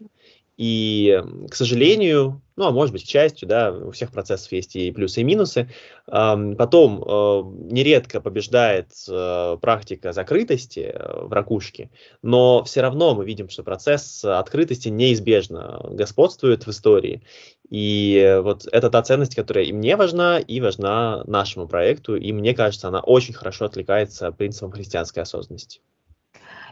И, 0.57 1.23
к 1.51 1.55
сожалению, 1.55 2.41
ну, 2.55 2.65
а 2.65 2.71
может 2.71 2.91
быть, 2.91 3.03
к 3.03 3.07
счастью, 3.07 3.47
да, 3.47 3.71
у 3.71 3.91
всех 3.91 4.11
процессов 4.11 4.51
есть 4.51 4.75
и 4.75 4.91
плюсы, 4.91 5.21
и 5.21 5.23
минусы. 5.23 5.69
Потом 6.07 7.03
э, 7.03 7.43
нередко 7.71 8.19
побеждает 8.19 8.87
э, 9.07 9.57
практика 9.61 10.13
закрытости 10.13 10.91
э, 10.91 11.25
в 11.25 11.31
ракушке, 11.31 11.91
но 12.23 12.63
все 12.63 12.81
равно 12.81 13.13
мы 13.13 13.23
видим, 13.23 13.49
что 13.49 13.61
процесс 13.61 14.25
открытости 14.25 14.89
неизбежно 14.89 15.79
господствует 15.91 16.65
в 16.65 16.71
истории. 16.71 17.21
И 17.69 18.39
вот 18.41 18.65
это 18.71 18.89
та 18.89 19.03
ценность, 19.03 19.35
которая 19.35 19.65
и 19.65 19.73
мне 19.73 19.95
важна, 19.95 20.39
и 20.39 20.59
важна 20.59 21.23
нашему 21.27 21.67
проекту, 21.67 22.15
и 22.15 22.33
мне 22.33 22.55
кажется, 22.55 22.87
она 22.87 23.01
очень 23.01 23.35
хорошо 23.35 23.65
отвлекается 23.65 24.31
принципом 24.31 24.71
христианской 24.71 25.21
осознанности. 25.21 25.81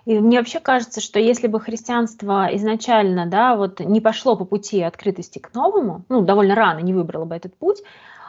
И 0.05 0.19
мне 0.19 0.37
вообще 0.37 0.59
кажется, 0.59 1.01
что 1.01 1.19
если 1.19 1.47
бы 1.47 1.59
христианство 1.59 2.47
изначально, 2.53 3.25
да, 3.25 3.55
вот 3.55 3.79
не 3.79 4.01
пошло 4.01 4.35
по 4.35 4.45
пути 4.45 4.81
открытости 4.81 5.39
к 5.39 5.53
новому, 5.53 6.05
ну, 6.09 6.21
довольно 6.21 6.53
рано 6.53 6.79
не 6.79 6.93
выбрало 6.93 7.25
бы 7.25 7.35
этот 7.35 7.55
путь, 7.55 7.81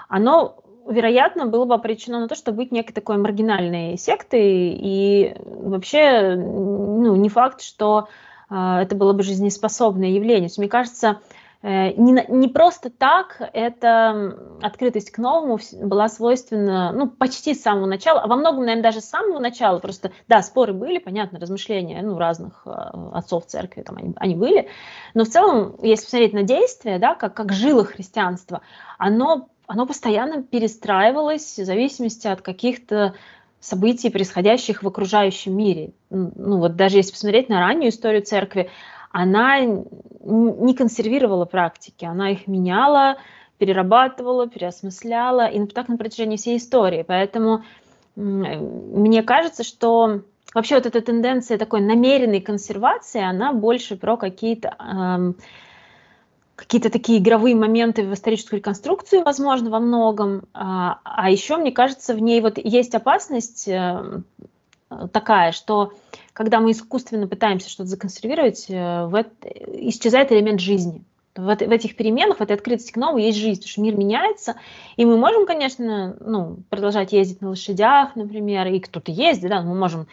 оно, 0.09 0.57
вероятно, 0.89 1.47
было 1.47 1.67
бы 1.67 1.75
обречено 1.75 2.21
на 2.21 2.29
то, 2.29 2.35
чтобы 2.35 2.59
быть 2.59 2.73
некой 2.73 2.95
такой 2.95 3.19
маргинальной 3.19 3.99
сектой, 3.99 4.71
и 4.75 5.37
вообще, 5.45 6.35
ну, 6.37 7.15
не 7.17 7.29
факт, 7.29 7.61
что 7.61 8.09
э, 8.49 8.55
это 8.55 8.97
было 8.97 9.13
бы 9.13 9.23
жизнеспособное 9.23 10.09
явление. 10.09 10.49
мне 10.57 10.69
кажется, 10.69 11.21
не, 11.67 12.25
не 12.29 12.47
просто 12.47 12.91
так 12.91 13.43
эта 13.53 14.37
открытость 14.63 15.11
к 15.11 15.19
новому 15.19 15.59
была 15.83 16.09
свойственна 16.09 16.93
ну, 16.93 17.09
почти 17.09 17.55
с 17.55 17.63
самого 17.63 17.87
начала, 17.87 18.21
а 18.21 18.29
во 18.29 18.37
многом, 18.37 18.61
наверное, 18.61 18.85
даже 18.85 19.01
с 19.01 19.09
самого 19.09 19.41
начала. 19.41 19.81
Просто, 19.81 20.13
да, 20.29 20.43
споры 20.43 20.73
были, 20.73 20.99
понятно, 20.99 21.41
размышления 21.41 22.03
ну, 22.03 22.19
разных 22.19 22.63
э, 22.67 22.71
отцов 23.13 23.47
церкви, 23.47 23.83
там 23.83 23.97
они, 23.97 24.15
они 24.17 24.37
были. 24.37 24.69
Но 25.15 25.25
в 25.25 25.29
целом, 25.29 25.75
если 25.83 26.05
посмотреть 26.05 26.35
на 26.35 26.45
действие, 26.45 27.01
да, 27.01 27.17
как, 27.17 27.35
как 27.35 27.53
жило 27.53 27.85
христианство, 27.85 28.61
оно, 28.97 29.49
оно 29.67 29.87
постоянно 29.87 30.45
перестраивалось 30.45 31.59
в 31.59 31.65
зависимости 31.65 32.29
от 32.29 32.43
каких-то 32.43 33.15
событий, 33.59 34.11
происходящих 34.11 34.85
в 34.85 34.87
окружающем 34.87 35.57
мире. 35.57 35.95
Ну 36.11 36.59
вот 36.59 36.77
даже 36.77 36.99
если 36.99 37.11
посмотреть 37.11 37.49
на 37.49 37.59
раннюю 37.59 37.89
историю 37.89 38.23
церкви, 38.23 38.71
она 39.17 39.61
не 39.61 40.75
консервировала 40.75 41.47
практики, 41.47 42.05
она 42.05 42.33
их 42.33 42.47
меняла, 42.47 43.17
перерабатывала, 43.57 44.47
переосмысляла, 44.47 45.47
и 45.47 45.65
так 45.67 45.89
на 45.89 45.97
протяжении 45.97 46.37
всей 46.37 46.59
истории. 46.59 47.03
Поэтому 47.03 47.65
мне 48.15 49.23
кажется, 49.23 49.65
что 49.65 50.21
вообще 50.55 50.75
вот 50.75 50.85
эта 50.85 51.01
тенденция 51.01 51.57
такой 51.57 51.81
намеренной 51.81 52.43
консервации, 52.43 53.23
она 53.23 53.55
больше 53.55 53.97
про 53.97 54.19
какие-то 54.19 55.35
какие-то 56.57 56.91
такие 56.91 57.19
игровые 57.19 57.55
моменты 57.55 58.03
в 58.03 58.13
историческую 58.15 58.61
реконструкцию, 58.61 59.25
возможно, 59.25 59.69
во 59.69 59.79
многом. 59.79 60.45
А, 60.55 61.01
а 61.05 61.31
еще, 61.31 61.59
мне 61.59 61.71
кажется, 61.71 62.15
в 62.15 62.21
ней 62.21 62.41
вот 62.41 62.57
есть 62.57 62.95
опасность 62.95 63.69
э, 63.69 64.23
такая, 65.13 65.53
что 65.53 65.93
когда 66.33 66.61
мы 66.61 66.73
искусственно 66.73 67.27
пытаемся 67.27 67.69
что-то 67.69 67.89
законсервировать, 67.89 68.67
э, 68.69 69.07
в 69.07 69.25
исчезает 69.73 70.33
элемент 70.33 70.61
жизни. 70.61 71.03
В, 71.35 71.43
в 71.43 71.71
этих 71.71 71.97
переменах, 71.97 72.39
в 72.39 72.41
этой 72.41 72.57
открытости 72.57 72.93
к 72.93 72.97
новому 72.97 73.19
есть 73.19 73.39
жизнь, 73.39 73.61
потому 73.61 73.71
что 73.71 73.81
мир 73.83 73.97
меняется, 73.97 74.57
и 74.97 75.05
мы 75.05 75.19
можем, 75.19 75.47
конечно, 75.47 76.17
ну, 76.21 76.59
продолжать 76.71 77.13
ездить 77.13 77.43
на 77.43 77.51
лошадях, 77.51 78.17
например, 78.17 78.67
и 78.69 78.81
кто-то 78.81 79.13
ездит, 79.13 79.51
да, 79.51 79.61
мы 79.61 79.75
можем 79.75 80.07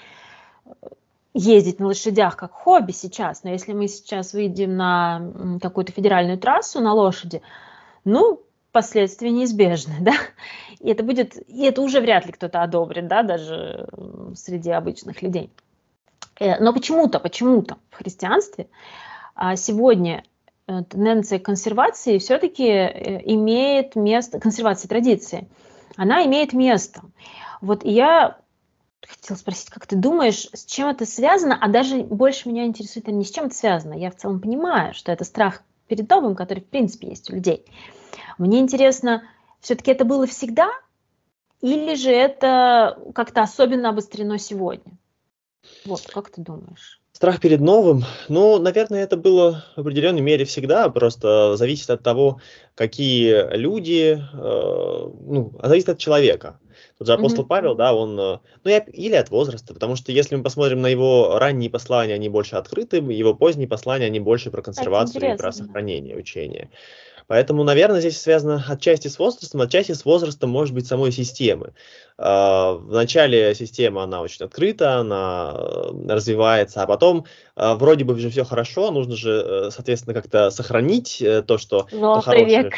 ездить 1.34 1.80
на 1.80 1.88
лошадях 1.88 2.36
как 2.36 2.52
хобби 2.52 2.92
сейчас, 2.92 3.44
но 3.44 3.50
если 3.50 3.74
мы 3.74 3.88
сейчас 3.88 4.34
выйдем 4.34 4.76
на 4.76 5.60
какую-то 5.62 5.92
федеральную 5.92 6.38
трассу 6.38 6.80
на 6.80 6.94
лошади, 6.94 7.42
ну, 8.06 8.43
последствия 8.74 9.32
неизбежны, 9.32 9.94
да, 10.02 10.14
и 10.82 10.90
это 10.90 11.04
будет, 11.04 11.38
и 11.48 11.64
это 11.64 11.82
уже 11.82 12.02
вряд 12.02 12.26
ли 12.26 12.34
кто-то 12.34 12.62
одобрит, 12.62 13.08
да, 13.08 13.24
даже 13.24 13.88
среди 14.36 14.72
обычных 14.72 15.22
людей. 15.22 15.50
Э, 16.40 16.60
но 16.62 16.74
почему-то, 16.74 17.20
почему-то 17.20 17.78
в 17.90 17.96
христианстве 17.96 18.68
а, 19.36 19.56
сегодня 19.56 20.24
э, 20.68 20.84
тенденция 20.90 21.40
консервации 21.40 22.18
все-таки 22.18 22.68
э, 22.68 23.22
имеет 23.34 23.96
место, 23.96 24.40
консервации 24.40 24.88
традиции, 24.88 25.48
она 25.96 26.26
имеет 26.26 26.54
место. 26.54 27.02
Вот 27.62 27.86
я 27.86 28.40
хотела 29.08 29.38
спросить, 29.38 29.70
как 29.70 29.86
ты 29.86 29.96
думаешь, 29.96 30.50
с 30.54 30.66
чем 30.66 30.90
это 30.90 31.06
связано, 31.06 31.58
а 31.60 31.68
даже 31.68 32.04
больше 32.04 32.50
меня 32.50 32.66
интересует, 32.66 33.08
не 33.08 33.24
с 33.24 33.32
чем 33.32 33.46
это 33.46 33.56
связано. 33.56 33.94
Я 33.94 34.12
в 34.12 34.16
целом 34.16 34.40
понимаю, 34.40 34.94
что 34.94 35.12
это 35.12 35.24
страх 35.24 35.62
перед 35.88 36.10
новым, 36.10 36.36
который 36.36 36.62
в 36.62 36.68
принципе 36.68 37.10
есть 37.10 37.30
у 37.30 37.36
людей. 37.36 37.66
Мне 38.38 38.60
интересно, 38.60 39.24
все-таки 39.60 39.92
это 39.92 40.06
было 40.06 40.28
всегда, 40.28 40.70
или 41.62 41.96
же 41.96 42.12
это 42.12 43.00
как-то 43.16 43.42
особенно 43.42 43.90
обострено 43.90 44.38
сегодня? 44.38 44.98
Вот, 45.86 46.02
как 46.02 46.30
ты 46.30 46.42
думаешь? 46.42 47.00
Страх 47.14 47.40
перед 47.40 47.62
новым, 47.62 48.04
ну, 48.28 48.58
наверное, 48.58 49.04
это 49.04 49.16
было 49.16 49.64
в 49.76 49.82
определенной 49.82 50.22
мере 50.22 50.46
всегда, 50.46 50.90
просто 50.90 51.56
зависит 51.56 51.90
от 51.92 52.02
того, 52.02 52.42
какие 52.76 53.56
люди, 53.56 54.20
э, 54.20 55.10
ну, 55.22 55.54
зависит 55.62 55.90
от 55.90 56.00
человека. 56.00 56.60
Тот 56.98 57.08
же 57.08 57.14
апостол 57.14 57.44
mm-hmm. 57.44 57.48
Павел, 57.48 57.76
да, 57.76 57.94
он, 57.94 58.20
э, 58.20 58.40
ну, 58.64 58.72
или 58.72 59.14
от 59.14 59.30
возраста, 59.30 59.76
потому 59.76 59.96
что 59.96 60.12
если 60.12 60.36
мы 60.36 60.44
посмотрим 60.44 60.82
на 60.82 60.88
его 60.88 61.38
ранние 61.38 61.70
послания, 61.70 62.16
они 62.16 62.30
больше 62.30 62.56
открыты, 62.56 62.98
его 62.98 63.36
поздние 63.36 63.68
послания, 63.68 64.08
они 64.08 64.20
больше 64.20 64.50
про 64.50 64.64
консервацию 64.64 65.34
и 65.34 65.38
про 65.38 65.52
сохранение 65.52 66.18
учения. 66.18 66.72
Поэтому, 67.28 67.64
наверное, 67.64 68.00
здесь 68.00 68.22
связано 68.22 68.64
отчасти 68.68 69.08
с 69.08 69.20
возрастом, 69.20 69.62
отчасти 69.62 69.94
с 69.94 70.06
возрастом, 70.06 70.50
может 70.50 70.74
быть, 70.74 70.88
самой 70.88 71.12
системы. 71.12 71.74
А, 72.18 72.74
в 72.74 72.92
начале 72.92 73.56
система, 73.56 74.04
она 74.04 74.22
очень 74.22 74.46
открыта, 74.46 74.98
она 74.98 75.54
э, 75.56 76.08
развивается, 76.10 76.84
а 76.84 76.88
потом 76.88 77.26
а, 77.56 77.74
вроде 77.76 78.06
бы 78.06 78.14
уже 78.14 78.30
все 78.30 78.44
хорошо, 78.44 78.92
нужно 78.92 79.16
же, 79.16 79.32
э, 79.32 79.72
соответственно, 79.72 80.14
как-то 80.14 80.52
сохранить 80.52 81.22
э, 81.22 81.42
то, 81.42 81.58
что 81.58 81.88
то 81.90 82.22
хорошее 82.22 82.70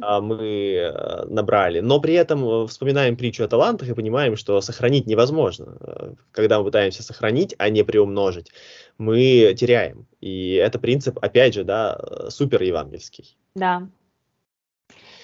а, 0.00 0.20
мы 0.22 1.26
набрали. 1.28 1.80
Но 1.80 2.00
при 2.00 2.14
этом 2.14 2.66
вспоминаем 2.66 3.16
притчу 3.16 3.44
о 3.44 3.48
талантах 3.48 3.88
и 3.88 3.94
понимаем, 3.94 4.36
что 4.36 4.60
сохранить 4.62 5.06
невозможно. 5.06 6.16
Когда 6.32 6.58
мы 6.58 6.64
пытаемся 6.64 7.02
сохранить, 7.02 7.54
а 7.58 7.68
не 7.68 7.82
приумножить, 7.82 8.52
мы 9.02 9.54
теряем. 9.58 10.06
И 10.20 10.54
это 10.54 10.78
принцип, 10.78 11.18
опять 11.20 11.54
же, 11.54 11.64
да, 11.64 11.98
супер 12.28 12.62
евангельский. 12.62 13.36
Да. 13.54 13.88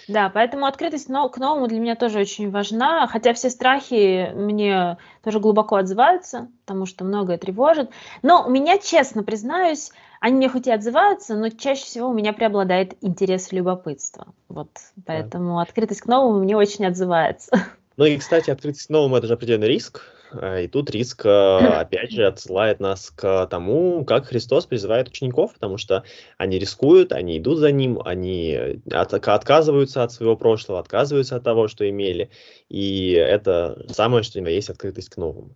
Да, 0.09 0.31
поэтому 0.31 0.65
открытость 0.65 1.07
к 1.07 1.37
новому 1.37 1.69
для 1.69 1.79
меня 1.79 1.95
тоже 1.95 2.21
очень 2.21 2.51
важна, 2.51 3.07
хотя 3.09 3.35
все 3.35 3.51
страхи 3.51 4.33
мне 4.35 4.97
тоже 5.23 5.39
глубоко 5.39 5.77
отзываются, 5.77 6.49
потому 6.65 6.87
что 6.87 7.05
многое 7.05 7.37
тревожит. 7.37 7.91
Но 8.23 8.47
у 8.47 8.51
меня, 8.51 8.79
честно 8.79 9.23
признаюсь, 9.23 9.91
они 10.21 10.37
мне 10.37 10.49
хоть 10.49 10.67
и 10.67 10.73
отзываются, 10.73 11.37
но 11.37 11.51
чаще 11.51 11.85
всего 11.85 12.09
у 12.09 12.15
меня 12.15 12.33
преобладает 12.33 12.97
интерес 13.03 13.53
и 13.53 13.57
любопытство. 13.57 14.29
Вот, 14.49 14.71
поэтому 15.05 15.57
да. 15.57 15.63
открытость 15.63 16.01
к 16.01 16.07
новому 16.07 16.41
мне 16.41 16.57
очень 16.57 16.87
отзывается. 16.87 17.51
Ну 17.99 18.07
и, 18.07 18.17
кстати, 18.17 18.51
открытость 18.51 18.87
к 18.87 18.91
новому– 18.91 19.17
это 19.19 19.27
же 19.27 19.35
определенный 19.35 19.69
риск, 19.69 20.03
Э, 20.03 20.18
и 20.35 20.69
тут 20.69 20.91
риск, 20.91 21.25
э, 21.25 21.59
опять 21.81 22.11
же, 22.11 22.27
отсылает 22.27 22.81
нас 22.81 23.11
к 23.11 23.47
тому, 23.47 24.05
как 24.05 24.27
Христос 24.27 24.67
призывает 24.67 25.09
учеников, 25.09 25.55
потому 25.55 25.79
что 25.79 26.05
они 26.37 26.59
рискуют, 26.59 27.13
они 27.13 27.39
идут 27.39 27.59
за 27.59 27.73
ним, 27.73 28.01
они 28.05 28.81
от, 28.91 29.15
отказываются 29.15 30.03
от 30.03 30.13
своего 30.13 30.37
прошлого, 30.37 30.81
отказываются 30.81 31.37
от 31.37 31.45
того, 31.45 31.69
что 31.69 31.89
имели. 31.89 32.31
И 32.69 33.13
это 33.13 33.85
самое, 33.91 34.23
что 34.23 34.41
есть 34.41 34.71
открытость 34.71 35.11
к 35.11 35.17
новому. 35.17 35.51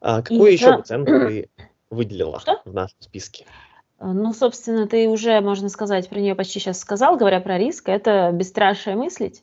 А 0.00 0.22
какую 0.22 0.50
и 0.50 0.52
еще 0.52 0.66
это... 0.66 0.76
оценку 0.76 1.10
ты 1.10 1.48
выделила 1.90 2.40
что? 2.40 2.60
в 2.64 2.72
нашем 2.72 3.00
списке? 3.00 3.46
Э, 3.98 4.06
ну, 4.06 4.32
собственно, 4.32 4.86
ты 4.86 5.08
уже, 5.08 5.40
можно 5.40 5.68
сказать, 5.68 6.08
про 6.08 6.20
нее 6.20 6.34
почти 6.34 6.60
сейчас 6.60 6.78
сказал, 6.78 7.16
говоря 7.16 7.40
про 7.40 7.58
риск, 7.58 7.88
это 7.88 8.30
бесстрашие 8.32 8.96
мыслить. 8.96 9.42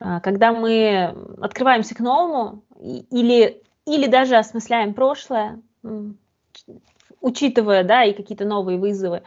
А, 0.00 0.20
когда 0.20 0.52
мы 0.52 1.14
открываемся 1.40 1.94
к 1.94 2.00
новому 2.00 2.64
или, 2.84 3.62
или 3.86 4.06
даже 4.06 4.36
осмысляем 4.36 4.94
прошлое, 4.94 5.60
учитывая 7.20 7.84
да, 7.84 8.04
и 8.04 8.12
какие-то 8.12 8.44
новые 8.44 8.78
вызовы, 8.78 9.22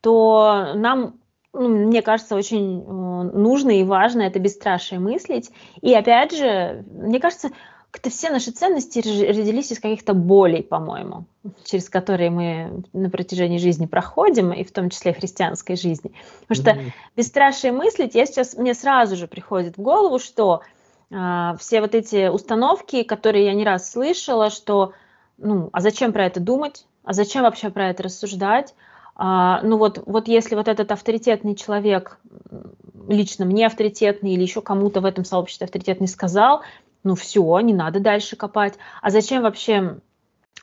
то 0.00 0.72
нам, 0.74 1.18
ну, 1.52 1.68
мне 1.68 2.02
кажется, 2.02 2.36
очень 2.36 2.82
э, 2.82 3.36
нужно 3.36 3.70
и 3.70 3.84
важно 3.84 4.22
это 4.22 4.38
бесстрашие 4.38 5.00
мыслить. 5.00 5.50
И 5.80 5.94
опять 5.94 6.36
же, 6.36 6.84
мне 6.90 7.18
кажется, 7.18 7.50
как-то 7.90 8.10
все 8.10 8.28
наши 8.28 8.50
ценности 8.50 8.98
родились 8.98 9.72
из 9.72 9.80
каких-то 9.80 10.12
болей, 10.12 10.62
по-моему, 10.62 11.24
через 11.64 11.88
которые 11.88 12.28
мы 12.28 12.82
на 12.92 13.08
протяжении 13.08 13.56
жизни 13.56 13.86
проходим, 13.86 14.52
и 14.52 14.64
в 14.64 14.70
том 14.70 14.90
числе 14.90 15.14
христианской 15.14 15.76
жизни. 15.76 16.12
Потому 16.46 16.62
что 16.62 16.70
mm-hmm. 16.72 16.92
бесстрашие 17.16 17.72
мыслить, 17.72 18.14
я 18.14 18.26
сейчас, 18.26 18.54
мне 18.54 18.74
сразу 18.74 19.16
же 19.16 19.26
приходит 19.26 19.78
в 19.78 19.80
голову, 19.80 20.18
что 20.18 20.60
все 21.08 21.80
вот 21.80 21.94
эти 21.94 22.28
установки, 22.28 23.02
которые 23.04 23.46
я 23.46 23.54
не 23.54 23.64
раз 23.64 23.92
слышала, 23.92 24.50
что, 24.50 24.92
ну, 25.38 25.70
а 25.72 25.80
зачем 25.80 26.12
про 26.12 26.26
это 26.26 26.40
думать, 26.40 26.86
а 27.04 27.12
зачем 27.12 27.42
вообще 27.42 27.70
про 27.70 27.90
это 27.90 28.02
рассуждать, 28.02 28.74
а, 29.18 29.62
ну 29.62 29.78
вот, 29.78 30.02
вот 30.04 30.28
если 30.28 30.54
вот 30.54 30.68
этот 30.68 30.92
авторитетный 30.92 31.54
человек, 31.54 32.18
лично 33.08 33.46
мне 33.46 33.66
авторитетный 33.66 34.32
или 34.32 34.42
еще 34.42 34.60
кому-то 34.60 35.00
в 35.00 35.06
этом 35.06 35.24
сообществе 35.24 35.64
авторитетный 35.64 36.06
сказал, 36.06 36.62
ну 37.02 37.14
все, 37.14 37.58
не 37.60 37.72
надо 37.72 37.98
дальше 38.00 38.36
копать. 38.36 38.74
А 39.00 39.10
зачем 39.10 39.42
вообще 39.42 40.00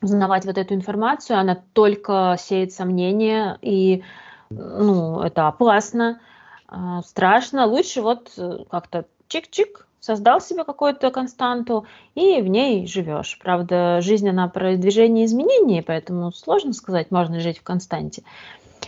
узнавать 0.02 0.46
вот 0.46 0.58
эту 0.60 0.76
информацию? 0.76 1.40
Она 1.40 1.64
только 1.74 2.36
сеет 2.40 2.72
сомнения, 2.74 3.58
и 3.62 4.04
ну, 4.52 5.22
это 5.22 5.48
опасно, 5.48 6.20
а, 6.68 7.02
страшно. 7.02 7.66
Лучше 7.66 8.02
вот 8.04 8.34
э, 8.38 8.66
как-то 8.70 9.06
чик-чик, 9.30 9.86
создал 10.04 10.42
себе 10.42 10.66
какую-то 10.66 11.12
константу 11.12 11.88
и 12.14 12.42
в 12.42 12.48
ней 12.48 12.86
живешь. 12.88 13.40
Правда, 13.42 14.02
жизнь, 14.02 14.28
она 14.28 14.50
про 14.50 14.76
движение 14.76 15.24
изменений, 15.24 15.82
поэтому 15.82 16.34
сложно 16.34 16.74
сказать, 16.74 17.10
можно 17.10 17.40
жить 17.40 17.60
в 17.60 17.64
константе. 17.64 18.24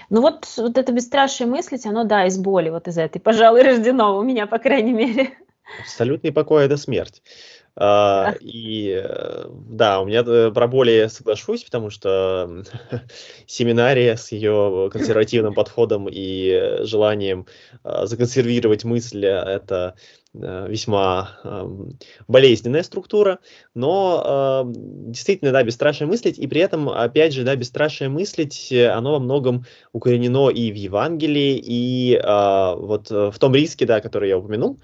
Ну 0.10 0.20
вот, 0.20 0.46
вот 0.58 0.78
это 0.78 0.92
бесстрашие 0.92 1.48
мыслить, 1.48 1.86
оно, 1.86 2.04
да, 2.04 2.26
из 2.26 2.38
боли 2.38 2.70
вот 2.70 2.90
из 2.90 2.98
этой, 2.98 3.20
пожалуй, 3.20 3.62
рождено 3.64 4.18
у 4.18 4.24
меня, 4.24 4.46
по 4.46 4.58
крайней 4.58 4.92
мере. 4.92 5.32
Абсолютный 5.80 6.34
покой– 6.34 6.66
это 6.66 6.76
смерть. 6.76 7.24
А, 7.78 8.34
и 8.40 9.02
э, 9.04 9.48
да, 9.70 10.00
у 10.00 10.06
меня 10.06 10.24
э, 10.26 10.52
про 10.52 10.68
боли 10.68 11.08
соглашусь, 11.10 11.66
потому 11.66 11.90
что 11.90 12.64
семинария 13.48 14.16
с 14.16 14.32
ее 14.32 14.90
консервативным 14.94 15.54
подходом 15.54 16.08
и 16.10 16.78
желанием 16.84 17.48
а, 17.84 18.06
законсервировать 18.06 18.86
мысль– 18.86 19.26
это 19.26 19.96
э, 20.34 20.68
весьма 20.70 21.32
болезненная 22.30 22.84
структура, 22.84 23.40
но 23.74 24.64
действительно, 24.66 25.52
да, 25.52 25.62
бесстрашие 25.64 26.08
мыслить, 26.08 26.40
и 26.40 26.48
при 26.48 26.62
этом, 26.62 26.88
опять 26.88 27.34
же, 27.34 27.44
да, 27.44 27.58
бесстрашие 27.58 28.10
мыслить, 28.10 28.72
оно 28.72 29.14
во 29.14 29.20
многом 29.20 29.66
укоренено 29.92 30.50
и 30.50 30.72
в 30.72 30.76
Евангелии, 30.76 31.62
и 31.62 32.20
а, 32.24 32.76
вот 32.76 33.10
в 33.10 33.36
том 33.38 33.54
риске, 33.54 33.86
да, 33.86 34.00
который 34.00 34.30
я 34.30 34.38
упомянул, 34.38 34.80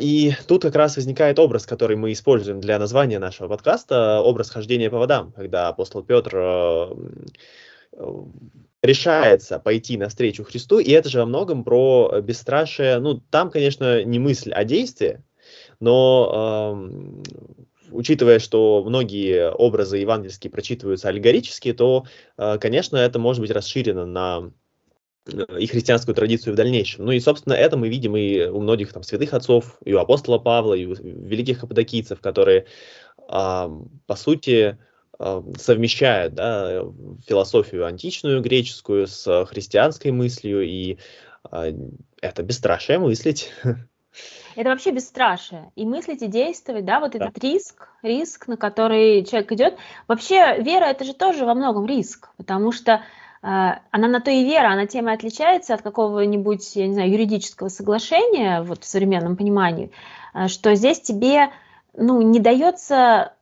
и 0.00 0.32
тут 0.46 0.62
как 0.62 0.74
раз 0.74 0.96
возникает 0.96 1.38
образ, 1.38 1.66
который 1.66 1.96
мы 1.96 2.12
используем 2.12 2.60
для 2.60 2.78
названия 2.78 3.18
нашего 3.18 3.48
подкаста, 3.48 4.20
образ 4.20 4.50
хождения 4.50 4.90
по 4.90 4.98
водам, 4.98 5.32
когда 5.32 5.68
апостол 5.68 6.02
Петр 6.02 6.32
э, 6.34 6.94
решается 8.82 9.58
пойти 9.58 9.96
навстречу 9.96 10.44
Христу, 10.44 10.78
и 10.78 10.90
это 10.90 11.08
же 11.08 11.18
во 11.18 11.26
многом 11.26 11.64
про 11.64 12.20
бесстрашие, 12.22 12.98
ну, 12.98 13.20
там, 13.30 13.50
конечно, 13.50 14.02
не 14.04 14.18
мысль, 14.18 14.52
а 14.52 14.64
действие, 14.64 15.22
но 15.80 16.90
учитывая, 17.90 18.38
что 18.38 18.82
многие 18.84 19.50
образы 19.50 19.98
евангельские 19.98 20.50
прочитываются 20.50 21.08
аллегорически, 21.08 21.72
то, 21.72 22.04
э, 22.36 22.58
конечно, 22.60 22.96
это 22.96 23.18
может 23.18 23.40
быть 23.40 23.50
расширено 23.50 24.06
на 24.06 24.50
и 25.26 25.66
христианскую 25.66 26.14
традицию 26.14 26.54
в 26.54 26.56
дальнейшем. 26.56 27.04
Ну 27.04 27.12
и, 27.12 27.20
собственно, 27.20 27.54
это 27.54 27.76
мы 27.76 27.88
видим 27.88 28.16
и 28.16 28.46
у 28.46 28.60
многих 28.60 28.92
там 28.92 29.02
святых 29.02 29.34
отцов, 29.34 29.78
и 29.84 29.92
у 29.92 29.98
апостола 29.98 30.38
Павла, 30.38 30.74
и 30.74 30.86
у 30.86 30.94
великих 30.94 31.60
каппадокийцев, 31.60 32.20
которые, 32.20 32.66
по 33.26 34.14
сути, 34.16 34.78
совмещают 35.18 36.34
да, 36.34 36.84
философию 37.26 37.86
античную, 37.86 38.40
греческую, 38.40 39.06
с 39.06 39.46
христианской 39.46 40.12
мыслью, 40.12 40.62
и 40.62 40.98
а, 41.42 41.72
это 42.20 42.42
бесстрашие 42.42 42.98
мыслить. 42.98 43.50
Это 44.56 44.70
вообще 44.70 44.90
бесстрашие. 44.90 45.70
И 45.76 45.84
мыслить, 45.84 46.22
и 46.22 46.26
действовать, 46.26 46.84
да, 46.84 46.98
вот 46.98 47.12
да. 47.12 47.26
этот 47.26 47.44
риск, 47.44 47.88
риск, 48.02 48.48
на 48.48 48.56
который 48.56 49.24
человек 49.24 49.52
идет. 49.52 49.78
Вообще, 50.08 50.60
вера– 50.60 50.84
это 50.86 51.04
же 51.04 51.14
тоже 51.14 51.44
во 51.44 51.54
многом 51.54 51.86
риск, 51.86 52.30
потому 52.36 52.72
что 52.72 53.04
она 53.40 54.08
на 54.08 54.20
то 54.20 54.30
и 54.30 54.44
вера, 54.44 54.72
она 54.72 54.86
тем 54.86 55.08
и 55.08 55.12
отличается 55.12 55.74
от 55.74 55.82
какого-нибудь, 55.82 56.74
я 56.76 56.88
не 56.88 56.94
знаю, 56.94 57.10
юридического 57.10 57.68
соглашения, 57.68 58.62
вот 58.62 58.84
в 58.84 58.86
современном 58.86 59.36
понимании, 59.36 59.90
а, 60.32 60.48
что 60.48 60.74
здесь 60.74 61.00
тебе, 61.00 61.50
ну, 61.94 62.20
не 62.20 62.40
дается 62.40 63.34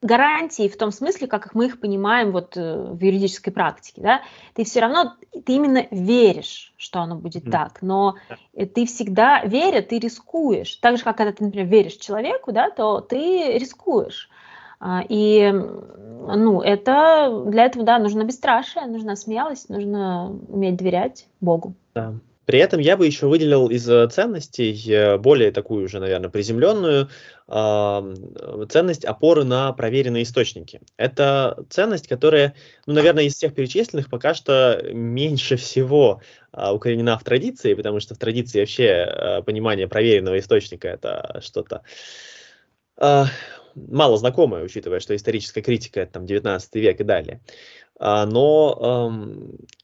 гарантии 0.00 0.68
в 0.68 0.76
том 0.76 0.92
смысле, 0.92 1.26
как 1.26 1.54
мы 1.54 1.66
их 1.66 1.80
понимаем 1.80 2.30
вот 2.30 2.56
э, 2.56 2.76
в 2.92 3.02
юридической 3.02 3.50
практике, 3.50 4.00
да, 4.00 4.22
ты 4.54 4.64
все 4.64 4.80
равно, 4.80 5.16
ты 5.44 5.54
именно 5.54 5.86
веришь, 5.90 6.72
что 6.76 7.00
оно 7.00 7.16
будет 7.16 7.46
mm. 7.46 7.50
так, 7.50 7.82
но 7.82 8.14
ты 8.54 8.86
всегда, 8.86 9.42
веря, 9.44 9.82
ты 9.82 9.98
рискуешь. 9.98 10.76
Так 10.76 10.98
же, 10.98 11.04
как 11.04 11.16
когда 11.16 11.32
ты, 11.32 11.42
например, 11.42 11.66
веришь 11.66 11.96
человеку, 11.96 12.52
да, 12.52 12.70
то 12.70 13.00
ты 13.00 13.58
рискуешь. 13.58 14.30
А, 14.80 15.02
и, 15.08 15.50
ну, 15.52 16.62
это, 16.62 17.44
для 17.46 17.64
этого, 17.64 17.84
да, 17.84 17.98
нужно 17.98 18.24
бесстрашие, 18.24 18.86
нужна 18.86 19.16
смелость, 19.16 19.68
нужно 19.68 20.30
уметь 20.48 20.76
доверять 20.76 21.26
Богу. 21.40 21.74
Да. 21.94 22.14
При 22.48 22.60
этом 22.60 22.80
я 22.80 22.96
бы 22.96 23.04
еще 23.04 23.26
выделил 23.26 23.68
из 23.68 23.86
э, 23.90 24.08
ценностей 24.08 24.72
э, 24.90 25.18
более 25.18 25.52
такую 25.52 25.84
уже, 25.84 26.00
наверное, 26.00 26.30
приземленную 26.30 27.10
э, 27.46 28.14
ценность 28.70 29.04
опоры 29.04 29.44
на 29.44 29.70
проверенные 29.74 30.22
источники. 30.22 30.80
Это 30.96 31.62
ценность, 31.68 32.08
которая, 32.08 32.54
ну, 32.86 32.94
наверное, 32.94 33.24
из 33.24 33.34
всех 33.34 33.54
перечисленных 33.54 34.08
пока 34.08 34.32
что 34.32 34.80
меньше 34.94 35.56
всего 35.56 36.22
э, 36.54 36.70
укоренена 36.70 37.18
в 37.18 37.22
традиции, 37.22 37.74
потому 37.74 38.00
что 38.00 38.14
в 38.14 38.18
традиции 38.18 38.60
вообще 38.60 38.86
э, 38.86 39.42
понимание 39.42 39.86
проверенного 39.86 40.38
источника 40.38 40.88
это 40.88 41.42
что-то 41.44 41.82
э, 42.96 43.24
мало 43.74 44.16
знакомое, 44.16 44.64
учитывая, 44.64 45.00
что 45.00 45.14
историческая 45.14 45.62
критика 45.62 46.00
это 46.00 46.12
там 46.14 46.26
19 46.26 46.74
век 46.76 47.00
и 47.00 47.04
далее. 47.04 47.40
А, 47.98 48.26
но 48.26 49.18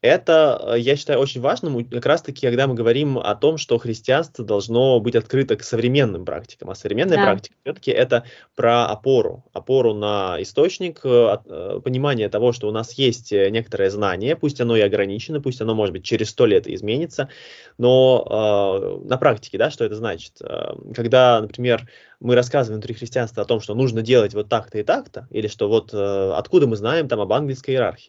это, 0.01 0.75
я 0.77 0.97
считаю, 0.97 1.19
очень 1.19 1.41
важным 1.41 1.85
как 1.85 2.07
раз-таки, 2.07 2.47
когда 2.47 2.67
мы 2.67 2.75
говорим 2.75 3.19
о 3.19 3.35
том, 3.35 3.59
что 3.59 3.79
христианство 3.79 4.45
должно 4.45 5.01
быть 5.01 5.17
открыто 5.17 5.57
к 5.57 5.63
современным 5.63 6.25
практикам. 6.25 6.71
А 6.71 6.75
современная 6.75 7.17
да. 7.17 7.25
практика 7.25 7.57
все-таки 7.63 7.91
это 7.91 8.25
про 8.55 8.87
опору, 8.87 9.45
опору 9.53 9.95
на 9.95 10.37
источник, 10.41 11.01
э, 11.05 11.39
э, 11.45 11.81
понимание 11.83 12.29
того, 12.29 12.53
что 12.53 12.69
у 12.69 12.71
нас 12.71 12.93
есть 12.93 13.33
э, 13.33 13.51
некоторое 13.51 13.91
знание, 13.91 14.37
пусть 14.37 14.61
оно 14.61 14.77
и 14.77 14.81
ограничено, 14.81 15.41
пусть 15.41 15.61
оно, 15.61 15.75
может 15.75 15.93
быть, 15.93 16.05
через 16.05 16.31
сто 16.31 16.47
лет 16.47 16.69
изменится, 16.69 17.29
но 17.79 19.01
на 19.05 19.17
практике, 19.17 19.59
да, 19.59 19.71
что 19.71 19.85
это 19.85 19.97
значит? 19.97 20.41
Когда, 20.95 21.41
например, 21.41 21.89
мы 22.25 22.35
рассказываем 22.35 22.81
внутри 22.81 22.95
христианства 22.95 23.43
о 23.43 23.47
том, 23.47 23.61
что 23.61 23.75
нужно 23.75 24.01
делать 24.01 24.33
вот 24.33 24.49
так-то 24.49 24.79
и 24.79 24.83
так-то, 24.83 25.27
или 25.31 25.47
что 25.47 25.69
вот 25.69 25.93
э, 25.93 26.33
откуда 26.35 26.67
мы 26.67 26.77
знаем 26.77 27.07
там 27.07 27.21
об 27.21 27.31
ангельской 27.33 27.75
иерархии. 27.75 28.04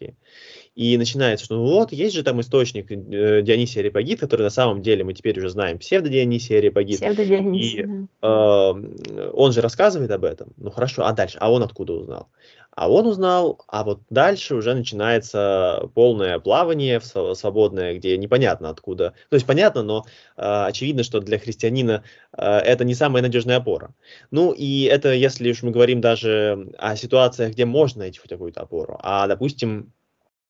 И 0.74 0.96
начинается, 0.98 1.46
что 1.46 1.56
ну 1.56 1.64
вот, 1.64 1.92
есть 1.92 2.14
же 2.14 2.22
там 2.22 2.40
источник 2.40 2.90
э, 2.90 3.42
Дионисия 3.42 3.82
Репагит, 3.82 4.20
который 4.20 4.42
на 4.42 4.50
самом 4.50 4.82
деле 4.82 5.04
мы 5.04 5.14
теперь 5.14 5.38
уже 5.38 5.48
знаем, 5.48 5.78
псевдо-Дионисия 5.78 6.60
Репагит. 6.60 7.00
Псевдо-Дионисия, 7.00 7.84
И 7.84 8.06
э, 8.22 9.30
он 9.32 9.52
же 9.52 9.60
рассказывает 9.60 10.10
об 10.10 10.24
этом. 10.24 10.52
Ну 10.56 10.70
хорошо, 10.70 11.06
а 11.06 11.12
дальше? 11.12 11.38
А 11.40 11.50
он 11.50 11.62
откуда 11.62 11.94
узнал? 11.94 12.28
А 12.76 12.90
он 12.90 13.06
узнал, 13.06 13.64
а 13.68 13.84
вот 13.84 14.02
дальше 14.10 14.54
уже 14.54 14.74
начинается 14.74 15.88
полное 15.94 16.38
плавание 16.38 17.00
свободное, 17.00 17.96
где 17.96 18.18
непонятно 18.18 18.68
откуда. 18.68 19.14
То 19.30 19.36
есть 19.36 19.46
понятно, 19.46 19.82
но 19.82 20.04
э, 20.36 20.42
очевидно, 20.42 21.02
что 21.02 21.20
для 21.20 21.38
христианина 21.38 22.04
э, 22.36 22.42
это 22.44 22.84
не 22.84 22.94
самая 22.94 23.22
надежная 23.22 23.56
опора. 23.56 23.94
Ну 24.30 24.52
и 24.52 24.82
это, 24.82 25.14
если 25.14 25.50
уж 25.50 25.62
мы 25.62 25.70
говорим 25.70 26.02
даже 26.02 26.70
о 26.76 26.96
ситуациях, 26.96 27.52
где 27.52 27.64
можно 27.64 28.00
найти 28.00 28.18
хоть 28.18 28.28
какую-то 28.28 28.60
опору. 28.60 29.00
А, 29.02 29.26
допустим, 29.26 29.94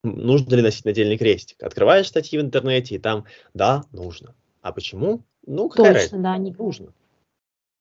нужно 0.02 0.56
ли 0.56 0.62
носить 0.62 0.84
нательный 0.84 1.18
крестик? 1.18 1.62
Открываешь 1.62 2.08
статьи 2.08 2.36
в 2.40 2.42
интернете, 2.42 2.96
и 2.96 2.98
там, 2.98 3.26
да, 3.54 3.84
нужно. 3.92 4.34
А 4.62 4.72
почему? 4.72 5.22
Ну, 5.46 5.68
какая 5.68 5.92
Точно, 5.92 6.00
разница? 6.00 6.18
да, 6.18 6.36
не 6.38 6.50
нужно. 6.50 6.92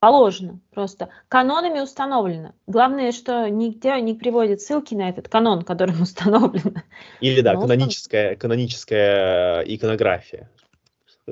Положено 0.05 0.59
просто. 0.71 1.09
Канонами 1.29 1.79
установлено. 1.79 2.53
Главное, 2.67 3.11
что 3.11 3.49
нигде 3.49 3.99
не 4.01 4.13
приводят 4.13 4.61
ссылки 4.61 4.93
на 4.93 5.09
этот 5.09 5.29
канон, 5.29 5.63
которым 5.63 5.99
установлено. 6.03 6.83
Или 7.21 7.41
да, 7.41 7.55
каноническая, 7.55 8.35
каноническая 8.35 9.61
иконография. 9.61 10.51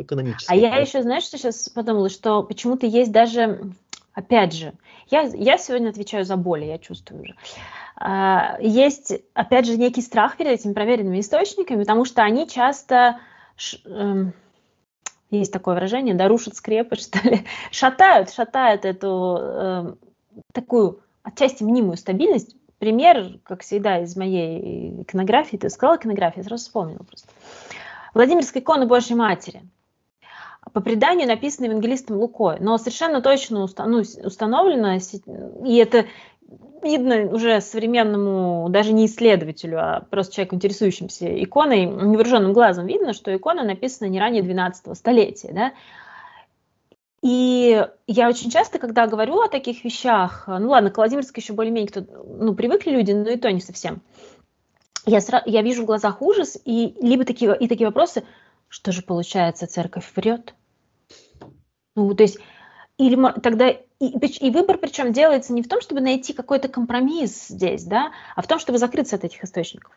Каноническая. 0.07 0.57
А 0.57 0.59
я 0.59 0.77
еще, 0.77 1.03
знаешь, 1.03 1.21
что 1.21 1.37
сейчас 1.37 1.69
подумала, 1.69 2.09
что 2.09 2.41
почему-то 2.41 2.87
есть 2.87 3.11
даже, 3.11 3.61
опять 4.15 4.53
же, 4.55 4.73
я, 5.11 5.21
я 5.21 5.59
сегодня 5.59 5.89
отвечаю 5.89 6.25
за 6.25 6.35
боли, 6.35 6.65
я 6.65 6.79
чувствую 6.79 7.21
уже. 7.21 7.35
А, 7.95 8.57
есть, 8.59 9.13
опять 9.35 9.67
же, 9.67 9.77
некий 9.77 10.01
страх 10.01 10.35
перед 10.35 10.49
этими 10.49 10.73
проверенными 10.73 11.19
источниками, 11.19 11.81
потому 11.81 12.05
что 12.05 12.23
они 12.23 12.49
часто 12.49 13.19
эм, 13.85 14.33
есть 15.39 15.53
такое 15.53 15.75
выражение, 15.75 16.15
да, 16.15 16.27
рушат 16.27 16.55
скрепы, 16.55 16.95
что 16.97 17.19
ли, 17.27 17.45
шатают, 17.71 18.31
шатают 18.31 18.85
эту 18.85 19.37
э, 19.39 19.93
такую 20.51 20.99
отчасти 21.23 21.63
мнимую 21.63 21.97
стабильность. 21.97 22.55
Пример, 22.79 23.39
как 23.43 23.61
всегда, 23.61 23.99
из 23.99 24.15
моей 24.17 25.03
иконографии, 25.03 25.55
ты 25.55 25.69
сказала 25.69 25.95
иконография, 25.95 26.41
я 26.41 26.43
сразу 26.43 26.65
вспомнила 26.65 27.03
просто. 27.03 27.29
Владимирская 28.13 28.61
икона 28.61 28.85
Божьей 28.85 29.15
Матери. 29.15 29.63
По 30.71 30.81
преданию 30.81 31.27
написано 31.27 31.65
евангелистом 31.65 32.17
Лукой, 32.17 32.57
но 32.59 32.77
совершенно 32.77 33.21
точно 33.21 33.67
ну, 33.85 34.03
установлено, 34.23 34.97
и 35.65 35.75
это 35.75 36.05
видно 36.83 37.33
уже 37.33 37.61
современному, 37.61 38.67
даже 38.69 38.93
не 38.93 39.05
исследователю, 39.05 39.79
а 39.79 40.05
просто 40.09 40.35
человеку, 40.35 40.55
интересующимся 40.55 41.43
иконой, 41.43 41.85
невооруженным 41.85 42.53
глазом 42.53 42.87
видно, 42.87 43.13
что 43.13 43.35
икона 43.35 43.63
написана 43.63 44.09
не 44.09 44.19
ранее 44.19 44.43
12 44.43 44.97
столетия. 44.97 45.51
Да? 45.53 45.71
И 47.21 47.87
я 48.05 48.27
очень 48.27 48.51
часто, 48.51 48.79
когда 48.79 49.07
говорю 49.07 49.39
о 49.39 49.47
таких 49.47 49.85
вещах, 49.85 50.43
ну 50.47 50.69
ладно, 50.69 50.91
к 50.91 50.97
Владимирской 50.97 51.41
еще 51.41 51.53
более-менее 51.53 51.89
кто, 51.89 52.01
ну, 52.25 52.53
привыкли 52.53 52.91
люди, 52.91 53.13
но 53.13 53.29
и 53.29 53.37
то 53.37 53.51
не 53.51 53.61
совсем. 53.61 54.01
Я, 55.05 55.21
сразу, 55.21 55.49
я 55.49 55.61
вижу 55.61 55.83
в 55.83 55.85
глазах 55.85 56.21
ужас 56.21 56.57
и 56.65 56.95
либо 57.01 57.23
такие, 57.23 57.57
и 57.57 57.67
такие 57.67 57.87
вопросы, 57.87 58.23
что 58.67 58.91
же 58.91 59.03
получается, 59.03 59.67
церковь 59.67 60.11
врет? 60.15 60.53
Ну, 61.95 62.13
то 62.13 62.23
есть, 62.23 62.39
или 62.97 63.17
тогда 63.41 63.73
и, 64.09 64.47
и 64.47 64.51
выбор 64.51 64.77
причем 64.77 65.13
делается 65.13 65.53
не 65.53 65.61
в 65.61 65.67
том, 65.67 65.81
чтобы 65.81 66.01
найти 66.01 66.33
какой-то 66.33 66.67
компромисс 66.67 67.47
здесь, 67.47 67.83
да, 67.83 68.11
а 68.35 68.41
в 68.41 68.47
том, 68.47 68.59
чтобы 68.59 68.77
закрыться 68.77 69.15
от 69.15 69.23
этих 69.23 69.43
источников. 69.43 69.91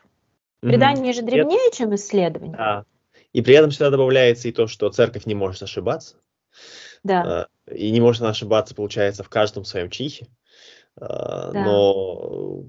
Предание 0.60 1.12
mm-hmm. 1.12 1.16
же 1.16 1.22
древнее, 1.22 1.72
чем 1.72 1.94
исследование. 1.94 2.56
Да. 2.56 2.84
И 3.32 3.42
при 3.42 3.54
этом 3.54 3.70
сюда 3.70 3.90
добавляется 3.90 4.48
и 4.48 4.52
то, 4.52 4.66
что 4.66 4.88
церковь 4.88 5.26
не 5.26 5.34
может 5.34 5.62
ошибаться. 5.62 6.16
Да. 7.02 7.48
А, 7.68 7.72
и 7.72 7.90
не 7.90 8.00
может 8.00 8.22
ошибаться, 8.22 8.74
получается, 8.74 9.22
в 9.22 9.28
каждом 9.28 9.64
своем 9.64 9.90
чихе. 9.90 10.26
А, 10.98 11.52
да. 11.52 11.64
Но 11.64 12.64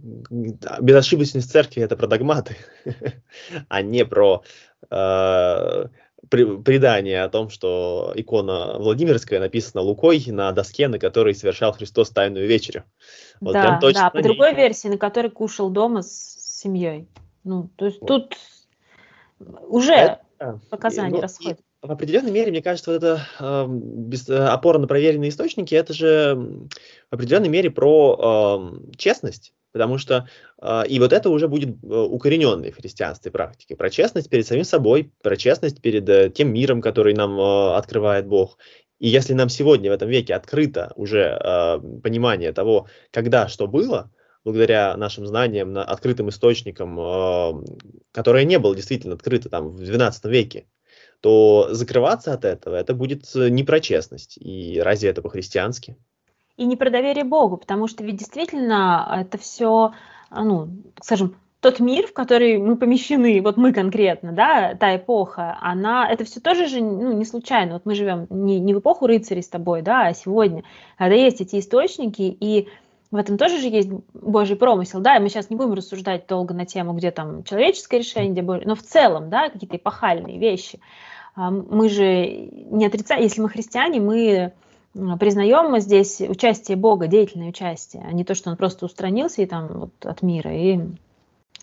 безошибочность 0.82 1.50
церкви 1.50 1.82
это 1.82 1.96
про 1.96 2.08
догматы, 2.08 2.58
а 3.70 3.82
не 3.82 4.06
про 4.06 4.44
а, 4.90 5.90
предание 6.30 7.24
о 7.24 7.30
том, 7.30 7.50
что 7.50 8.12
икона 8.16 8.78
Владимирская 8.78 9.40
написана 9.40 9.82
Лукой 9.82 10.24
на 10.28 10.52
доске, 10.52 10.88
на 10.88 11.00
которой 11.00 11.36
совершал 11.36 11.74
Христос 11.74 12.10
Тайную 12.10 12.48
Вечерю. 12.48 12.84
Вот 13.40 13.54
да, 13.54 13.80
да, 13.82 14.10
по 14.10 14.22
другой 14.22 14.54
версии, 14.54 14.88
на 14.88 14.98
которой 14.98 15.30
кушал 15.30 15.70
дома 15.70 16.02
с 16.02 16.38
семьей. 16.62 17.08
Ну, 17.44 17.70
то 17.76 17.86
есть 17.86 18.02
вот. 18.02 18.08
тут 18.08 18.38
уже 19.40 19.94
это, 19.94 20.60
показания 20.70 21.16
ну, 21.16 21.22
расходят. 21.22 21.60
В 21.82 21.92
определенной 21.92 22.32
мере, 22.32 22.52
мне 22.52 22.62
кажется, 22.62 22.92
вот 22.92 22.98
эта 22.98 23.28
э, 23.40 23.66
без, 23.70 24.28
э, 24.28 24.36
опора 24.36 24.80
на 24.80 24.88
проверенные 24.88 25.30
источники, 25.30 25.76
это 25.76 25.94
же 25.94 26.36
в 27.10 27.14
определенной 27.14 27.50
мере 27.50 27.70
про 27.70 28.72
э, 28.74 28.96
честность 28.98 29.54
Потому 29.72 29.98
что 29.98 30.28
э, 30.62 30.88
и 30.88 31.00
вот 31.00 31.14
это 31.14 31.30
уже 31.30 31.48
будет 31.48 31.70
э, 31.70 31.88
укорененной 31.88 32.72
в 32.72 32.78
христианстве. 32.78 33.32
Про 33.32 33.90
честность 33.90 34.30
перед 34.30 34.48
самим 34.48 34.64
собой, 34.64 35.12
про 35.22 35.38
честность 35.38 35.82
перед 35.82 36.08
э, 36.10 36.30
тем 36.30 36.54
миром, 36.54 36.82
который 36.82 37.14
нам 37.14 37.40
э, 37.40 37.76
открывает 37.76 38.28
Бог. 38.28 38.58
И 39.00 39.08
если 39.08 39.34
нам 39.34 39.50
сегодня 39.50 39.92
в 39.92 39.94
этом 39.94 40.10
веке 40.10 40.34
открыто 40.34 40.92
уже 40.96 41.38
понимание 42.02 42.52
того, 42.52 42.88
когда 43.12 43.48
что 43.48 43.68
было, 43.68 44.12
благодаря 44.48 44.96
нашим 44.96 45.26
знаниям, 45.28 45.74
на 45.74 45.84
открытым 45.84 46.30
источникам, 46.30 46.98
э, 46.98 47.54
которое 48.14 48.46
не 48.46 48.58
было 48.60 48.74
действительно 48.74 49.16
открыто 49.16 49.50
там 49.50 49.72
в 49.76 49.82
XII 49.82 50.14
веке, 50.30 50.68
то 51.20 51.68
закрываться 51.72 52.32
от 52.32 52.46
этого, 52.46 52.78
это 52.78 52.94
будет 52.94 53.26
не 53.36 53.66
про 53.66 53.82
честность. 53.82 54.38
И 54.38 54.80
разве 54.80 55.10
это 55.10 55.22
по-христиански? 55.22 55.98
И 56.58 56.66
не 56.66 56.76
про 56.76 56.90
доверие 56.90 57.24
Богу, 57.24 57.58
потому 57.58 57.88
что 57.88 58.04
ведь 58.04 58.18
действительно 58.18 59.08
это 59.22 59.38
все, 59.38 59.94
а, 60.30 60.44
ну, 60.44 60.70
скажем, 61.02 61.36
тот 61.60 61.80
мир, 61.80 62.08
в 62.08 62.14
который 62.14 62.58
мы 62.58 62.76
помещены, 62.76 63.42
вот 63.42 63.58
мы 63.58 63.74
конкретно, 63.74 64.32
да, 64.32 64.76
та 64.76 64.96
эпоха, 64.96 65.58
она, 65.62 66.08
это 66.10 66.24
все 66.24 66.40
тоже 66.40 66.68
же, 66.68 66.82
ну, 66.82 67.14
не 67.14 67.26
случайно, 67.26 67.74
вот 67.74 67.86
мы 67.86 67.96
живем 67.96 68.28
не, 68.30 68.60
не 68.60 68.74
в 68.74 68.80
эпоху 68.80 69.08
рыцарей 69.08 69.42
с 69.42 69.48
тобой, 69.48 69.82
да, 69.82 70.08
а 70.08 70.14
сегодня, 70.14 70.64
когда 70.98 71.16
есть 71.16 71.42
эти 71.42 71.60
источники, 71.60 72.22
и 72.22 72.68
в 73.10 73.16
этом 73.16 73.38
тоже 73.38 73.60
же 73.60 73.68
есть 73.68 73.90
Божий 74.14 74.56
промысел, 74.56 75.00
да, 75.00 75.16
и 75.16 75.20
мы 75.20 75.30
сейчас 75.30 75.50
не 75.50 75.56
будем 75.56 75.74
рассуждать 75.74 76.28
долго 76.28 76.54
на 76.54 76.66
тему, 76.66 76.94
где 76.94 77.12
там 77.12 77.44
человеческое 77.44 78.00
решение, 78.00 78.32
где 78.32 78.42
Божий, 78.42 78.66
но 78.66 78.76
в 78.76 78.84
целом, 78.84 79.30
да, 79.30 79.50
какие-то 79.50 79.78
эпохальные 79.78 80.38
вещи. 80.38 80.80
А, 81.36 81.50
мы 81.50 81.90
же 81.90 82.04
не 82.06 82.86
отрицаем, 82.86 83.24
если 83.24 83.42
мы 83.42 83.50
христиане, 83.50 84.00
мы 84.00 84.54
признаем 85.20 85.72
мы 85.72 85.80
здесь 85.80 86.22
участие 86.22 86.78
Бога, 86.78 87.08
деятельное 87.08 87.50
участие, 87.50 88.04
а 88.08 88.12
не 88.12 88.24
то, 88.24 88.36
что 88.36 88.50
он 88.50 88.58
просто 88.58 88.86
устранился 88.86 89.42
и 89.42 89.46
там 89.46 89.68
вот 89.68 89.92
от 90.04 90.22
мира 90.22 90.54
и 90.54 90.80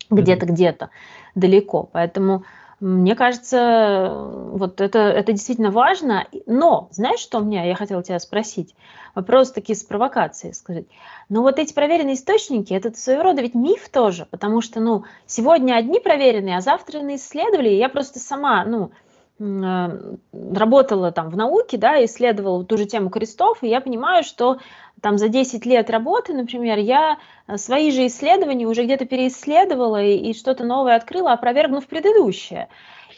где-то, 0.09 0.45
где-то 0.45 0.89
далеко. 1.35 1.89
Поэтому 1.91 2.43
мне 2.81 3.15
кажется, 3.15 4.11
вот 4.51 4.81
это, 4.81 4.99
это 4.99 5.31
действительно 5.31 5.71
важно. 5.71 6.27
Но, 6.45 6.89
знаешь, 6.91 7.19
что 7.19 7.39
у 7.39 7.43
меня, 7.43 7.63
я 7.63 7.75
хотела 7.75 8.03
тебя 8.03 8.19
спросить? 8.19 8.75
Вопрос 9.15 9.51
такие 9.51 9.77
с 9.77 9.83
провокацией 9.83 10.53
сказать. 10.53 10.85
Но 11.29 11.41
вот 11.41 11.57
эти 11.57 11.73
проверенные 11.73 12.15
источники, 12.15 12.73
это 12.73 12.93
своего 12.97 13.23
рода 13.23 13.41
ведь 13.41 13.55
миф 13.55 13.87
тоже, 13.89 14.27
потому 14.29 14.59
что, 14.59 14.81
ну, 14.81 15.05
сегодня 15.25 15.75
одни 15.75 15.99
проверенные, 16.01 16.57
а 16.57 16.61
завтра 16.61 16.99
исследовали. 17.15 17.69
Я 17.69 17.87
просто 17.87 18.19
сама, 18.19 18.65
ну, 18.65 18.91
работала 19.37 21.11
там 21.11 21.29
в 21.29 21.35
науке, 21.35 21.77
да, 21.77 22.03
исследовала 22.05 22.63
ту 22.63 22.77
же 22.77 22.85
тему 22.85 23.09
крестов, 23.09 23.61
и 23.61 23.67
я 23.67 23.81
понимаю, 23.81 24.23
что 24.23 24.59
там 25.01 25.17
за 25.17 25.27
10 25.27 25.65
лет 25.65 25.89
работы, 25.89 26.33
например, 26.33 26.77
я 26.77 27.19
э, 27.47 27.57
свои 27.57 27.91
же 27.91 28.07
исследования 28.07 28.65
уже 28.65 28.85
где-то 28.85 29.05
переисследовала 29.05 30.01
и, 30.01 30.15
и 30.15 30.33
что-то 30.33 30.63
новое 30.63 30.95
открыла, 30.95 31.33
опровергнув 31.33 31.85
предыдущее. 31.85 32.69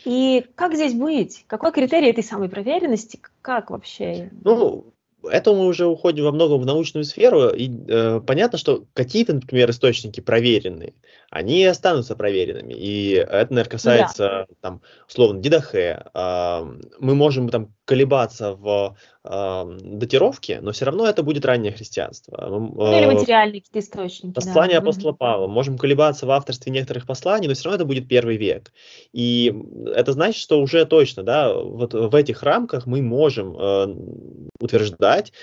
И 0.06 0.46
как 0.56 0.74
здесь 0.74 0.94
быть? 0.94 1.46
Какой 1.48 1.72
критерий 1.72 2.10
этой 2.10 2.24
самой 2.24 2.50
проверенности? 2.50 3.20
Как 3.42 3.70
вообще? 3.70 4.32
Ну, 4.44 4.86
это 5.24 5.54
мы 5.54 5.68
уже 5.68 5.86
уходим 5.86 6.24
во 6.24 6.32
многом 6.32 6.62
в 6.62 6.66
научную 6.66 7.04
сферу, 7.04 7.50
и 7.50 7.70
э, 7.88 8.22
понятно, 8.26 8.58
что 8.58 8.86
какие-то, 8.94 9.34
например, 9.34 9.70
источники 9.70 10.20
проверенные, 10.20 10.94
они 11.30 11.66
останутся 11.66 12.16
проверенными, 12.16 12.74
и 12.74 13.12
это, 13.12 13.54
наверное, 13.54 13.72
касается, 13.72 14.24
да. 14.24 14.46
там, 14.62 14.82
условно, 15.08 15.42
Дидахе. 15.42 16.06
Э, 16.14 16.62
мы 17.00 17.16
можем 17.16 17.50
там 17.50 17.74
колебаться 17.84 18.54
в 18.54 18.96
э, 19.26 19.78
датировке, 19.82 20.62
но 20.62 20.72
все 20.72 20.86
равно 20.86 21.06
это 21.06 21.24
будет 21.24 21.46
раннее 21.46 21.74
христианство. 21.74 22.48
Ну, 22.50 22.98
или 22.98 23.06
материальные 23.06 23.62
какие-то 23.62 23.80
источники. 23.80 24.34
Послание 24.34 24.80
да. 24.80 24.84
апостола 24.84 25.12
Павла. 25.12 25.48
Можем 25.48 25.78
колебаться 25.78 26.26
в 26.26 26.32
авторстве 26.32 26.72
некоторых 26.72 27.06
посланий, 27.06 27.48
но 27.48 27.54
все 27.54 27.66
равно 27.66 27.76
это 27.76 27.86
будет 27.86 28.08
первый 28.08 28.38
век. 28.38 28.72
И 29.12 29.54
это 29.96 30.14
значит, 30.14 30.42
что 30.42 30.62
уже 30.62 30.86
точно, 30.86 31.24
да, 31.24 31.54
вот 31.54 31.94
в 31.94 32.16
этих 32.16 32.42
рамках 32.44 32.86
мы 32.86 33.02
можем 33.02 33.58
э, 33.58 33.96
утверждать, 34.62 35.34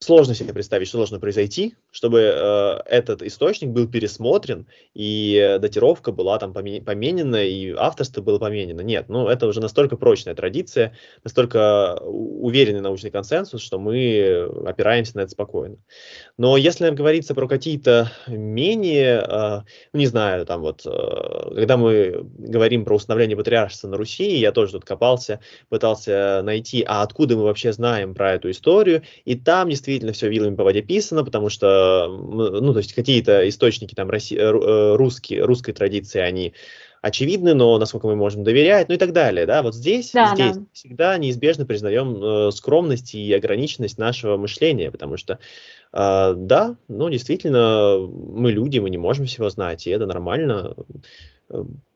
сложно 0.00 0.34
себе 0.34 0.52
представить, 0.52 0.88
что 0.88 0.98
должно 0.98 1.18
произойти, 1.18 1.76
чтобы 1.96 2.20
э, 2.20 2.78
этот 2.84 3.22
источник 3.22 3.70
был 3.70 3.88
пересмотрен, 3.88 4.66
и 4.92 5.56
датировка 5.58 6.12
была 6.12 6.38
там 6.38 6.52
поменена, 6.52 7.42
и 7.42 7.72
авторство 7.72 8.20
было 8.20 8.38
поменено. 8.38 8.82
Нет, 8.82 9.08
ну 9.08 9.28
это 9.28 9.46
уже 9.46 9.62
настолько 9.62 9.96
прочная 9.96 10.34
традиция, 10.34 10.94
настолько 11.24 11.98
уверенный 12.02 12.82
научный 12.82 13.10
консенсус, 13.10 13.62
что 13.62 13.78
мы 13.78 14.46
опираемся 14.66 15.16
на 15.16 15.22
это 15.22 15.30
спокойно. 15.30 15.78
Но 16.36 16.58
если 16.58 16.90
говорится 16.90 17.34
про 17.34 17.48
какие-то 17.48 18.12
менее, 18.26 19.24
э, 19.26 19.60
ну 19.94 19.98
не 19.98 20.06
знаю, 20.06 20.44
там 20.44 20.60
вот, 20.60 20.82
э, 20.84 21.54
когда 21.54 21.78
мы 21.78 22.26
говорим 22.36 22.84
про 22.84 22.96
установление 22.96 23.38
патриаршества 23.38 23.88
на 23.88 23.96
Руси, 23.96 24.36
я 24.36 24.52
тоже 24.52 24.72
тут 24.72 24.84
копался, 24.84 25.40
пытался 25.70 26.42
найти, 26.44 26.84
а 26.86 27.00
откуда 27.00 27.36
мы 27.36 27.44
вообще 27.44 27.72
знаем 27.72 28.14
про 28.14 28.34
эту 28.34 28.50
историю, 28.50 29.02
и 29.24 29.34
там 29.34 29.70
действительно 29.70 30.12
все 30.12 30.28
вилами 30.28 30.56
по 30.56 30.64
воде 30.64 30.82
писано, 30.82 31.24
потому 31.24 31.48
что, 31.48 31.85
ну, 32.08 32.72
то 32.72 32.78
есть 32.78 32.94
какие-то 32.94 33.48
источники 33.48 33.94
там 33.94 34.10
Росси, 34.10 34.36
э, 34.36 34.40
э, 34.40 34.96
русские, 34.96 35.44
русской 35.44 35.72
традиции, 35.72 36.20
они 36.20 36.54
очевидны, 37.02 37.54
но 37.54 37.78
насколько 37.78 38.08
мы 38.08 38.16
можем 38.16 38.42
доверять, 38.42 38.88
ну 38.88 38.94
и 38.94 38.98
так 38.98 39.12
далее, 39.12 39.46
да, 39.46 39.62
вот 39.62 39.74
здесь, 39.74 40.10
да, 40.12 40.34
здесь 40.34 40.56
да. 40.56 40.62
всегда 40.72 41.18
неизбежно 41.18 41.64
признаем 41.64 42.22
э, 42.22 42.50
скромность 42.50 43.14
и 43.14 43.32
ограниченность 43.32 43.98
нашего 43.98 44.36
мышления, 44.36 44.90
потому 44.90 45.16
что, 45.16 45.38
э, 45.92 46.34
да, 46.36 46.76
ну, 46.88 47.08
действительно, 47.08 47.98
мы 47.98 48.50
люди, 48.50 48.78
мы 48.78 48.90
не 48.90 48.98
можем 48.98 49.26
всего 49.26 49.48
знать, 49.50 49.86
и 49.86 49.90
это 49.90 50.06
нормально, 50.06 50.74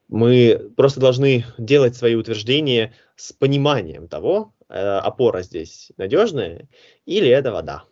мы 0.08 0.70
просто 0.76 1.00
должны 1.00 1.44
делать 1.56 1.96
свои 1.96 2.14
утверждения 2.14 2.92
с 3.16 3.32
пониманием 3.32 4.08
того, 4.08 4.52
э, 4.68 4.74
опора 4.74 5.42
здесь 5.42 5.92
надежная 5.96 6.68
или 7.06 7.28
это 7.28 7.52
вода. 7.52 7.84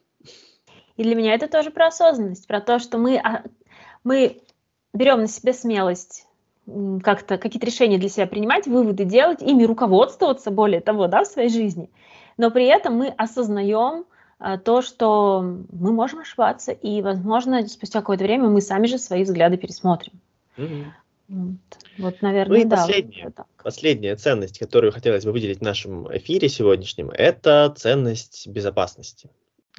И 0.99 1.05
для 1.05 1.15
меня 1.15 1.35
это 1.35 1.49
тоже 1.49 1.71
про 1.71 1.87
осознанность, 1.87 2.47
про 2.49 2.61
то, 2.61 2.81
что 2.81 2.99
мы, 2.99 3.19
а, 3.19 3.45
мы 4.03 4.41
берем 4.93 5.21
на 5.21 5.29
себя 5.29 5.53
смелость 5.55 6.27
как-то 7.03 7.39
какие-то 7.39 7.67
решения 7.67 7.99
для 7.99 8.09
себя 8.09 8.27
принимать, 8.27 8.67
выводы 8.67 9.05
делать, 9.05 9.41
ими 9.41 9.63
руководствоваться, 9.63 10.51
более 10.51 10.81
того, 10.81 11.07
да, 11.07 11.23
в 11.23 11.29
своей 11.29 11.49
жизни. 11.49 11.89
Но 12.37 12.51
при 12.51 12.67
этом 12.67 12.97
мы 12.97 13.09
осознаем 13.09 14.07
а, 14.41 14.59
то, 14.59 14.83
что 14.83 15.41
мы 15.71 15.93
можем 15.93 16.19
ошибаться, 16.19 16.73
и, 16.73 17.01
возможно, 17.01 17.67
спустя 17.69 18.01
какое-то 18.01 18.25
время 18.25 18.49
мы 18.49 18.61
сами 18.61 18.89
же 18.89 18.99
свои 18.99 19.23
взгляды 19.23 19.57
пересмотрим. 19.57 20.15
Mm-hmm. 20.57 20.85
Вот, 21.29 21.79
вот, 21.99 22.23
наверное, 22.23 22.59
ну 22.59 22.65
и 22.65 22.67
да. 22.67 22.77
Последняя, 22.77 23.25
вот 23.37 23.47
последняя 23.63 24.17
ценность, 24.17 24.59
которую 24.59 24.93
хотелось 24.93 25.25
бы 25.25 25.31
выделить 25.31 25.59
в 25.59 25.63
нашем 25.63 26.09
эфире 26.17 26.49
сегодняшнем, 26.49 27.11
это 27.11 27.73
ценность 27.77 28.49
безопасности. 28.49 29.31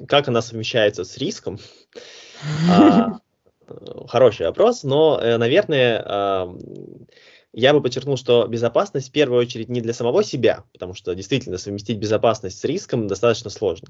Как 0.06 0.28
она 0.28 0.42
совмещается 0.42 1.04
с 1.04 1.16
риском? 1.18 1.58
А, 2.70 3.18
хороший 4.08 4.46
вопрос, 4.46 4.82
но, 4.82 5.18
э, 5.20 5.36
наверное, 5.36 6.02
а, 6.04 6.56
я 7.52 7.72
бы 7.72 7.82
подчеркнул, 7.82 8.16
что 8.16 8.46
безопасность 8.46 9.08
в 9.08 9.12
первую 9.12 9.40
очередь 9.40 9.68
не 9.68 9.80
для 9.80 9.92
самого 9.92 10.22
себя, 10.24 10.64
потому 10.72 10.94
что 10.94 11.14
действительно 11.14 11.58
совместить 11.58 11.98
безопасность 11.98 12.58
с 12.58 12.64
риском 12.64 13.08
достаточно 13.08 13.50
сложно, 13.50 13.88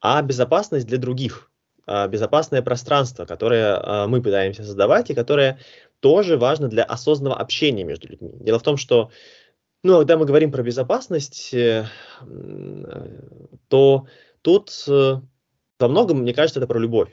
а 0.00 0.20
безопасность 0.22 0.86
для 0.86 0.98
других, 0.98 1.50
а, 1.86 2.08
безопасное 2.08 2.62
пространство, 2.62 3.24
которое 3.24 4.06
мы 4.06 4.22
пытаемся 4.22 4.64
создавать 4.64 5.10
и 5.10 5.14
которое 5.14 5.58
тоже 6.00 6.38
важно 6.38 6.68
для 6.68 6.82
осознанного 6.82 7.38
общения 7.38 7.84
между 7.84 8.08
людьми. 8.08 8.32
Дело 8.40 8.58
в 8.58 8.62
том, 8.62 8.76
что, 8.76 9.10
ну, 9.82 9.98
когда 9.98 10.16
мы 10.16 10.24
говорим 10.24 10.50
про 10.50 10.62
безопасность, 10.62 11.52
э, 11.52 11.86
то 13.68 14.06
тут 14.42 14.84
э, 14.88 15.20
во 15.78 15.88
многом, 15.88 16.18
мне 16.22 16.34
кажется, 16.34 16.60
это 16.60 16.66
про 16.66 16.78
любовь. 16.78 17.10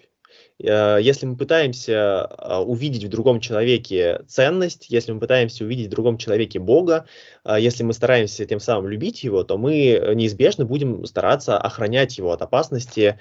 Э, 0.59 0.97
если 1.01 1.25
мы 1.25 1.37
пытаемся 1.37 2.25
а, 2.25 2.61
увидеть 2.61 3.03
в 3.03 3.09
другом 3.09 3.39
человеке 3.39 4.23
ценность, 4.27 4.89
если 4.89 5.11
мы 5.11 5.19
пытаемся 5.19 5.63
увидеть 5.65 5.87
в 5.87 5.91
другом 5.91 6.17
человеке 6.17 6.59
Бога, 6.59 7.05
если 7.57 7.83
мы 7.83 7.93
стараемся 7.93 8.45
тем 8.45 8.59
самым 8.59 8.89
любить 8.89 9.23
его, 9.23 9.43
то 9.43 9.57
мы 9.57 10.13
неизбежно 10.15 10.65
будем 10.65 11.05
стараться 11.05 11.57
охранять 11.57 12.17
его 12.17 12.31
от 12.31 12.41
опасности, 12.41 13.19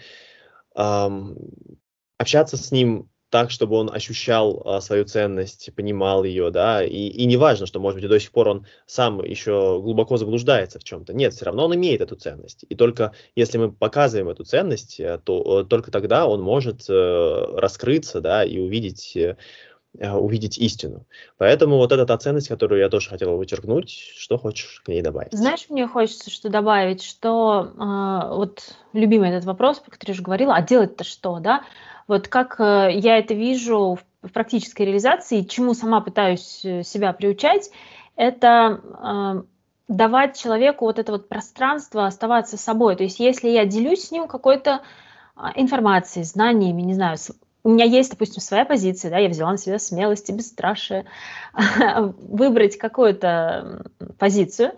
общаться 0.75 2.57
с 2.57 2.71
ним 2.71 3.11
так, 3.31 3.51
чтобы 3.51 3.77
он 3.77 3.91
ощущал 3.93 4.63
а, 4.65 4.81
свою 4.81 5.05
ценность, 5.05 5.71
понимал 5.75 6.25
ее, 6.25 6.51
да, 6.51 6.85
и, 6.85 7.09
и 7.09 7.25
не 7.27 7.37
важно, 7.37 7.67
что, 7.67 7.81
может 7.81 8.01
быть, 8.01 8.09
до 8.09 8.21
сих 8.21 8.31
пор 8.31 8.49
он 8.49 8.67
сам 8.87 9.23
еще 9.23 9.81
глубоко 9.83 10.17
заблуждается 10.17 10.79
в 10.79 10.85
чем-то. 10.85 11.13
Нет, 11.13 11.35
все 11.35 11.47
равно 11.47 11.65
он 11.65 11.75
имеет 11.75 12.01
эту 12.01 12.17
ценность. 12.17 12.65
И 12.69 12.75
только 12.75 13.13
если 13.35 13.59
мы 13.59 13.73
показываем 13.73 14.29
эту 14.29 14.45
ценность, 14.45 15.01
э, 15.01 15.19
то 15.23 15.63
э, 15.63 15.65
только 15.65 15.91
тогда 15.91 16.27
он 16.27 16.41
может 16.41 16.89
э, 16.89 17.45
раскрыться, 17.57 18.21
да, 18.21 18.45
и 18.45 18.59
увидеть 18.59 19.17
э, 19.17 19.37
увидеть 19.99 20.59
истину. 20.59 21.07
Поэтому 21.39 21.77
вот 21.77 21.91
эта 21.91 22.05
та 22.07 22.19
ценность, 22.19 22.49
которую 22.49 22.81
я 22.81 22.89
тоже 22.89 23.09
хотела 23.09 23.35
вычеркнуть, 23.35 23.91
что 23.91 24.37
хочешь 24.37 24.83
к 24.85 24.89
ней 24.89 25.03
добавить? 25.03 25.33
Знаешь, 25.33 25.67
мне 25.69 25.87
хочется 25.87 26.31
что 26.31 26.49
добавить, 26.49 27.03
что 27.03 27.73
э, 27.75 28.37
вот 28.37 28.75
любимый 28.93 29.31
этот 29.31 29.45
вопрос, 29.45 29.79
про 29.79 29.91
который 29.91 30.11
я 30.11 30.15
уже 30.15 30.23
говорила, 30.23 30.55
а 30.55 30.63
делать-то 30.63 31.05
что, 31.05 31.39
да? 31.41 31.65
Вот 32.07 32.29
как 32.29 32.61
э, 32.61 32.91
я 32.93 33.19
это 33.19 33.35
вижу 33.35 33.99
в 34.23 34.33
практической 34.33 34.83
реализации, 34.83 35.43
чему 35.43 35.75
сама 35.75 36.01
пытаюсь 36.01 36.65
э, 36.65 36.83
себя 36.83 37.13
приучать, 37.13 37.71
это 38.17 38.81
э, 38.83 39.43
давать 39.89 40.39
человеку 40.39 40.87
вот 40.87 40.99
это 40.99 41.13
вот 41.13 41.29
пространство 41.29 42.07
оставаться 42.07 42.57
собой. 42.57 42.97
То 42.97 43.05
есть 43.05 43.21
если 43.21 43.49
я 43.49 43.65
делюсь 43.67 44.05
с 44.05 44.11
ним 44.11 44.27
какой-то 44.27 44.83
а, 45.37 45.53
информацией, 45.55 46.25
знаниями, 46.25 46.83
не 46.83 46.95
знаю, 46.95 47.19
у 47.63 47.71
меня 47.71 47.85
есть, 47.85 48.11
допустим, 48.11 48.41
своя 48.41 48.65
позиция, 48.65 49.11
да, 49.11 49.19
я 49.19 49.29
взяла 49.29 49.53
на 49.53 49.59
себя 49.59 49.79
смелость 49.79 50.31
и 50.31 50.33
бесстрашие 50.33 51.05
выбрать 52.19 52.79
какую-то 52.79 53.87
позицию, 54.19 54.73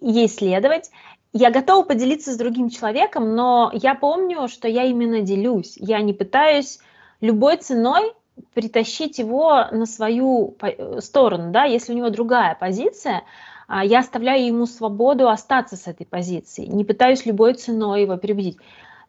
ей 0.00 0.28
следовать, 0.28 0.90
я 1.32 1.50
готова 1.50 1.84
поделиться 1.84 2.32
с 2.32 2.36
другим 2.36 2.70
человеком, 2.70 3.34
но 3.34 3.70
я 3.74 3.94
помню, 3.94 4.48
что 4.48 4.68
я 4.68 4.84
именно 4.84 5.20
делюсь. 5.20 5.74
Я 5.76 6.00
не 6.00 6.12
пытаюсь 6.12 6.78
любой 7.20 7.58
ценой 7.58 8.12
притащить 8.54 9.18
его 9.18 9.66
на 9.72 9.86
свою 9.86 10.56
э, 10.62 11.00
сторону, 11.00 11.50
да, 11.50 11.64
если 11.64 11.92
у 11.92 11.96
него 11.96 12.10
другая 12.10 12.56
позиция, 12.58 13.24
а, 13.66 13.84
я 13.84 13.98
оставляю 13.98 14.46
ему 14.46 14.66
свободу 14.66 15.28
остаться 15.28 15.76
с 15.76 15.86
этой 15.86 16.06
позицией, 16.06 16.68
не 16.68 16.84
пытаюсь 16.84 17.26
любой 17.26 17.54
ценой 17.54 18.02
его 18.02 18.16
переубедить. 18.16 18.58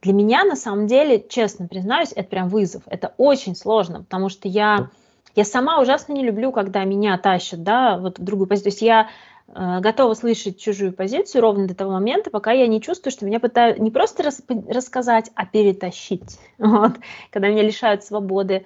Для 0.01 0.13
меня, 0.13 0.45
на 0.45 0.55
самом 0.55 0.87
деле, 0.87 1.23
честно 1.27 1.67
признаюсь, 1.67 2.11
это 2.15 2.27
прям 2.27 2.49
вызов, 2.49 2.83
это 2.85 3.13
очень 3.17 3.55
сложно, 3.55 3.99
потому 3.99 4.29
что 4.29 4.47
я, 4.47 4.89
я 5.35 5.45
сама 5.45 5.79
ужасно 5.79 6.13
не 6.13 6.23
люблю, 6.23 6.51
когда 6.51 6.83
меня 6.85 7.17
тащат, 7.17 7.63
да, 7.63 7.97
вот 7.97 8.17
в 8.17 8.23
другую 8.23 8.47
позицию. 8.47 8.71
То 8.71 8.75
есть 8.75 8.81
я 8.81 9.09
готова 9.53 10.13
слышать 10.13 10.59
чужую 10.59 10.93
позицию 10.93 11.41
ровно 11.41 11.67
до 11.67 11.75
того 11.75 11.91
момента, 11.91 12.29
пока 12.29 12.51
я 12.51 12.67
не 12.67 12.81
чувствую, 12.81 13.11
что 13.11 13.25
меня 13.25 13.39
пытаются 13.39 13.81
не 13.81 13.91
просто 13.91 14.23
рас, 14.23 14.41
рассказать, 14.67 15.31
а 15.35 15.45
перетащить, 15.45 16.39
вот, 16.57 16.93
когда 17.31 17.49
меня 17.49 17.63
лишают 17.63 18.03
свободы 18.03 18.65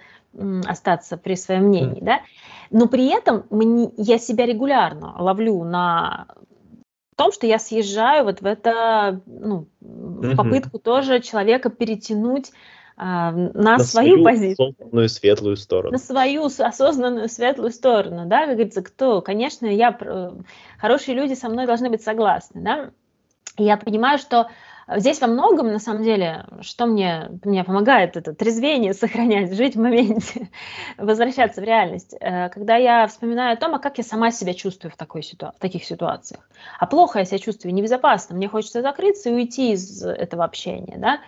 остаться 0.66 1.16
при 1.18 1.36
своем 1.36 1.66
мнении, 1.66 2.02
да. 2.02 2.22
Но 2.72 2.88
при 2.88 3.08
этом 3.08 3.46
мне, 3.50 3.92
я 3.98 4.18
себя 4.18 4.46
регулярно 4.46 5.14
ловлю 5.22 5.64
на 5.64 6.26
том, 7.16 7.32
что 7.32 7.46
я 7.46 7.60
съезжаю 7.60 8.26
вот 8.26 8.42
в 8.42 8.46
это, 8.46 9.22
ну, 9.28 9.68
в 9.80 10.36
попытку 10.36 10.80
тоже 10.80 11.20
человека 11.20 11.70
перетянуть 11.70 12.52
на, 12.96 13.32
на 13.54 13.80
свою, 13.80 14.16
свою 14.16 14.24
позицию. 14.24 14.70
осознанную 14.70 15.10
светлую 15.10 15.58
сторону. 15.58 15.92
На 15.92 15.98
свою 15.98 16.46
осознанную 16.46 17.30
светлую 17.30 17.72
сторону, 17.72 18.26
да, 18.26 18.46
как 18.46 18.56
говорится, 18.56 18.82
кто, 18.82 19.22
конечно, 19.22 19.66
я, 19.66 19.98
хорошие 20.78 21.16
люди 21.16 21.34
со 21.34 21.50
мной 21.50 21.66
должны 21.66 21.90
быть 21.90 22.04
согласны, 22.04 22.62
да. 22.62 22.92
И 23.58 23.64
я 23.64 23.78
понимаю, 23.78 24.18
что 24.18 24.50
здесь 24.88 25.22
во 25.22 25.28
многом, 25.28 25.72
на 25.72 25.80
самом 25.80 26.04
деле, 26.04 26.46
что 26.62 26.86
мне, 26.86 27.30
мне 27.44 27.64
помогает, 27.64 28.18
это 28.18 28.34
трезвение 28.34 28.94
сохранять, 28.94 29.54
жить 29.54 29.76
в 29.76 29.80
моменте, 29.80 30.50
возвращаться 30.98 31.62
в 31.62 31.64
реальность. 31.64 32.16
Э, 32.20 32.50
когда 32.50 32.76
я 32.76 33.08
вспоминаю 33.08 33.54
о 33.54 33.58
том, 33.58 33.76
а 33.76 33.80
как 33.80 33.98
я 33.98 34.04
сама 34.04 34.32
себя 34.32 34.54
чувствую 34.54 34.92
в, 34.92 34.98
такой 34.98 35.22
ситуа- 35.22 35.54
в 35.56 35.60
таких 35.60 35.84
ситуациях. 35.84 36.48
А 36.80 36.88
плохо 36.88 37.20
я 37.20 37.26
себя 37.26 37.40
чувствую, 37.40 37.74
небезопасно, 37.74 38.36
мне 38.36 38.48
хочется 38.48 38.82
закрыться 38.82 39.30
и 39.30 39.34
уйти 39.34 39.72
из 39.74 40.04
этого 40.04 40.44
общения, 40.44 40.98
да. 40.98 41.20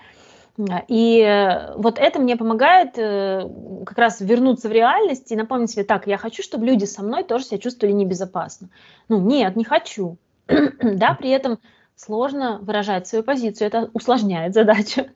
И 0.88 1.72
вот 1.76 2.00
это 2.00 2.20
мне 2.20 2.38
помогает 2.38 2.98
э, 2.98 3.48
как 3.86 3.98
раз 3.98 4.22
вернуться 4.22 4.70
в 4.70 4.72
реальность 4.72 5.32
и 5.32 5.36
напомнить 5.36 5.72
себе, 5.72 5.84
так, 5.84 6.08
я 6.08 6.18
хочу, 6.18 6.44
чтобы 6.44 6.66
люди 6.66 6.86
со 6.86 7.04
мной 7.04 7.24
тоже 7.24 7.46
себя 7.46 7.58
чувствовали 7.58 7.94
небезопасно. 7.94 8.70
Ну, 9.10 9.20
нет, 9.20 9.56
не 9.58 9.66
хочу. 9.66 10.18
да, 10.48 11.14
при 11.14 11.30
этом 11.30 11.60
сложно 11.96 12.60
выражать 12.62 13.08
свою 13.08 13.24
позицию, 13.24 13.68
это 13.68 13.90
усложняет 13.94 14.54
задачу. 14.54 15.08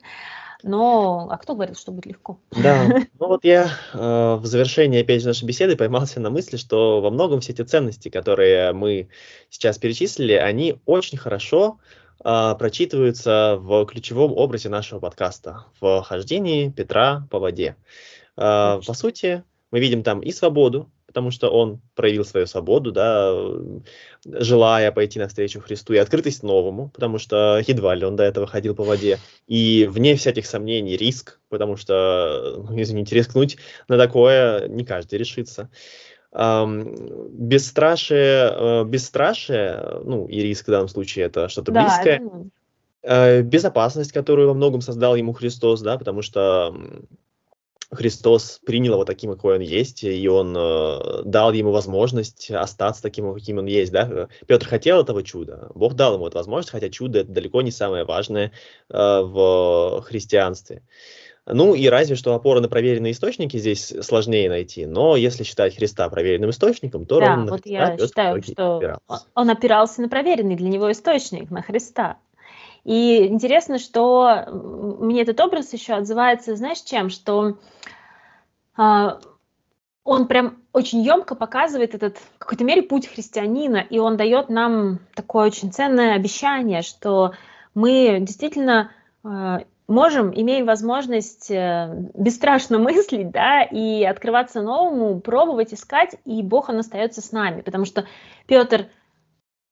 Но, 0.62 1.30
а 1.32 1.38
кто 1.38 1.56
говорит, 1.56 1.80
что 1.80 1.92
будет 1.92 2.08
легко? 2.08 2.40
Да, 2.52 2.86
ну 3.20 3.28
вот 3.28 3.46
я 3.46 3.70
э, 3.94 4.36
в 4.36 4.46
завершении, 4.46 5.02
опять 5.02 5.22
же, 5.22 5.28
нашей 5.28 5.46
беседы 5.46 5.78
поймался 5.78 6.20
на 6.20 6.30
мысли, 6.30 6.58
что 6.58 7.00
во 7.00 7.12
многом 7.12 7.40
все 7.40 7.54
эти 7.54 7.62
ценности, 7.62 8.10
которые 8.10 8.74
мы 8.74 9.08
сейчас 9.50 9.78
перечислили, 9.78 10.34
они 10.34 10.76
очень 10.86 11.18
хорошо 11.18 11.80
э, 12.24 12.56
прочитываются 12.58 13.58
в 13.60 13.86
ключевом 13.86 14.34
образе 14.34 14.70
нашего 14.70 15.00
подкаста, 15.00 15.66
в 15.80 16.02
хождении 16.04 16.70
Петра 16.70 17.28
по 17.30 17.40
воде. 17.40 17.76
Э, 18.38 18.80
по 18.86 18.94
сути, 18.94 19.44
мы 19.72 19.80
видим 19.80 20.04
там 20.04 20.22
и 20.22 20.32
свободу, 20.32 20.90
потому 21.10 21.32
что 21.32 21.50
он 21.50 21.82
проявил 21.96 22.24
свою 22.24 22.46
свободу, 22.46 22.92
да, 22.92 23.36
желая 24.24 24.92
пойти 24.92 25.18
навстречу 25.18 25.60
Христу, 25.60 25.94
и 25.94 25.98
открытость 25.98 26.44
новому, 26.44 26.90
потому 26.90 27.18
что 27.18 27.60
едва 27.66 27.96
ли 27.96 28.06
он 28.06 28.16
до 28.16 28.24
этого 28.24 28.46
ходил 28.46 28.76
по 28.76 28.84
воде, 28.84 29.18
и 29.48 29.88
вне 29.90 30.16
всяких 30.16 30.46
сомнений 30.46 30.98
риск, 30.98 31.40
потому 31.50 31.78
что, 31.78 32.64
ну, 32.70 32.80
извините, 32.80 33.16
рискнуть 33.16 33.58
на 33.88 33.98
такое 33.98 34.68
не 34.68 34.86
каждый 34.86 35.18
решится. 35.18 35.72
Бесстрашие, 36.32 38.52
э, 38.52 38.84
бесстрашие, 38.86 40.02
ну 40.04 40.28
и 40.28 40.42
риск 40.42 40.68
в 40.68 40.72
данном 40.72 40.88
случае 40.88 41.26
это 41.26 41.50
что-то 41.50 41.72
да, 41.72 41.86
близкое, 41.86 42.18
это... 42.18 42.50
Э, 43.02 43.42
безопасность, 43.42 44.12
которую 44.12 44.48
во 44.48 44.54
многом 44.54 44.82
создал 44.82 45.16
ему 45.16 45.34
Христос, 45.34 45.82
да, 45.82 45.98
потому 45.98 46.22
что 46.22 46.76
Христос 47.92 48.62
принял 48.64 48.94
его 48.94 49.06
таким, 49.06 49.32
какой 49.32 49.56
он 49.56 49.62
есть, 49.62 50.04
и 50.04 50.28
он 50.28 50.56
э, 50.56 51.24
дал 51.26 51.52
ему 51.54 51.72
возможность 51.72 52.52
остаться 52.52 53.02
таким, 53.02 53.34
каким 53.34 53.58
он 53.58 53.66
есть. 53.66 53.92
Да? 53.92 54.28
Петр 54.46 54.68
хотел 54.68 55.02
этого 55.02 55.24
чуда, 55.24 55.72
Бог 55.74 55.96
дал 55.96 56.16
ему 56.16 56.28
эту 56.28 56.38
возможность, 56.38 56.70
хотя 56.70 56.90
чудо 56.90 57.20
это 57.20 57.32
далеко 57.32 57.64
не 57.64 57.72
самое 57.72 58.06
важное 58.06 58.52
э, 58.90 58.94
в 58.94 60.04
христианстве. 60.06 60.84
Ну 61.52 61.74
и 61.74 61.88
разве 61.88 62.16
что 62.16 62.34
опора 62.36 62.62
на 62.62 62.70
проверенные 62.70 63.14
источники 63.14 63.58
здесь 63.58 63.94
сложнее 64.02 64.50
найти, 64.50 64.86
но 64.86 65.16
если 65.16 65.44
считать 65.44 65.76
Христа 65.76 66.08
проверенным 66.10 66.52
источником, 66.52 67.06
то 67.06 67.20
да, 67.20 67.28
ровно 67.28 67.52
вот 67.52 67.62
Христа 67.62 67.92
я 67.92 67.98
считаю, 67.98 68.44
что 68.44 68.78
опирался. 68.78 69.26
он 69.34 69.50
опирался 69.50 70.02
на 70.02 70.10
проверенный 70.10 70.56
для 70.56 70.70
него 70.70 70.92
источник, 70.92 71.50
на 71.50 71.62
Христа. 71.62 72.18
И 72.84 73.28
интересно, 73.28 73.78
что 73.80 74.46
мне 74.52 75.22
этот 75.22 75.40
образ 75.40 75.74
еще 75.74 75.94
отзывается, 75.94 76.56
знаешь, 76.56 76.82
чем? 76.82 77.10
Что 77.10 77.58
э, 78.78 79.08
он 80.04 80.28
прям 80.28 80.64
очень 80.72 81.02
емко 81.02 81.36
показывает 81.36 81.94
этот, 81.94 82.18
в 82.18 82.38
какой-то 82.38 82.64
мере, 82.64 82.84
путь 82.84 83.08
христианина, 83.08 83.78
и 83.78 84.00
он 84.00 84.18
дает 84.18 84.50
нам 84.50 85.00
такое 85.14 85.48
очень 85.48 85.72
ценное 85.72 86.16
обещание, 86.16 86.82
что 86.82 87.34
мы 87.74 88.20
действительно 88.22 88.92
э, 89.24 89.60
можем, 89.90 90.32
имеем 90.34 90.66
возможность 90.66 91.52
э, 91.52 91.92
бесстрашно 92.14 92.78
мыслить, 92.80 93.32
да, 93.32 93.64
и 93.64 94.04
открываться 94.04 94.62
новому, 94.62 95.20
пробовать, 95.20 95.74
искать, 95.74 96.16
и 96.26 96.42
Бог, 96.42 96.70
Он 96.70 96.80
остается 96.80 97.22
с 97.22 97.32
нами, 97.32 97.62
потому 97.62 97.86
что 97.86 98.06
Петр 98.48 98.88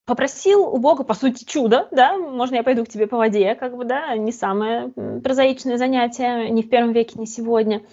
попросил 0.06 0.64
у 0.64 0.78
Бога, 0.78 1.04
по 1.04 1.14
сути, 1.14 1.44
чудо, 1.44 1.88
да, 1.92 2.18
можно 2.18 2.56
я 2.56 2.64
пойду 2.64 2.86
к 2.86 2.90
тебе 2.90 3.08
по 3.08 3.18
воде, 3.18 3.56
как 3.56 3.76
бы, 3.76 3.86
да, 3.86 4.16
не 4.16 4.32
самое 4.32 4.90
прозаичное 5.22 5.78
занятие, 5.78 6.50
ни 6.50 6.62
в 6.62 6.70
первом 6.70 6.94
веке, 6.94 7.20
ни 7.20 7.26
сегодня. 7.26 7.84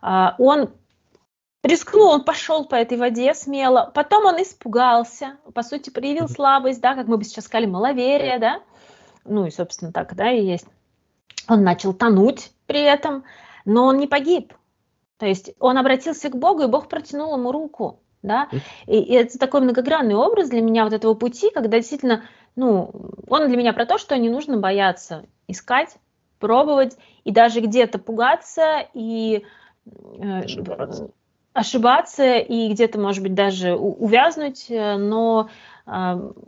А, 0.00 0.34
он 0.38 0.70
рискнул, 1.62 2.08
он 2.08 2.24
пошел 2.24 2.64
по 2.64 2.74
этой 2.74 2.96
воде 2.96 3.34
смело, 3.34 3.90
потом 3.94 4.24
он 4.24 4.40
испугался, 4.40 5.36
по 5.54 5.62
сути, 5.62 5.90
проявил 5.90 6.28
слабость, 6.28 6.80
да, 6.80 6.94
как 6.94 7.06
мы 7.06 7.18
бы 7.18 7.24
сейчас 7.24 7.44
сказали, 7.44 7.66
маловерие, 7.66 8.38
да, 8.38 8.62
ну 9.24 9.44
и, 9.44 9.50
собственно, 9.50 9.92
так, 9.92 10.14
да, 10.16 10.32
и 10.32 10.42
есть. 10.42 10.66
Он 11.48 11.62
начал 11.62 11.92
тонуть 11.92 12.52
при 12.66 12.82
этом, 12.82 13.24
но 13.64 13.86
он 13.86 13.98
не 13.98 14.06
погиб, 14.06 14.52
то 15.18 15.26
есть 15.26 15.52
он 15.58 15.76
обратился 15.76 16.30
к 16.30 16.36
Богу, 16.36 16.62
и 16.62 16.68
Бог 16.68 16.88
протянул 16.88 17.36
ему 17.36 17.50
руку, 17.50 18.00
да, 18.22 18.48
и, 18.86 18.98
и 18.98 19.14
это 19.14 19.38
такой 19.38 19.60
многогранный 19.60 20.14
образ 20.14 20.48
для 20.48 20.62
меня 20.62 20.84
вот 20.84 20.92
этого 20.92 21.14
пути, 21.14 21.50
когда 21.50 21.78
действительно, 21.78 22.22
ну, 22.56 22.90
он 23.26 23.48
для 23.48 23.56
меня 23.56 23.72
про 23.72 23.84
то, 23.84 23.98
что 23.98 24.16
не 24.16 24.30
нужно 24.30 24.58
бояться 24.58 25.26
искать, 25.48 25.96
пробовать 26.38 26.96
и 27.24 27.32
даже 27.32 27.60
где-то 27.60 27.98
пугаться 27.98 28.86
и 28.94 29.44
э, 29.86 30.38
ошибаться. 30.38 31.10
ошибаться 31.52 32.36
и 32.36 32.68
где-то, 32.72 33.00
может 33.00 33.22
быть, 33.22 33.34
даже 33.34 33.74
увязнуть, 33.74 34.66
э, 34.70 34.96
но 34.96 35.48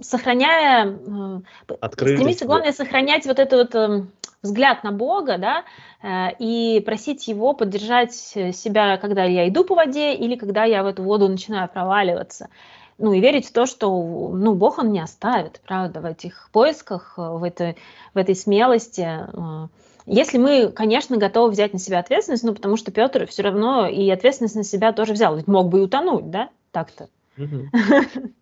сохраняя, 0.01 0.86
э, 0.86 1.41
Открытость, 1.80 2.18
стремиться, 2.18 2.45
главное, 2.45 2.72
сохранять 2.72 3.24
вот 3.24 3.38
это 3.38 3.57
вот 3.57 3.74
э, 3.74 4.05
взгляд 4.43 4.84
на 4.84 4.93
Бога, 4.93 5.38
да, 5.38 5.64
э, 6.03 6.34
и 6.38 6.80
просить 6.80 7.26
Его 7.26 7.55
поддержать 7.55 8.12
себя, 8.12 8.99
когда 8.99 9.24
я 9.24 9.49
иду 9.49 9.64
по 9.64 9.74
воде 9.74 10.14
или 10.14 10.36
когда 10.36 10.64
я 10.64 10.82
в 10.82 10.86
эту 10.86 11.03
воду 11.03 11.28
начинаю 11.28 11.68
проваливаться. 11.68 12.51
Ну 12.99 13.14
и 13.14 13.20
верить 13.20 13.49
в 13.49 13.53
то, 13.53 13.64
что 13.64 13.88
ну, 13.91 14.55
Бог 14.55 14.78
Он 14.78 14.93
не 14.93 15.01
оставит, 15.01 15.62
правда, 15.66 16.01
в 16.01 16.05
этих 16.05 16.51
поисках, 16.53 17.14
в 17.16 17.43
этой, 17.43 17.78
в 18.12 18.18
этой 18.18 18.34
смелости. 18.34 19.09
Э. 19.09 19.68
Если 20.05 20.36
мы, 20.36 20.68
конечно, 20.68 21.16
готовы 21.16 21.51
взять 21.51 21.72
на 21.72 21.78
себя 21.78 22.01
ответственность, 22.01 22.45
ну 22.45 22.55
потому 22.55 22.76
что 22.76 22.91
Петр 22.91 23.26
все 23.26 23.43
равно 23.43 23.86
и 23.86 24.11
ответственность 24.11 24.57
на 24.57 24.64
себя 24.64 24.93
тоже 24.93 25.14
взял, 25.14 25.34
ведь 25.34 25.47
мог 25.47 25.68
бы 25.68 25.78
и 25.78 25.82
утонуть, 25.82 26.30
да, 26.30 26.51
так-то. 26.72 27.09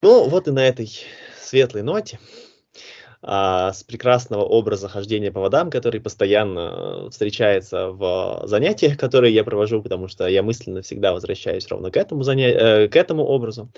Ну 0.00 0.28
вот 0.28 0.46
и 0.46 0.52
на 0.52 0.66
этой 0.66 0.88
светлой 1.40 1.82
ноте 1.82 2.20
а, 3.20 3.72
с 3.72 3.82
прекрасного 3.82 4.44
образа 4.44 4.88
хождения 4.88 5.32
по 5.32 5.40
водам, 5.40 5.70
который 5.70 6.00
постоянно 6.00 7.06
э, 7.06 7.10
встречается 7.10 7.90
в 7.90 8.42
занятиях, 8.44 8.96
которые 8.96 9.34
я 9.34 9.42
провожу, 9.42 9.82
потому 9.82 10.06
что 10.06 10.28
я 10.28 10.44
мысленно 10.44 10.82
всегда 10.82 11.12
возвращаюсь 11.12 11.66
ровно 11.66 11.90
к 11.90 11.96
этому, 11.96 12.22
заня... 12.22 12.48
э, 12.48 12.88
к 12.88 12.94
этому 12.94 13.24
образу. 13.24 13.72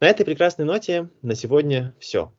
На 0.00 0.06
этой 0.06 0.24
прекрасной 0.24 0.64
ноте 0.64 1.10
на 1.20 1.34
сегодня 1.34 1.94
все. 2.00 2.32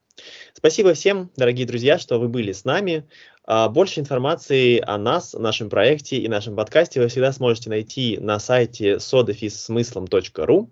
Спасибо 0.53 0.95
всем, 0.95 1.29
дорогие 1.37 1.67
друзья, 1.67 1.99
что 1.99 2.17
вы 2.17 2.29
были 2.29 2.51
с 2.51 2.65
нами. 2.65 3.07
А, 3.45 3.69
больше 3.69 3.99
информации 3.99 4.81
о 4.83 4.97
нас, 4.97 5.33
нашем 5.33 5.69
проекте 5.69 6.17
и 6.17 6.27
нашем 6.27 6.55
подкасте 6.55 6.99
вы 6.99 7.09
всегда 7.09 7.31
сможете 7.31 7.69
найти 7.69 8.17
на 8.19 8.39
сайте 8.39 8.95
sodafissmыслом.ru. 8.95 10.69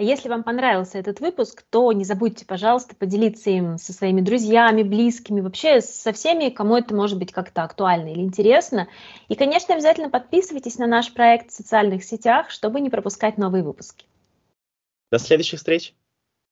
А 0.00 0.02
если 0.02 0.30
вам 0.30 0.44
понравился 0.44 0.96
этот 0.96 1.20
выпуск, 1.20 1.62
то 1.68 1.92
не 1.92 2.06
забудьте, 2.06 2.46
пожалуйста, 2.46 2.96
поделиться 2.96 3.50
им 3.50 3.76
со 3.76 3.92
своими 3.92 4.22
друзьями, 4.22 4.82
близкими, 4.82 5.42
вообще 5.42 5.82
со 5.82 6.14
всеми, 6.14 6.48
кому 6.48 6.78
это 6.78 6.94
может 6.94 7.18
быть 7.18 7.32
как-то 7.32 7.64
актуально 7.64 8.08
или 8.08 8.22
интересно. 8.22 8.88
И, 9.28 9.34
конечно, 9.34 9.74
обязательно 9.74 10.08
подписывайтесь 10.08 10.78
на 10.78 10.86
наш 10.86 11.12
проект 11.12 11.50
в 11.50 11.54
социальных 11.54 12.02
сетях, 12.02 12.48
чтобы 12.48 12.80
не 12.80 12.88
пропускать 12.88 13.36
новые 13.36 13.62
выпуски. 13.62 14.06
До 15.12 15.18
следующих 15.18 15.58
встреч! 15.58 15.92